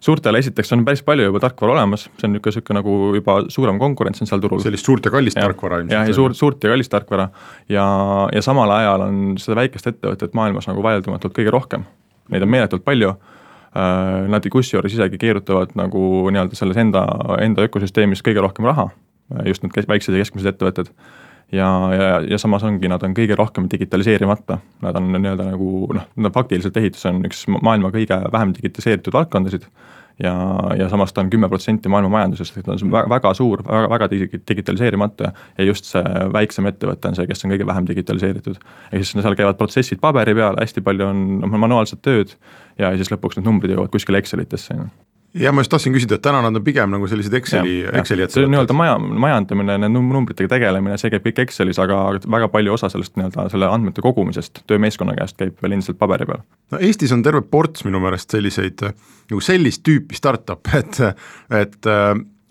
suurtele 0.04 0.40
esiteks 0.44 0.74
on 0.76 0.86
päris 0.86 1.04
palju 1.06 1.28
juba 1.30 1.42
tarkvara 1.44 1.76
olemas, 1.76 2.08
see 2.20 2.28
on 2.28 2.36
niisugune, 2.36 2.52
niisugune 2.52 2.80
nagu 2.80 2.96
juba 3.16 3.38
suurem 3.54 3.80
konkurents 3.82 4.22
on 4.24 4.30
seal 4.30 4.44
turul. 4.44 4.62
sellist 4.64 4.86
suurt 4.86 5.06
ja 5.06 5.14
kallist 5.14 5.40
ja, 5.40 5.46
tarkvara 5.48 5.82
ilmselt. 5.82 5.98
jah, 5.98 6.10
ja 6.10 6.18
suurt, 6.18 6.38
suurt 6.38 6.64
ja 6.64 6.74
kallist 6.74 6.92
tarkvara 6.94 7.30
ja, 7.70 7.86
ja 8.34 8.42
samal 8.46 8.72
ajal 8.76 9.08
on 9.08 9.24
seda 9.42 9.60
väikest 9.62 9.92
ettevõtet 9.94 10.36
maailmas 10.38 10.70
nagu 10.70 10.84
vaieldamatult 10.86 11.36
kõige 11.36 11.54
rohkem. 11.54 11.86
Neid 12.34 12.42
on 12.42 12.50
meeletult 12.50 12.86
palju, 12.86 13.14
nad 14.32 14.48
kusjuures 14.52 14.94
isegi 14.94 15.20
keerutavad 15.22 15.76
nagu 15.78 16.30
nii-öelda 16.32 16.58
selles 16.58 16.80
enda, 16.82 17.04
enda 17.44 17.66
ökosüsteemis 17.68 18.24
kõige 18.26 18.42
rohkem 18.42 18.66
raha, 18.66 18.88
just 19.46 19.66
need 19.66 19.76
väiksed 19.90 20.16
ja 20.16 20.24
keskmised 20.24 20.54
ettevõtted 20.54 20.92
ja, 21.56 21.70
ja, 21.96 22.22
ja 22.30 22.40
samas 22.42 22.64
ongi, 22.68 22.90
nad 22.92 23.04
on 23.06 23.16
kõige 23.18 23.38
rohkem 23.40 23.70
digitaliseerimata, 23.72 24.60
nad 24.86 25.00
on 25.00 25.12
nii-öelda 25.16 25.50
nagu 25.52 25.72
noh, 25.96 26.08
no 26.16 26.32
faktiliselt 26.36 26.78
ehitus 26.82 27.06
on 27.10 27.24
üks 27.28 27.46
maailma 27.56 27.92
kõige 27.96 28.20
vähem 28.34 28.56
digitaliseeritud 28.58 29.16
valdkondasid. 29.16 29.70
Ja, 30.24 30.32
ja 30.80 30.86
samas 30.88 31.12
ta 31.12 31.20
on 31.26 31.30
kümme 31.30 31.50
protsenti 31.52 31.90
maailma 31.92 32.14
majandusest, 32.14 32.56
et 32.56 32.64
ta 32.64 32.72
on 32.72 32.92
väga, 33.12 33.34
suur, 33.36 33.66
väga, 33.68 33.90
väga 33.92 34.08
digitaliseerimata. 34.48 35.34
Ja 35.58 35.66
just 35.68 35.90
see 35.90 36.04
väiksem 36.32 36.70
ettevõte 36.70 37.12
on 37.12 37.18
see, 37.18 37.28
kes 37.28 37.44
on 37.44 37.52
kõige 37.52 37.68
vähem 37.68 37.90
digitaliseeritud. 37.90 38.62
ehk 38.92 39.04
siis 39.04 39.12
seal 39.26 39.36
käivad 39.36 39.60
protsessid 39.60 40.00
paberi 40.00 40.38
peal, 40.38 40.56
hästi 40.62 40.86
palju 40.86 41.10
on 41.10 41.26
noh, 41.42 41.60
manuaalset 41.66 42.00
tööd. 42.00 42.32
Ja 42.80 42.94
siis 42.96 43.12
lõpuks 43.12 43.36
need 43.36 43.50
numbrid 43.50 43.76
jõuavad 43.76 43.92
kuskile 43.92 44.24
Excelitesse 44.24 44.80
ja 45.40 45.52
ma 45.52 45.64
just 45.64 45.72
tahtsin 45.74 45.94
küsida, 45.96 46.18
et 46.18 46.24
täna 46.26 46.42
nad 46.46 46.56
on 46.56 46.64
pigem 46.64 46.92
nagu 46.94 47.08
sellised 47.12 47.34
Exceli, 47.40 47.78
Exceli 47.86 48.26
ettevõtted. 48.26 48.46
see 48.46 48.52
nii-öelda 48.52 48.78
maja, 48.78 48.98
majandamine, 49.26 49.78
need 49.84 49.96
numbritega 49.96 50.52
tegelemine, 50.56 50.98
see 51.02 51.12
käib 51.14 51.26
kõik 51.28 51.42
Excelis, 51.46 51.80
aga 51.82 52.00
väga 52.38 52.50
palju 52.54 52.76
osa 52.78 52.90
sellest 52.94 53.18
nii-öelda 53.20 53.48
selle 53.54 53.70
andmete 53.72 54.04
kogumisest 54.06 54.64
töömeeskonna 54.70 55.18
käest 55.18 55.38
käib 55.42 55.60
veel 55.64 55.78
endiselt 55.78 56.00
paberi 56.02 56.28
peal. 56.30 56.46
no 56.72 56.82
Eestis 56.84 57.14
on 57.16 57.26
terve 57.26 57.44
ports 57.44 57.84
minu 57.88 58.02
meelest 58.04 58.32
selliseid 58.38 58.86
nagu 58.86 59.44
sellist 59.44 59.84
tüüpi 59.88 60.18
startup'e, 60.18 60.80
et, 60.84 61.04
et 61.64 61.94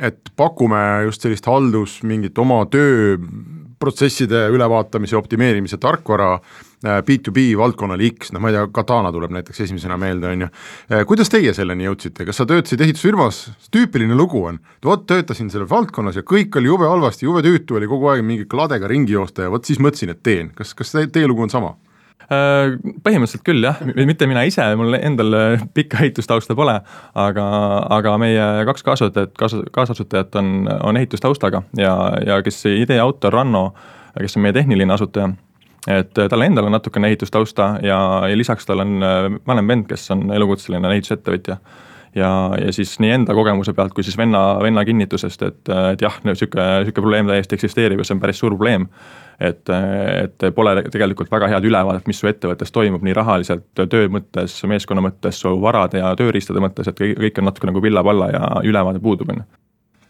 et 0.04 0.30
pakume 0.36 0.78
just 1.06 1.22
sellist 1.24 1.46
haldus, 1.46 2.00
mingit 2.06 2.38
oma 2.42 2.64
tööprotsesside 2.66 4.48
ülevaatamise, 4.54 5.16
optimeerimise 5.18 5.78
tarkvara 5.82 6.38
B2B 6.84 7.52
äh, 7.52 7.58
valdkonnale 7.58 8.10
X, 8.10 8.32
noh 8.34 8.42
ma 8.44 8.50
ei 8.50 8.56
tea, 8.56 8.66
Katana 8.74 9.12
tuleb 9.14 9.32
näiteks 9.34 9.62
esimesena 9.64 9.96
meelde, 10.00 10.28
on 10.30 10.44
ju. 10.44 10.48
Äh, 10.92 11.04
kuidas 11.08 11.32
teie 11.32 11.54
selleni 11.56 11.86
jõudsite, 11.86 12.26
kas 12.28 12.40
sa 12.40 12.46
töötasid 12.48 12.82
ehitusfirmas, 12.84 13.40
tüüpiline 13.72 14.16
lugu 14.18 14.44
on, 14.50 14.60
vot 14.84 15.06
töötasin 15.08 15.48
selles 15.52 15.70
valdkonnas 15.70 16.20
ja 16.20 16.24
kõik 16.28 16.56
oli 16.60 16.68
jube 16.68 16.88
halvasti, 16.90 17.28
jube 17.28 17.44
tüütu 17.44 17.78
oli 17.80 17.88
kogu 17.90 18.10
aeg 18.12 18.24
mingi 18.26 18.48
kladega 18.50 18.90
ringi 18.90 19.16
joosta 19.16 19.46
ja 19.46 19.54
vot 19.54 19.64
siis 19.64 19.80
mõtlesin, 19.80 20.12
et 20.12 20.20
teen, 20.26 20.52
kas, 20.56 20.74
kas 20.76 20.92
teie 20.92 21.30
lugu 21.30 21.46
on 21.46 21.52
sama? 21.52 21.72
Äh, 22.24 22.76
põhimõtteliselt 23.04 23.44
küll 23.44 23.64
jah, 23.64 23.80
mitte 24.04 24.28
mina 24.28 24.44
ise, 24.48 24.66
mul 24.80 24.96
endal 25.00 25.58
pikka 25.76 26.02
ehitustausta 26.04 26.56
pole, 26.56 26.76
aga, 27.24 27.48
aga 27.96 28.14
meie 28.20 28.46
kaks 28.68 28.84
kaasasutajat, 28.84 29.32
kaasa, 29.40 29.64
kaasasutajat 29.72 30.36
on, 30.40 30.52
on 30.84 31.00
ehitustaustaga 31.00 31.64
ja, 31.80 31.96
ja 32.26 32.38
kes 32.44 32.60
idee 32.74 33.00
autor 33.00 33.40
Ranno, 33.40 33.70
kes 34.20 34.36
on 34.36 34.44
meie 34.44 34.56
tehniline 34.56 34.94
asutaja 34.94 35.32
et 35.88 36.18
äh, 36.18 36.28
tal 36.28 36.44
endal 36.44 36.68
on 36.68 36.72
natukene 36.72 37.08
ehitustausta 37.12 37.74
ja, 37.84 37.98
ja 38.28 38.36
lisaks 38.38 38.66
tal 38.66 38.84
on 38.84 39.02
äh, 39.04 39.26
vanem 39.46 39.68
vend, 39.68 39.88
kes 39.88 40.10
on 40.14 40.30
elukutseline 40.32 40.92
ehitusettevõtja. 40.96 41.56
ja, 42.14 42.30
ja 42.60 42.72
siis 42.72 42.96
nii 43.02 43.10
enda 43.18 43.34
kogemuse 43.34 43.74
pealt 43.74 43.92
kui 43.94 44.06
siis 44.06 44.16
venna, 44.18 44.42
venna 44.62 44.84
kinnitusest, 44.84 45.42
et, 45.42 45.60
äh, 45.68 45.90
et 45.96 46.04
jah, 46.04 46.16
sihuke, 46.32 46.64
sihuke 46.86 47.02
probleem 47.02 47.28
täiesti 47.28 47.58
eksisteerib 47.58 48.00
ja 48.00 48.08
see 48.08 48.16
on 48.16 48.22
päris 48.22 48.40
suur 48.40 48.56
probleem. 48.56 48.88
et, 49.40 49.66
et 50.22 50.44
pole 50.54 50.76
tegelikult 50.94 51.30
väga 51.30 51.48
head 51.50 51.64
ülevaadet, 51.66 52.06
mis 52.06 52.20
su 52.22 52.28
ettevõttes 52.30 52.70
toimub 52.72 53.02
nii 53.02 53.16
rahaliselt, 53.18 53.66
töö 53.74 54.06
mõttes, 54.08 54.54
meeskonna 54.70 55.02
mõttes, 55.02 55.40
su 55.42 55.50
varade 55.60 55.98
ja 55.98 56.12
tööriistade 56.16 56.62
mõttes, 56.62 56.86
et 56.88 57.02
kõik 57.02 57.40
on 57.42 57.50
natuke 57.50 57.66
nagu 57.66 57.82
villa-palla 57.82 58.30
ja 58.30 58.44
ülevaade 58.62 59.02
puudub, 59.02 59.34
on 59.34 59.42
ju 59.42 59.50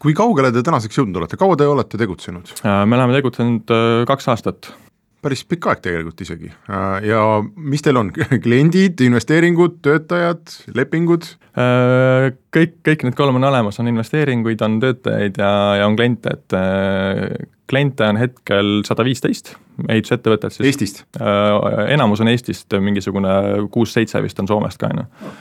kui 0.05 0.13
kaugele 0.13 0.51
te 0.53 0.61
tänaseks 0.61 0.99
jõudnud 0.99 1.17
olete, 1.17 1.37
kaua 1.41 1.55
te 1.57 1.65
olete 1.65 1.97
tegutsenud? 1.97 2.51
me 2.61 2.97
oleme 2.99 3.15
tegutsenud 3.15 3.71
kaks 4.05 4.27
aastat 4.29 4.69
päris 5.25 5.41
pikk 5.49 5.69
aeg 5.71 5.81
tegelikult 5.85 6.21
isegi. 6.25 6.51
Äh, 6.69 7.07
ja 7.09 7.21
mis 7.55 7.83
teil 7.85 7.99
on, 7.99 8.11
kliendid, 8.45 9.01
investeeringud, 9.05 9.79
töötajad, 9.85 10.53
lepingud? 10.77 11.27
Äh, 11.57 12.29
kõik, 12.55 12.77
kõik 12.85 13.07
need 13.07 13.17
kolm 13.17 13.39
on 13.39 13.49
olemas, 13.49 13.79
on 13.81 13.89
investeeringuid, 13.91 14.61
on 14.65 14.79
töötajaid 14.83 15.41
ja, 15.41 15.51
ja 15.81 15.89
on 15.89 15.97
kliente, 15.99 16.35
et 16.37 16.57
äh, 16.57 17.47
kliente 17.71 18.05
on 18.07 18.21
hetkel 18.21 18.77
sada 18.87 19.05
viisteist 19.07 19.55
ehitusettevõtet 19.89 20.53
siis. 20.53 20.67
Eestist? 20.69 21.01
enamus 21.91 22.21
on 22.23 22.29
Eestist, 22.31 22.71
mingisugune 22.79 23.33
kuus-seitse 23.73 24.21
vist 24.23 24.39
on 24.39 24.47
Soomest 24.47 24.79
ka, 24.79 24.87
on 24.93 25.03
ju 25.03 25.33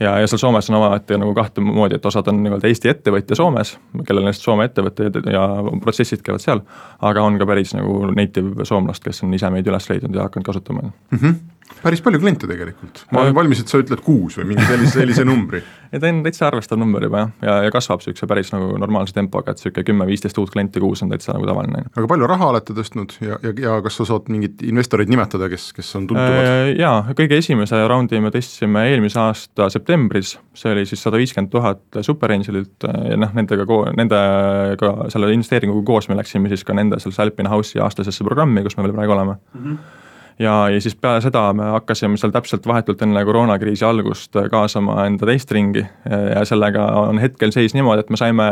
ja, 0.00 0.18
ja 0.20 0.26
seal 0.26 0.38
Soomes 0.38 0.70
on 0.70 0.78
omaette 0.80 1.18
nagu 1.18 1.34
kahte 1.34 1.64
moodi, 1.64 1.98
et 1.98 2.06
osad 2.06 2.28
on 2.30 2.42
nii-öelda 2.42 2.70
Eesti 2.70 2.92
ettevõtja 2.92 3.36
Soomes, 3.38 3.76
kellel 4.06 4.30
on 4.30 4.34
Soome 4.36 4.68
ettevõtted 4.68 5.20
ja 5.32 5.44
protsessid 5.82 6.22
käivad 6.26 6.44
seal, 6.44 6.64
aga 7.02 7.22
on 7.24 7.38
ka 7.40 7.46
päris 7.48 7.74
nagu 7.76 8.00
native 8.14 8.66
soomlast, 8.68 9.04
kes 9.04 9.22
on 9.26 9.34
ise 9.34 9.50
meid 9.54 9.68
üles 9.68 9.90
leidnud 9.90 10.16
ja 10.16 10.28
hakanud 10.28 10.50
kasutama 10.50 10.88
mm. 10.88 11.18
-hmm 11.18 11.38
päris 11.82 12.02
palju 12.04 12.20
kliente 12.22 12.48
tegelikult, 12.50 13.04
ma 13.12 13.24
olen 13.24 13.36
valmis, 13.36 13.62
et 13.62 13.70
sa 13.70 13.80
ütled 13.82 14.02
kuus 14.04 14.38
või 14.40 14.52
mingi 14.52 14.64
sellise, 14.66 14.94
sellise 14.98 15.26
numbri 15.28 15.62
ja 15.92 16.00
ta 16.00 16.10
on 16.10 16.20
täitsa 16.24 16.46
arvestav 16.48 16.78
number 16.80 17.04
juba 17.04 17.22
jah, 17.22 17.30
ja, 17.42 17.56
ja 17.66 17.72
kasvab 17.72 18.02
niisuguse 18.02 18.28
päris 18.30 18.50
nagu 18.52 18.76
normaalse 18.80 19.14
tempoga, 19.16 19.52
et 19.52 19.60
niisugune 19.60 19.86
kümme-viisteist 19.88 20.40
uut 20.40 20.52
klienti 20.52 20.82
kuus 20.82 21.02
on 21.04 21.12
täitsa 21.12 21.34
nagu 21.36 21.48
tavaline. 21.48 21.84
aga 21.94 22.06
palju 22.10 22.28
raha 22.30 22.50
olete 22.52 22.76
tõstnud 22.76 23.14
ja, 23.24 23.38
ja, 23.44 23.52
ja 23.64 23.76
kas 23.84 23.98
sa 24.00 24.08
saad 24.08 24.30
mingeid 24.32 24.64
investoreid 24.68 25.12
nimetada, 25.12 25.50
kes, 25.52 25.70
kes 25.76 25.92
on 26.00 26.08
tuntumad 26.10 26.40
äh,? 26.42 26.72
Jaa, 26.78 26.98
kõige 27.18 27.38
esimese 27.40 27.80
raundi 27.90 28.20
me 28.22 28.32
tõstsime 28.34 28.84
eelmise 28.90 29.20
aasta 29.22 29.70
septembris, 29.72 30.36
see 30.58 30.74
oli 30.74 30.86
siis 30.88 31.02
sada 31.04 31.20
viiskümmend 31.20 31.52
tuhat 31.52 32.02
Superangelilt 32.04 32.88
ja 32.88 33.20
noh, 33.20 33.32
nendega 33.36 33.68
koo-, 33.68 33.86
nendega, 33.96 34.94
selle 35.12 35.32
investeeringuga 35.36 35.86
koos 35.88 36.10
me 36.10 36.18
läksime 36.18 36.52
siis 36.52 36.66
ka 36.66 36.76
nende 36.76 37.00
sellesse 37.00 37.24
Alpine 37.24 37.52
House'i 37.52 37.82
aastasesse 37.84 38.26
programmi, 38.26 38.66
kus 38.66 38.76
me 38.78 38.86
veel 38.86 38.96
praegu 38.98 39.16
oleme 39.16 39.38
mm. 39.38 39.64
-hmm 39.64 40.06
ja, 40.38 40.54
ja 40.70 40.80
siis 40.80 40.96
peale 40.96 41.20
seda 41.24 41.44
me 41.56 41.70
hakkasime 41.74 42.18
seal 42.20 42.32
täpselt 42.34 42.66
vahetult 42.66 43.02
enne 43.02 43.24
koroonakriisi 43.26 43.84
algust 43.84 44.36
kaasama 44.50 45.04
enda 45.06 45.26
teist 45.28 45.50
ringi 45.54 45.82
ja 45.82 46.44
sellega 46.48 46.84
on 47.02 47.18
hetkel 47.22 47.52
seis 47.54 47.74
niimoodi, 47.74 48.04
et 48.04 48.10
me 48.10 48.20
saime 48.20 48.46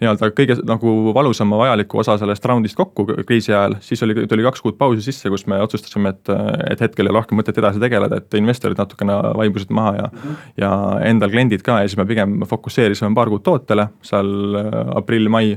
nii-öelda 0.00 0.28
kõige 0.36 0.58
nagu 0.68 0.92
valusama 1.16 1.56
vajaliku 1.60 2.02
osa 2.02 2.18
sellest 2.20 2.44
raundist 2.44 2.76
kokku 2.76 3.06
kriisi 3.26 3.52
ajal, 3.52 3.78
siis 3.80 4.02
oli, 4.04 4.26
tuli 4.28 4.44
kaks 4.44 4.60
kuud 4.64 4.76
pausi 4.78 5.04
sisse, 5.06 5.30
kus 5.32 5.46
me 5.48 5.60
otsustasime, 5.64 6.12
et, 6.12 6.32
et 6.70 6.84
hetkel 6.84 7.08
ei 7.08 7.14
ole 7.14 7.22
rohkem 7.22 7.40
mõtet 7.40 7.56
edasi 7.62 7.80
tegeleda, 7.80 8.20
et 8.20 8.36
investorid 8.36 8.78
natukene 8.80 9.16
vaibusid 9.40 9.72
maha 9.72 9.94
ja 9.96 10.10
mm 10.10 10.18
-hmm. 10.18 10.52
ja 10.60 10.72
endal 11.08 11.32
kliendid 11.32 11.64
ka 11.64 11.80
ja 11.80 11.88
siis 11.88 11.96
me 11.96 12.06
pigem 12.06 12.40
fokusseerisime 12.46 13.14
paar 13.14 13.32
kuud 13.32 13.42
tootele 13.42 13.88
seal 14.02 14.60
aprill-mai 14.94 15.56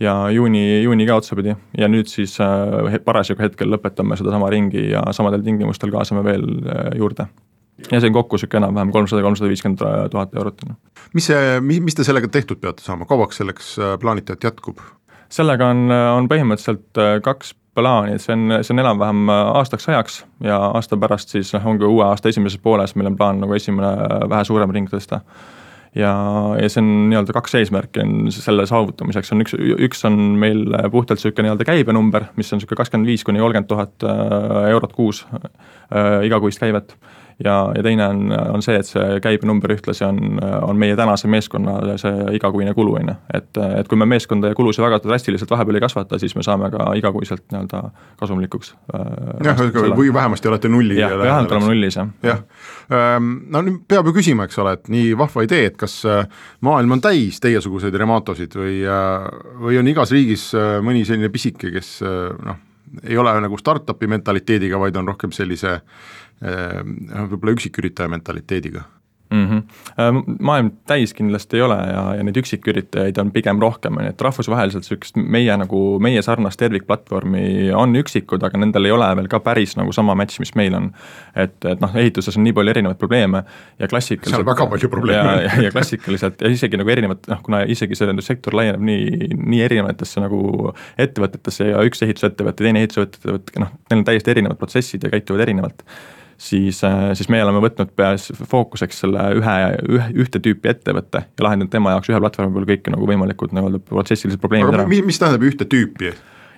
ja 0.00 0.14
juuni, 0.30 0.82
juuni 0.82 1.06
ka 1.06 1.18
otsapidi 1.20 1.54
ja 1.78 1.88
nüüd 1.90 2.10
siis 2.10 2.36
äh, 2.42 2.98
parasjagu 3.04 3.44
hetkel 3.44 3.70
lõpetame 3.70 4.18
sedasama 4.18 4.50
ringi 4.52 4.88
ja 4.90 5.04
samadel 5.14 5.44
tingimustel 5.46 5.92
kaasame 5.94 6.24
veel 6.26 6.46
äh, 6.66 6.90
juurde. 6.98 7.28
Ja 7.90 7.98
see 7.98 8.08
on 8.08 8.14
kokku 8.14 8.38
niisugune 8.38 8.62
enam-vähem 8.62 8.92
kolmsada, 8.94 9.22
kolmsada 9.22 9.50
viiskümmend 9.50 9.80
tuhat 10.12 10.34
eurot. 10.38 10.62
mis 11.14 11.26
see, 11.26 11.58
mis 11.60 11.94
te 11.98 12.06
sellega 12.06 12.30
tehtud 12.30 12.60
peate 12.62 12.82
saama, 12.82 13.06
kauaks 13.10 13.42
selleks 13.42 13.74
äh, 13.78 13.96
plaanite, 14.00 14.38
et 14.38 14.46
jätkub? 14.50 14.82
sellega 15.34 15.66
on, 15.72 15.88
on 15.90 16.28
põhimõtteliselt 16.30 17.00
kaks 17.24 17.54
plaani, 17.74 18.14
et 18.14 18.22
see 18.22 18.36
on, 18.36 18.60
see 18.62 18.74
on 18.74 18.82
enam-vähem 18.84 19.30
aastaks 19.34 19.88
ajaks 19.90 20.20
ja 20.46 20.60
aasta 20.76 20.98
pärast 21.00 21.34
siis 21.34 21.50
noh, 21.56 21.64
ongi 21.72 21.86
uue 21.88 22.04
aasta 22.06 22.30
esimeses 22.30 22.60
pooles 22.62 22.94
meil 22.94 23.10
on 23.10 23.16
plaan 23.18 23.40
nagu 23.42 23.56
esimene 23.56 24.20
vähe 24.30 24.44
suurem 24.46 24.70
ring 24.76 24.90
tõsta 24.90 25.24
ja, 25.94 26.12
ja 26.60 26.68
see 26.68 26.82
on 26.82 26.90
nii-öelda 27.10 27.34
kaks 27.36 27.54
eesmärki 27.60 28.02
on 28.02 28.32
selle 28.34 28.66
saavutamiseks, 28.70 29.32
on 29.34 29.44
üks, 29.44 29.56
üks 29.88 30.04
on 30.08 30.18
meil 30.40 30.64
puhtalt 30.92 31.20
niisugune 31.20 31.48
nii-öelda 31.48 31.68
käibenumber, 31.68 32.28
mis 32.38 32.52
on 32.52 32.60
niisugune 32.60 32.80
kakskümmend 32.82 33.10
viis 33.10 33.26
kuni 33.26 33.42
kolmkümmend 33.42 33.70
tuhat 33.70 34.06
äh, 34.08 34.70
eurot 34.74 34.96
kuus 34.96 35.24
äh, 35.30 36.24
igakuist 36.26 36.62
käivet 36.62 36.96
ja, 37.44 37.72
ja 37.76 37.82
teine 37.82 38.06
on, 38.08 38.32
on 38.54 38.62
see, 38.62 38.76
et 38.78 38.88
see 38.88 39.18
käibenumber 39.24 39.74
ühtlasi 39.74 40.04
on, 40.06 40.38
on 40.62 40.78
meie 40.78 40.96
tänase 40.98 41.28
meeskonna 41.30 41.96
see 42.00 42.36
igakuine 42.38 42.74
kulu, 42.76 42.96
on 43.00 43.12
ju. 43.12 43.16
et, 43.34 43.50
et 43.80 43.90
kui 43.90 43.98
me 43.98 44.06
meeskonda 44.08 44.52
ja 44.52 44.58
kulusid 44.58 44.84
väga 44.84 45.00
drastiliselt 45.04 45.50
vahepeal 45.50 45.78
ei 45.80 45.84
kasvata, 45.84 46.18
siis 46.22 46.36
me 46.38 46.44
saame 46.46 46.70
ka 46.74 46.92
igakuiselt 46.98 47.44
nii-öelda 47.52 47.82
kasumlikuks 48.20 48.74
äh,. 48.94 49.06
jah, 49.48 49.64
või 49.96 50.12
vähemasti 50.14 50.50
olete 50.50 50.70
nulli. 50.70 50.98
jah, 51.00 51.16
vähemalt 51.18 51.56
oleme 51.56 51.72
nullis, 51.72 51.98
jah. 51.98 52.12
jah, 52.22 52.44
ähm, 52.92 53.32
no 53.50 53.64
nüüd 53.66 53.82
peab 53.90 54.10
ju 54.10 54.16
küsima, 54.16 54.48
eks 54.48 54.60
ole, 54.62 54.76
et 54.78 54.92
nii 54.92 55.14
vahva 55.18 55.46
idee, 55.46 55.70
et 55.72 55.80
kas 55.80 56.00
äh, 56.08 56.28
maailm 56.64 56.98
on 56.98 57.02
täis 57.04 57.40
teiesuguseid 57.44 57.96
Rematosid 57.98 58.54
või, 58.58 58.78
äh, 58.86 59.26
või 59.64 59.80
on 59.80 59.90
igas 59.90 60.14
riigis 60.14 60.50
äh, 60.58 60.78
mõni 60.84 61.04
selline 61.08 61.32
pisike, 61.34 61.72
kes 61.74 61.96
noh, 62.04 62.62
ei 63.02 63.16
ole 63.18 63.32
nagu 63.42 63.58
startup'i 63.58 64.06
mentaliteediga, 64.10 64.78
vaid 64.78 64.96
on 65.00 65.08
rohkem 65.08 65.32
sellise 65.34 65.72
noh, 65.74 65.82
võib-olla 66.42 67.54
üksiküritaja 67.54 68.10
mentaliteediga 68.12 68.82
mm. 69.34 69.48
-hmm. 69.48 70.34
maailm 70.40 70.70
täis 70.86 71.14
kindlasti 71.14 71.56
ei 71.56 71.62
ole 71.62 71.76
ja, 71.76 72.02
ja 72.14 72.24
neid 72.24 72.36
üksiküritajaid 72.36 73.18
on 73.20 73.32
pigem 73.32 73.60
rohkem, 73.60 73.96
on 73.96 74.04
ju, 74.04 74.12
et 74.14 74.20
rahvusvaheliselt 74.20 74.84
sihukest 74.84 75.16
meie 75.16 75.56
nagu, 75.56 75.82
meie 76.00 76.22
sarnast 76.22 76.60
tervikplatvormi 76.60 77.72
on 77.74 77.96
üksikud, 77.96 78.44
aga 78.46 78.58
nendel 78.58 78.88
ei 78.88 78.94
ole 78.94 79.10
veel 79.16 79.28
ka 79.28 79.40
päris 79.44 79.76
nagu 79.80 79.92
sama 79.92 80.14
match, 80.14 80.40
mis 80.40 80.54
meil 80.54 80.74
on. 80.74 80.90
et, 81.34 81.56
et 81.64 81.80
noh, 81.80 81.96
ehituses 81.96 82.36
on 82.38 82.44
nii 82.46 82.54
palju 82.56 82.74
erinevaid 82.74 82.98
probleeme 82.98 83.44
ja 83.78 83.88
klassikaliselt. 83.88 84.36
seal 84.36 84.46
on 84.46 84.52
väga 84.52 84.66
palju 84.70 84.88
probleeme. 84.88 85.36
ja, 85.42 85.62
ja 85.62 85.70
klassikaliselt 85.70 86.40
ja 86.40 86.50
isegi 86.50 86.80
nagu 86.80 86.90
erinevad, 86.90 87.24
noh 87.28 87.42
kuna 87.42 87.62
isegi 87.62 87.98
see 87.98 88.18
sektor 88.20 88.54
laieneb 88.54 88.80
nii, 88.80 89.30
nii 89.34 89.62
erinevatesse 89.62 90.20
nagu 90.20 90.72
ettevõtetesse 90.98 91.70
ja 91.72 91.82
üks 91.86 92.02
ehitusettevõte, 92.06 92.62
teine 92.64 92.84
ehitusettevõte, 92.84 93.58
noh, 93.60 93.72
neil 93.90 94.02
on 94.02 94.04
täiesti 94.04 94.30
erinevad 94.30 94.60
protsessid 94.60 95.04
ja 95.04 95.10
käituvad 95.10 95.46
erinevalt 95.46 95.82
siis, 96.40 96.82
äh, 96.84 97.12
siis 97.18 97.30
meie 97.32 97.44
oleme 97.44 97.62
võtnud 97.64 97.94
peas 97.96 98.28
fookuseks 98.50 99.02
selle 99.04 99.24
ühe, 99.38 99.56
ühe, 99.96 100.10
ühte 100.24 100.42
tüüpi 100.42 100.72
ettevõtte 100.72 101.24
ja 101.26 101.46
lahendanud 101.46 101.72
tema 101.72 101.94
jaoks 101.94 102.12
ühe 102.12 102.20
platvormi 102.22 102.54
peal 102.58 102.70
kõik 102.74 102.92
nagu 102.94 103.10
võimalikud 103.10 103.54
nii-öelda 103.56 103.82
protsessilised 103.90 104.42
probleemid 104.42 104.76
ära. 104.76 104.86
mis 104.88 105.20
tähendab 105.20 105.46
ühte 105.46 105.68
tüüpi? 105.68 106.14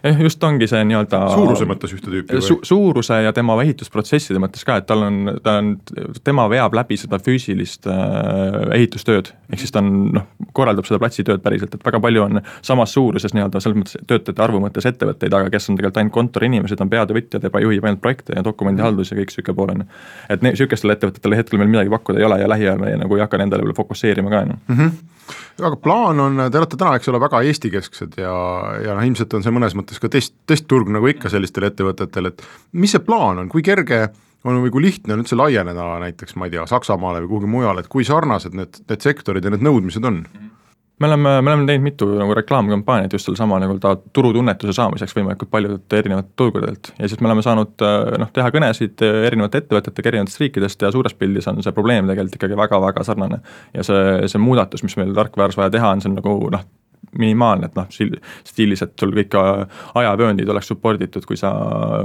Eh, 0.06 0.20
just 0.26 0.42
ongi 0.46 0.68
see 0.70 0.82
nii-öelda 0.88 1.20
suuruse 1.32 1.66
mõttes 1.68 1.94
ühte 1.96 2.10
tüüpi 2.12 2.40
su, 2.44 2.58
suuruse 2.66 3.18
ja 3.24 3.32
tema 3.36 3.56
ehitusprotsesside 3.62 4.40
mõttes 4.42 4.64
ka, 4.66 4.78
et 4.80 4.88
tal 4.88 5.04
on, 5.06 5.18
ta 5.44 5.58
on, 5.60 5.72
tema 6.24 6.46
veab 6.52 6.76
läbi 6.78 6.98
seda 7.00 7.18
füüsilist 7.22 7.88
äh, 7.90 8.58
ehitustööd. 8.78 9.32
ehk 9.52 9.62
siis 9.62 9.74
ta 9.74 9.82
on 9.84 9.92
noh, 10.16 10.28
korraldab 10.56 10.88
seda 10.88 11.00
platsitööd 11.02 11.42
päriselt, 11.44 11.74
et 11.76 11.86
väga 11.86 12.00
palju 12.02 12.24
on 12.26 12.42
samas 12.66 12.94
suuruses 12.96 13.34
nii-öelda 13.36 13.62
selles 13.62 13.80
mõttes 13.82 13.98
töötajate 14.06 14.46
arvu 14.46 14.62
mõttes 14.64 14.88
ettevõtteid, 14.88 15.34
aga 15.34 15.52
kes 15.52 15.70
on 15.70 15.80
tegelikult 15.80 16.02
ainult 16.02 16.16
kontoriinimesed, 16.16 16.80
on 16.80 16.92
peatöövõtjad 16.92 17.48
ja 17.48 17.64
juhib 17.66 17.84
ainult 17.88 18.04
projekte 18.04 18.36
ja 18.36 18.44
dokumendihaldus 18.46 19.12
ja 19.12 19.20
kõik 19.20 19.34
sihuke 19.34 19.56
pool 19.56 19.74
on 19.74 19.84
et 20.30 20.46
sihukestele 20.54 20.96
ettevõtetele 20.96 21.42
hetkel 21.42 21.60
meil 21.60 21.72
midagi 21.72 21.92
pakkuda 21.92 22.22
ei 22.22 22.28
ole 22.28 22.40
ja 22.40 22.48
lähiajal 22.50 22.80
me 22.80 22.96
nagu 23.00 23.18
ei 23.18 23.24
hakka 23.24 23.40
nendele 23.42 23.64
võib-olla 23.64 23.82
fokusseerima 23.82 24.32
ka 24.32 24.44
on 24.46 24.54
ju. 24.54 24.62
-hmm 24.74 25.15
aga 25.60 25.76
plaan 25.82 26.20
on, 26.20 26.44
te 26.50 26.60
olete 26.60 26.78
täna, 26.78 26.96
eks 26.98 27.10
ole, 27.12 27.20
väga 27.22 27.42
Eesti-kesksed 27.48 28.18
ja, 28.20 28.34
ja 28.84 28.96
noh, 28.96 29.06
ilmselt 29.06 29.34
on 29.36 29.46
see 29.46 29.54
mõnes 29.54 29.76
mõttes 29.78 30.02
ka 30.02 30.10
test, 30.12 30.34
testturg 30.48 30.90
nagu 30.92 31.08
ikka 31.10 31.32
sellistel 31.32 31.68
ettevõtetel, 31.70 32.32
et 32.32 32.46
mis 32.72 32.94
see 32.94 33.04
plaan 33.04 33.42
on, 33.42 33.50
kui 33.52 33.64
kerge 33.66 34.06
on 34.46 34.60
või 34.62 34.72
kui 34.74 34.84
lihtne 34.84 35.16
on 35.16 35.24
üldse 35.24 35.38
laieneda 35.38 35.88
näiteks, 36.04 36.36
ma 36.38 36.46
ei 36.46 36.54
tea, 36.54 36.66
Saksamaale 36.70 37.24
või 37.24 37.32
kuhugi 37.32 37.50
mujale, 37.50 37.82
et 37.82 37.90
kui 37.90 38.06
sarnased 38.06 38.54
need, 38.54 38.78
need 38.86 39.02
sektorid 39.02 39.44
ja 39.44 39.52
need 39.54 39.64
nõudmised 39.66 40.04
on 40.04 40.22
mm? 40.22 40.30
-hmm 40.36 40.54
me 41.00 41.06
oleme, 41.06 41.42
me 41.42 41.50
oleme 41.50 41.66
teinud 41.68 41.84
mitu 41.84 42.08
nagu 42.18 42.34
reklaamkampaaniat 42.34 43.12
just 43.12 43.28
sellesama 43.28 43.58
nagu 43.60 43.76
ta 43.82 43.96
turutunnetuse 44.16 44.72
saamiseks 44.76 45.16
võimalikult 45.16 45.50
paljudelt 45.52 45.92
erinevatelt 45.98 46.36
turgudelt 46.40 46.92
ja 46.98 47.08
siis 47.08 47.20
me 47.20 47.28
oleme 47.28 47.44
saanud 47.44 47.84
noh, 48.22 48.32
teha 48.32 48.48
kõnesid 48.54 49.04
erinevate 49.04 49.60
ettevõtetega 49.64 50.12
erinevatest 50.12 50.40
riikidest 50.40 50.86
ja 50.86 50.92
suures 50.94 51.14
pildis 51.14 51.48
on 51.52 51.60
see 51.64 51.76
probleem 51.76 52.08
tegelikult 52.08 52.40
ikkagi 52.40 52.58
väga-väga 52.62 53.04
sarnane. 53.04 53.42
ja 53.74 53.84
see, 53.84 54.16
see 54.32 54.40
muudatus, 54.40 54.86
mis 54.86 54.96
meil 54.96 55.12
tarkvaras 55.16 55.58
vaja 55.60 55.74
teha 55.76 55.92
on, 55.92 56.04
see 56.04 56.12
on 56.12 56.18
nagu 56.22 56.36
noh, 56.54 56.64
minimaalne, 57.18 57.68
et 57.68 57.76
noh, 57.76 57.86
stiilis, 58.44 58.82
et 58.82 58.92
sul 59.00 59.12
kõik 59.16 59.36
ajavööndid 59.94 60.48
oleks 60.52 60.72
support 60.72 61.02
itud, 61.02 61.24
kui 61.28 61.38
sa 61.40 61.52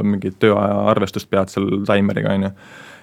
mingit 0.04 0.38
tööaja 0.40 0.86
arvestust 0.92 1.30
pead 1.32 1.52
seal 1.52 1.82
taimeriga, 1.88 2.36
on 2.36 2.50
ju 2.50 2.52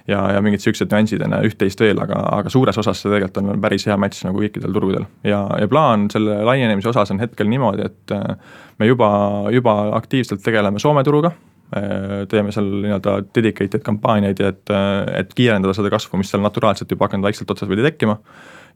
ja, 0.07 0.19
ja 0.33 0.41
mingid 0.43 0.63
siuksed 0.63 0.91
nüansid 0.91 1.23
on 1.25 1.35
üht-teist 1.47 1.81
veel, 1.83 1.99
aga, 2.01 2.19
aga 2.39 2.51
suures 2.53 2.77
osas 2.81 3.01
see 3.01 3.11
tegelikult 3.11 3.41
on 3.41 3.61
päris 3.63 3.85
hea 3.89 3.97
match 3.99 4.25
nagu 4.27 4.41
kõikidel 4.41 4.73
turgudel. 4.75 5.07
ja, 5.27 5.43
ja 5.59 5.67
plaan 5.71 6.07
selle 6.13 6.39
laienemise 6.47 6.91
osas 6.91 7.11
on 7.13 7.21
hetkel 7.23 7.49
niimoodi, 7.51 7.85
et 7.89 8.15
äh, 8.15 8.59
me 8.79 8.89
juba, 8.89 9.11
juba 9.53 9.79
aktiivselt 9.97 10.43
tegeleme 10.45 10.79
Soome 10.79 11.03
turuga, 11.07 11.33
äh, 11.75 12.23
teeme 12.31 12.53
seal 12.55 12.69
nii-öelda 12.85 13.17
dedicated 13.35 13.83
kampaaniaid, 13.85 14.39
et, 14.45 14.63
äh, 14.73 15.03
et 15.21 15.35
kiirendada 15.35 15.75
seda 15.77 15.91
kasvu, 15.93 16.21
mis 16.21 16.31
seal 16.31 16.43
naturaalselt 16.45 16.91
juba 16.91 17.09
hakanud 17.09 17.29
vaikselt 17.29 17.51
otsapidi 17.55 17.85
tekkima. 17.85 18.19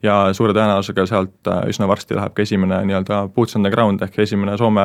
Ja 0.03 0.17
suure 0.35 0.51
tõenäosusega 0.51 1.05
sealt 1.07 1.47
üsna 1.71 1.85
varsti 1.87 2.17
läheb 2.17 2.33
ka 2.35 2.43
esimene 2.43 2.81
nii-öelda 2.89 3.21
boots 3.31 3.55
on 3.55 3.63
the 3.63 3.69
ground 3.71 4.01
ehk 4.03 4.17
esimene 4.19 4.57
Soome 4.59 4.83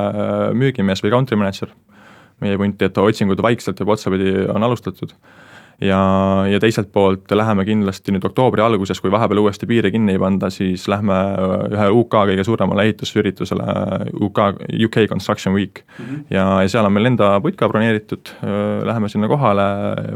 müügimees 0.55 1.03
või 1.03 1.11
country 1.11 1.35
manager. 1.41 1.73
Meie 2.39 2.55
punti, 2.55 2.87
et 2.87 3.01
otsingud 3.03 3.41
vaikselt 3.43 3.81
juba 3.83 3.97
otsapidi 3.97 4.45
on 4.47 4.63
alustatud 4.63 5.17
ja, 5.81 6.45
ja 6.51 6.61
teiselt 6.61 6.91
poolt 6.93 7.31
läheme 7.31 7.65
kindlasti 7.67 8.13
nüüd 8.15 8.25
oktoobri 8.27 8.63
alguses, 8.65 9.01
kui 9.03 9.13
vahepeal 9.13 9.41
uuesti 9.45 9.67
piire 9.71 9.93
kinni 9.95 10.17
ei 10.17 10.21
panda, 10.21 10.51
siis 10.51 10.89
lähme 10.91 11.17
ühe 11.71 11.87
UK 12.01 12.17
kõige 12.33 12.45
suuremale 12.47 12.89
ehitusüritusele, 12.89 13.67
UK, 14.27 14.43
UK 14.89 15.01
Construction 15.11 15.55
Week 15.55 15.85
mm. 15.85 16.05
-hmm. 16.05 16.25
ja, 16.35 16.47
ja 16.63 16.69
seal 16.69 16.87
on 16.87 16.93
meil 16.93 17.13
enda 17.13 17.31
putt 17.45 17.57
ka 17.57 17.69
broneeritud, 17.69 18.35
läheme 18.91 19.09
sinna 19.09 19.31
kohale, 19.31 19.69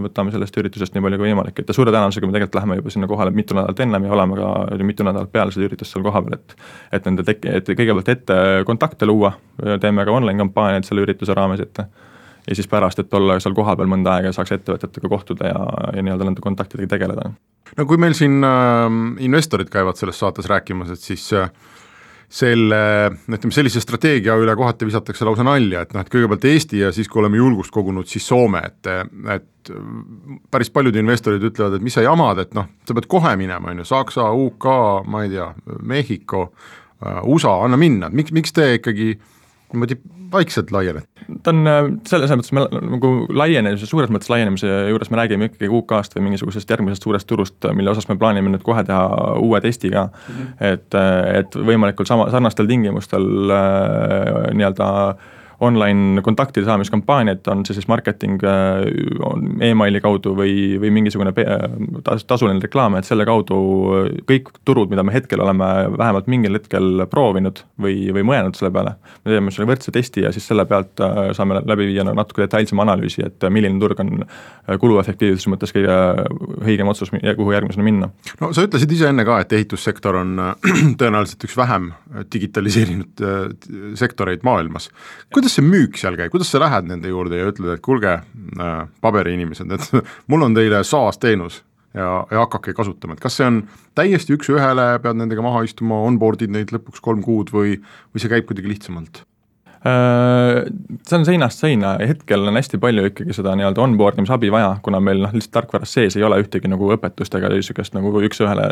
võtame 0.08 0.34
sellest 0.34 0.58
üritusest 0.58 0.94
nii 0.94 1.06
palju 1.06 1.22
kui 1.22 1.30
võimalik, 1.30 1.58
et 1.58 1.68
ja 1.68 1.74
suure 1.74 1.94
tõenäosusega 1.94 2.26
me 2.26 2.32
tegelikult 2.38 2.60
läheme 2.60 2.80
juba 2.80 2.90
sinna 2.90 3.06
kohale 3.06 3.30
mitu 3.30 3.54
nädalat 3.54 3.80
ennem 3.80 4.04
ja 4.04 4.12
oleme 4.12 4.36
ka 4.36 4.84
mitu 4.84 5.04
nädalat 5.04 5.32
peale 5.32 5.54
seda 5.54 5.70
üritust 5.70 5.92
seal 5.92 6.04
kohapeal, 6.04 6.40
et 6.40 6.56
et 6.92 7.04
nende 7.06 7.22
tek-, 7.22 7.46
et 7.46 7.68
kõigepealt 7.68 8.08
ette 8.08 8.34
kontakte 8.66 9.06
luua, 9.06 9.32
teeme 9.80 10.04
ka 10.04 10.10
online 10.10 10.38
kampaaniaid 10.38 10.84
selle 10.84 11.06
ürituse 11.06 11.34
raames 11.34 11.60
ette 11.60 11.86
ja 12.48 12.56
siis 12.58 12.68
pärast, 12.68 12.98
et 12.98 13.14
olla 13.14 13.38
seal 13.40 13.54
kohapeal 13.54 13.90
mõnda 13.90 14.16
aega 14.16 14.30
ja 14.30 14.36
saaks 14.36 14.56
ettevõtetega 14.58 15.10
kohtuda 15.10 15.52
ja, 15.52 15.66
ja 15.96 16.02
nii-öelda 16.02 16.28
nende 16.28 16.44
kontaktidega 16.44 16.94
tegeleda. 16.96 17.30
no 17.76 17.86
kui 17.86 18.00
meil 18.00 18.16
siin 18.18 18.42
äh, 18.46 18.88
investorid 19.24 19.70
käivad 19.72 20.00
selles 20.00 20.18
saates 20.18 20.50
rääkimas, 20.50 20.90
et 20.94 21.00
siis 21.00 21.28
äh, 21.38 21.50
selle, 22.32 22.82
ütleme 23.28 23.52
sellise 23.52 23.80
strateegia 23.82 24.34
üle 24.40 24.54
kohati 24.56 24.88
visatakse 24.88 25.26
lausa 25.28 25.44
nalja, 25.44 25.84
et 25.84 25.92
noh, 25.92 26.04
et 26.04 26.12
kõigepealt 26.12 26.46
Eesti 26.48 26.80
ja 26.80 26.92
siis, 26.94 27.10
kui 27.12 27.20
oleme 27.20 27.36
julgust 27.36 27.74
kogunud, 27.74 28.08
siis 28.08 28.26
Soome, 28.28 28.62
et 28.64 28.88
et 29.32 29.72
päris 30.50 30.72
paljud 30.74 30.96
investorid 30.98 31.44
ütlevad, 31.46 31.76
et 31.76 31.84
mis 31.84 31.94
sa 31.94 32.02
jamad, 32.02 32.40
et 32.42 32.56
noh, 32.56 32.70
sa 32.88 32.96
pead 32.96 33.06
kohe 33.10 33.34
minema, 33.38 33.70
on 33.70 33.82
ju, 33.82 33.86
Saksa, 33.86 34.30
UK, 34.34 34.66
ma 35.12 35.22
ei 35.22 35.30
tea, 35.34 35.50
Mehhiko, 35.92 36.48
äh, 37.04 37.20
USA, 37.28 37.58
anna 37.66 37.78
minna, 37.78 38.10
miks, 38.10 38.34
miks 38.34 38.56
te 38.56 38.72
ikkagi 38.80 39.12
niimoodi 39.74 39.98
vaikselt 40.32 40.72
laiened? 40.74 41.06
ta 41.42 41.52
on 41.52 41.68
äh, 41.70 41.80
selles 42.08 42.32
mõttes 42.32 42.54
me 42.56 42.64
nagu 42.70 43.12
laienemise, 43.32 43.88
suures 43.88 44.10
mõttes 44.12 44.30
laienemise 44.32 44.70
juures 44.92 45.12
me 45.12 45.20
räägime 45.20 45.50
ikkagi 45.50 45.70
UK-st 45.78 46.16
või 46.16 46.28
mingisugusest 46.28 46.72
järgmisest 46.72 47.06
suurest 47.06 47.28
turust, 47.30 47.68
mille 47.76 47.92
osas 47.92 48.08
me 48.10 48.18
plaanime 48.20 48.52
nüüd 48.52 48.64
kohe 48.66 48.84
teha 48.88 49.36
uue 49.40 49.60
testi 49.64 49.92
ka 49.92 50.08
mm. 50.08 50.32
-hmm. 50.32 50.72
et, 50.72 50.88
äh, 50.98 51.20
et 51.42 51.60
võimalikult 51.70 52.10
sama, 52.10 52.30
sarnastel 52.34 52.70
tingimustel 52.70 53.54
äh, 53.58 54.50
nii-öelda 54.56 54.90
äh, 55.10 55.31
online 55.62 56.22
kontaktide 56.22 56.66
saamiskampaaniat, 56.66 57.46
on 57.52 57.62
see 57.66 57.76
siis 57.76 57.86
marketing 57.90 58.42
äh, 58.46 58.82
emaili 59.68 60.00
kaudu 60.02 60.34
või, 60.38 60.78
või 60.82 60.90
mingisugune 60.98 61.32
tasuline 62.02 62.62
reklaam, 62.62 62.96
et 62.98 63.06
selle 63.06 63.26
kaudu 63.28 63.58
kõik 64.28 64.50
turud, 64.66 64.90
mida 64.90 65.04
me 65.06 65.14
hetkel 65.14 65.42
oleme 65.44 65.68
vähemalt 65.94 66.30
mingil 66.32 66.58
hetkel 66.58 67.04
proovinud 67.10 67.62
või, 67.82 68.10
või 68.14 68.26
mõelnud 68.26 68.58
selle 68.58 68.72
peale, 68.74 68.96
me 69.22 69.34
teeme 69.36 69.54
selle 69.54 69.68
võrdse 69.70 69.94
testi 69.94 70.26
ja 70.26 70.32
siis 70.34 70.48
selle 70.50 70.66
pealt 70.68 71.02
äh, 71.04 71.30
saame 71.36 71.60
läbi 71.60 71.86
viia 71.92 72.06
natuke 72.10 72.46
detailsema 72.46 72.86
analüüsi, 72.86 73.22
et 73.28 73.46
milline 73.54 73.78
turg 73.82 74.02
on 74.02 74.24
äh, 74.24 74.74
kuluefektiivsuse 74.82 75.52
mõttes 75.52 75.74
kõige 75.74 75.98
õigem 76.64 76.90
otsus, 76.90 77.12
kuhu 77.12 77.54
järgmisena 77.54 77.86
minna. 77.86 78.10
no 78.42 78.50
sa 78.56 78.66
ütlesid 78.66 78.96
ise 78.98 79.12
enne 79.12 79.26
ka, 79.28 79.38
et 79.44 79.54
ehitussektor 79.60 80.18
on 80.24 80.34
tõenäoliselt 81.00 81.46
üks 81.46 81.56
vähem 81.58 81.92
digitaliseerinud 82.32 83.22
sektoreid 83.98 84.42
maailmas. 84.46 84.90
kuidas 85.32 85.51
kuidas 85.52 85.58
see 85.58 85.66
müük 85.66 85.98
seal 86.00 86.16
käib, 86.16 86.32
kuidas 86.32 86.50
sa 86.50 86.60
lähed 86.62 86.88
nende 86.88 87.10
juurde 87.10 87.40
ja 87.40 87.50
ütled, 87.50 87.74
et 87.76 87.82
kuulge 87.84 88.12
äh,, 88.12 88.88
paberiinimesed, 89.00 89.72
et 89.72 90.06
mul 90.30 90.42
on 90.42 90.54
teile 90.54 90.82
SaaS 90.84 91.18
teenus 91.18 91.62
ja, 91.94 92.24
ja 92.30 92.44
hakake 92.44 92.72
kasutama, 92.72 93.14
et 93.14 93.20
kas 93.20 93.36
see 93.36 93.48
on 93.48 93.64
täiesti 93.98 94.36
üks-ühele, 94.36 94.98
pead 95.02 95.18
nendega 95.18 95.44
maha 95.44 95.64
istuma, 95.66 96.00
onboard'id 96.08 96.52
neid 96.52 96.72
lõpuks 96.72 97.02
kolm 97.04 97.22
kuud 97.22 97.52
või, 97.52 97.76
või 98.12 98.22
see 98.22 98.32
käib 98.32 98.48
kuidagi 98.48 98.72
lihtsamalt? 98.72 99.24
Äh, 99.82 100.62
see 101.02 101.18
on 101.18 101.24
seinast 101.26 101.58
seina, 101.58 101.96
hetkel 101.98 102.46
on 102.46 102.54
hästi 102.54 102.78
palju 102.78 103.08
ikkagi 103.10 103.34
seda 103.34 103.56
nii-öelda 103.58 103.82
onboard 103.82 104.20
imise 104.22 104.36
abi 104.36 104.52
vaja, 104.54 104.76
kuna 104.86 105.00
meil 105.02 105.24
noh, 105.24 105.34
lihtsalt 105.34 105.56
tarkvaras 105.58 105.92
sees 105.98 106.16
ei 106.16 106.22
ole 106.22 106.38
ühtegi 106.44 106.70
nagu 106.70 106.92
õpetust 106.94 107.34
ega 107.34 107.50
niisugust 107.50 107.96
nagu 107.98 108.14
üks-ühele 108.22 108.70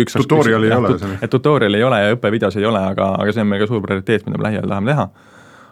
üks 0.00 0.16
tutorial'i 0.16 0.72
ei 0.72 0.78
ole. 0.80 0.96
et 1.20 1.30
tutorial'i 1.30 1.82
ei 1.82 1.86
ole 1.86 2.00
ja 2.00 2.16
õppevideos 2.16 2.56
ei 2.56 2.64
ole, 2.66 2.80
aga, 2.80 3.12
aga 3.20 3.36
see 3.36 3.44
on 3.44 3.52
meil 3.52 3.62
ka 3.62 3.68
suur 3.68 3.84
prioriteet, 3.84 4.24
mida 4.26 4.40
me 4.40 4.48
lähiajal 4.48 4.72
tahame 4.72 4.94
teha 4.94 5.10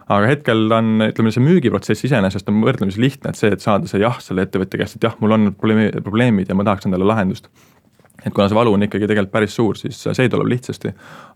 aga 0.05 0.29
hetkel 0.29 0.67
on, 0.75 0.91
ütleme, 1.07 1.31
see 1.33 1.43
müügiprotsess 1.43 2.05
iseenesest 2.07 2.49
on 2.51 2.61
võrdlemisi 2.65 3.01
lihtne, 3.01 3.31
et 3.31 3.39
see, 3.39 3.53
et 3.55 3.63
saada 3.63 3.89
see 3.89 4.03
jah 4.03 4.19
selle 4.21 4.45
ettevõtja 4.45 4.81
käest, 4.81 4.99
et 4.99 5.07
jah, 5.07 5.15
mul 5.21 5.37
on 5.37 5.53
probleemi, 5.53 5.89
probleemid 6.05 6.51
ja 6.51 6.57
ma 6.57 6.67
tahaks 6.67 6.89
endale 6.89 7.07
lahendust 7.09 7.49
et 8.25 8.33
kuna 8.33 8.47
see 8.49 8.57
valu 8.57 8.73
on 8.75 8.85
ikkagi 8.87 9.07
tegelikult 9.09 9.33
päris 9.33 9.55
suur, 9.55 9.77
siis 9.77 9.99
see 10.05 10.29
tuleb 10.31 10.49
lihtsasti. 10.49 10.91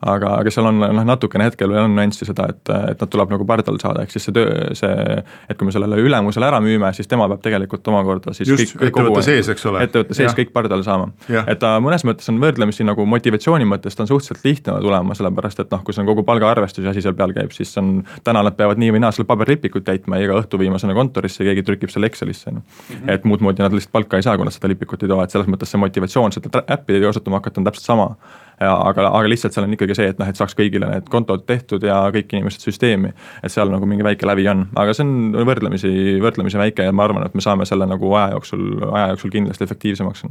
aga, 0.09 0.33
aga 0.39 0.51
seal 0.53 0.69
on 0.69 0.79
noh, 0.81 1.05
natukene 1.05 1.45
hetkel 1.49 1.69
veel 1.71 1.85
on 1.85 1.95
nüanssi 1.97 2.25
seda, 2.27 2.47
et, 2.53 2.71
et 2.93 3.01
nad 3.01 3.11
tuleb 3.11 3.33
nagu 3.33 3.45
pardale 3.47 3.81
saada, 3.81 4.05
ehk 4.05 4.13
siis 4.13 4.29
see 4.29 4.35
töö, 4.35 4.73
see, 4.77 5.17
et 5.49 5.59
kui 5.59 5.67
me 5.67 5.73
sellele 5.75 5.99
ülemusele 6.01 6.47
ära 6.47 6.61
müüme, 6.63 6.91
siis 6.95 7.09
tema 7.11 7.27
peab 7.31 7.43
tegelikult 7.43 7.87
omakorda 7.91 8.33
siis 8.37 8.49
just, 8.49 8.77
ettevõtte 8.79 9.23
sees, 9.27 9.49
eks 9.53 9.67
ole. 9.69 9.83
ettevõtte 9.85 10.17
sees 10.17 10.35
kõik 10.37 10.53
pardale 10.55 10.85
saama. 10.87 11.11
et 11.41 11.59
ta 11.61 11.75
mõnes 11.83 12.05
mõttes 12.07 12.31
on 12.31 12.39
võrdlemisi 12.41 12.87
nagu 12.87 13.05
motivatsiooni 13.09 13.67
mõttes 13.69 13.97
ta 13.97 14.05
on 14.05 14.11
suhteliselt 14.13 14.47
lihtne 14.47 14.79
tulema, 14.81 15.17
sellepärast 15.19 15.65
et 15.65 15.75
noh, 15.75 15.83
kui 15.85 15.95
see 15.95 16.03
on 16.05 16.09
kogu 16.09 16.23
palgaarvestus 16.27 16.85
ja 16.85 16.93
asi 16.93 17.03
seal 17.05 17.17
peal 17.19 17.35
käib, 17.35 17.51
siis 17.55 17.75
on, 17.81 17.99
täna 18.23 18.43
nad 18.45 18.55
peavad 18.57 18.79
nii 18.81 18.95
või 18.95 19.03
naa 19.03 19.11
selle 19.15 19.27
paberlipikut 19.29 19.85
täitma 19.85 20.19
ja 20.19 20.29
iga 20.29 20.39
õhtu 20.39 20.59
viima 20.61 20.79
sinna 20.81 20.95
kontorisse 20.97 21.43
ja 21.43 21.51
keegi 21.51 21.67
trükib 21.67 21.93
selle 21.93 22.09
Excelisse, 22.09 22.55
noh. 22.55 22.63
et 23.11 23.27
muud 23.27 23.43
moodi 23.45 23.65
nad 23.65 23.75
lihtsalt 23.75 23.93
palka 23.93 24.19
ei 24.19 24.25
saa, 24.25 24.37
kui 24.39 24.47
nad 24.47 24.55
seda 24.55 24.71
lipikut 24.71 25.03
ei 25.03 25.11
too, 25.11 25.19
et 25.23 25.35
selles 25.35 25.49
mõttes 25.51 25.73
see 25.73 25.81
motivatsioon 25.81 26.35
seda 26.35 26.63
äppi 26.79 27.01
kasutama 27.03 27.41
hakata 27.41 27.61
on 27.61 27.69
täpselt 27.69 27.85
sama. 27.85 28.11
ja 28.59 28.73
aga, 28.75 29.05
aga 29.07 29.29
lihtsalt 29.31 29.55
seal 29.55 29.67
on 29.69 29.73
ikkagi 29.77 29.95
see, 29.95 30.09
et 30.11 30.17
noh, 30.19 30.27
et 30.27 30.39
saaks 30.39 30.57
kõigile 30.57 30.89
need 30.89 31.05
kontod 31.11 31.45
tehtud 31.47 31.83
ja 31.87 32.01
kõik 32.15 32.33
inimesed 32.35 32.65
süsteemi. 32.65 33.13
et 33.43 33.53
seal 33.53 33.71
nagu 33.71 33.87
mingi 33.87 34.03
väike 34.03 34.27
lävi 34.27 34.47
on, 34.51 34.67
aga 34.75 34.95
see 34.95 35.05
on 35.07 35.43
võrdlemisi, 35.47 35.91
võrdlemisi 36.23 36.59
väike 36.59 36.89
ja 36.89 36.95
ma 36.95 37.07
arvan, 37.07 37.27
et 37.27 37.35
me 37.35 37.45
saame 37.45 37.67
selle 37.69 37.87
nagu 37.87 38.13
aja 38.15 38.33
jooksul, 38.35 38.65
aja 38.91 39.11
jooksul 39.13 39.35
kindlasti 39.35 39.67
efektiivsemaks 39.67 40.27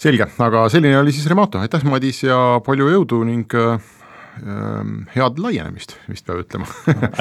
selge, 0.00 0.26
aga 0.42 0.64
selline 0.72 0.98
oli 0.98 1.12
siis 1.14 1.26
Remato, 1.30 1.60
aitäh 1.62 1.84
Madis 1.88 2.24
ja 2.24 2.38
palju 2.64 2.88
jõudu 2.92 3.20
ning 3.28 3.54
äh, 3.58 3.92
head 5.14 5.40
laienemist, 5.40 5.96
vist 6.10 6.26
peab 6.26 6.42
ütlema 6.42 6.68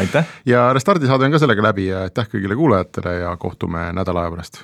aitäh 0.02 0.30
ja 0.54 0.66
Restardi 0.76 1.10
saade 1.10 1.28
on 1.28 1.36
ka 1.36 1.42
sellega 1.44 1.66
läbi 1.70 1.90
ja 1.92 2.06
aitäh 2.08 2.30
kõigile 2.32 2.58
kuulajatele 2.60 3.18
ja 3.22 3.36
kohtume 3.38 3.92
nädala 3.96 4.26
aja 4.26 4.34
pärast. 4.34 4.64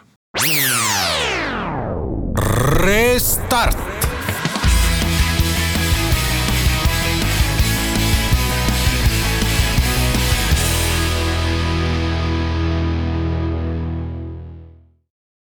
Restart 2.69 3.88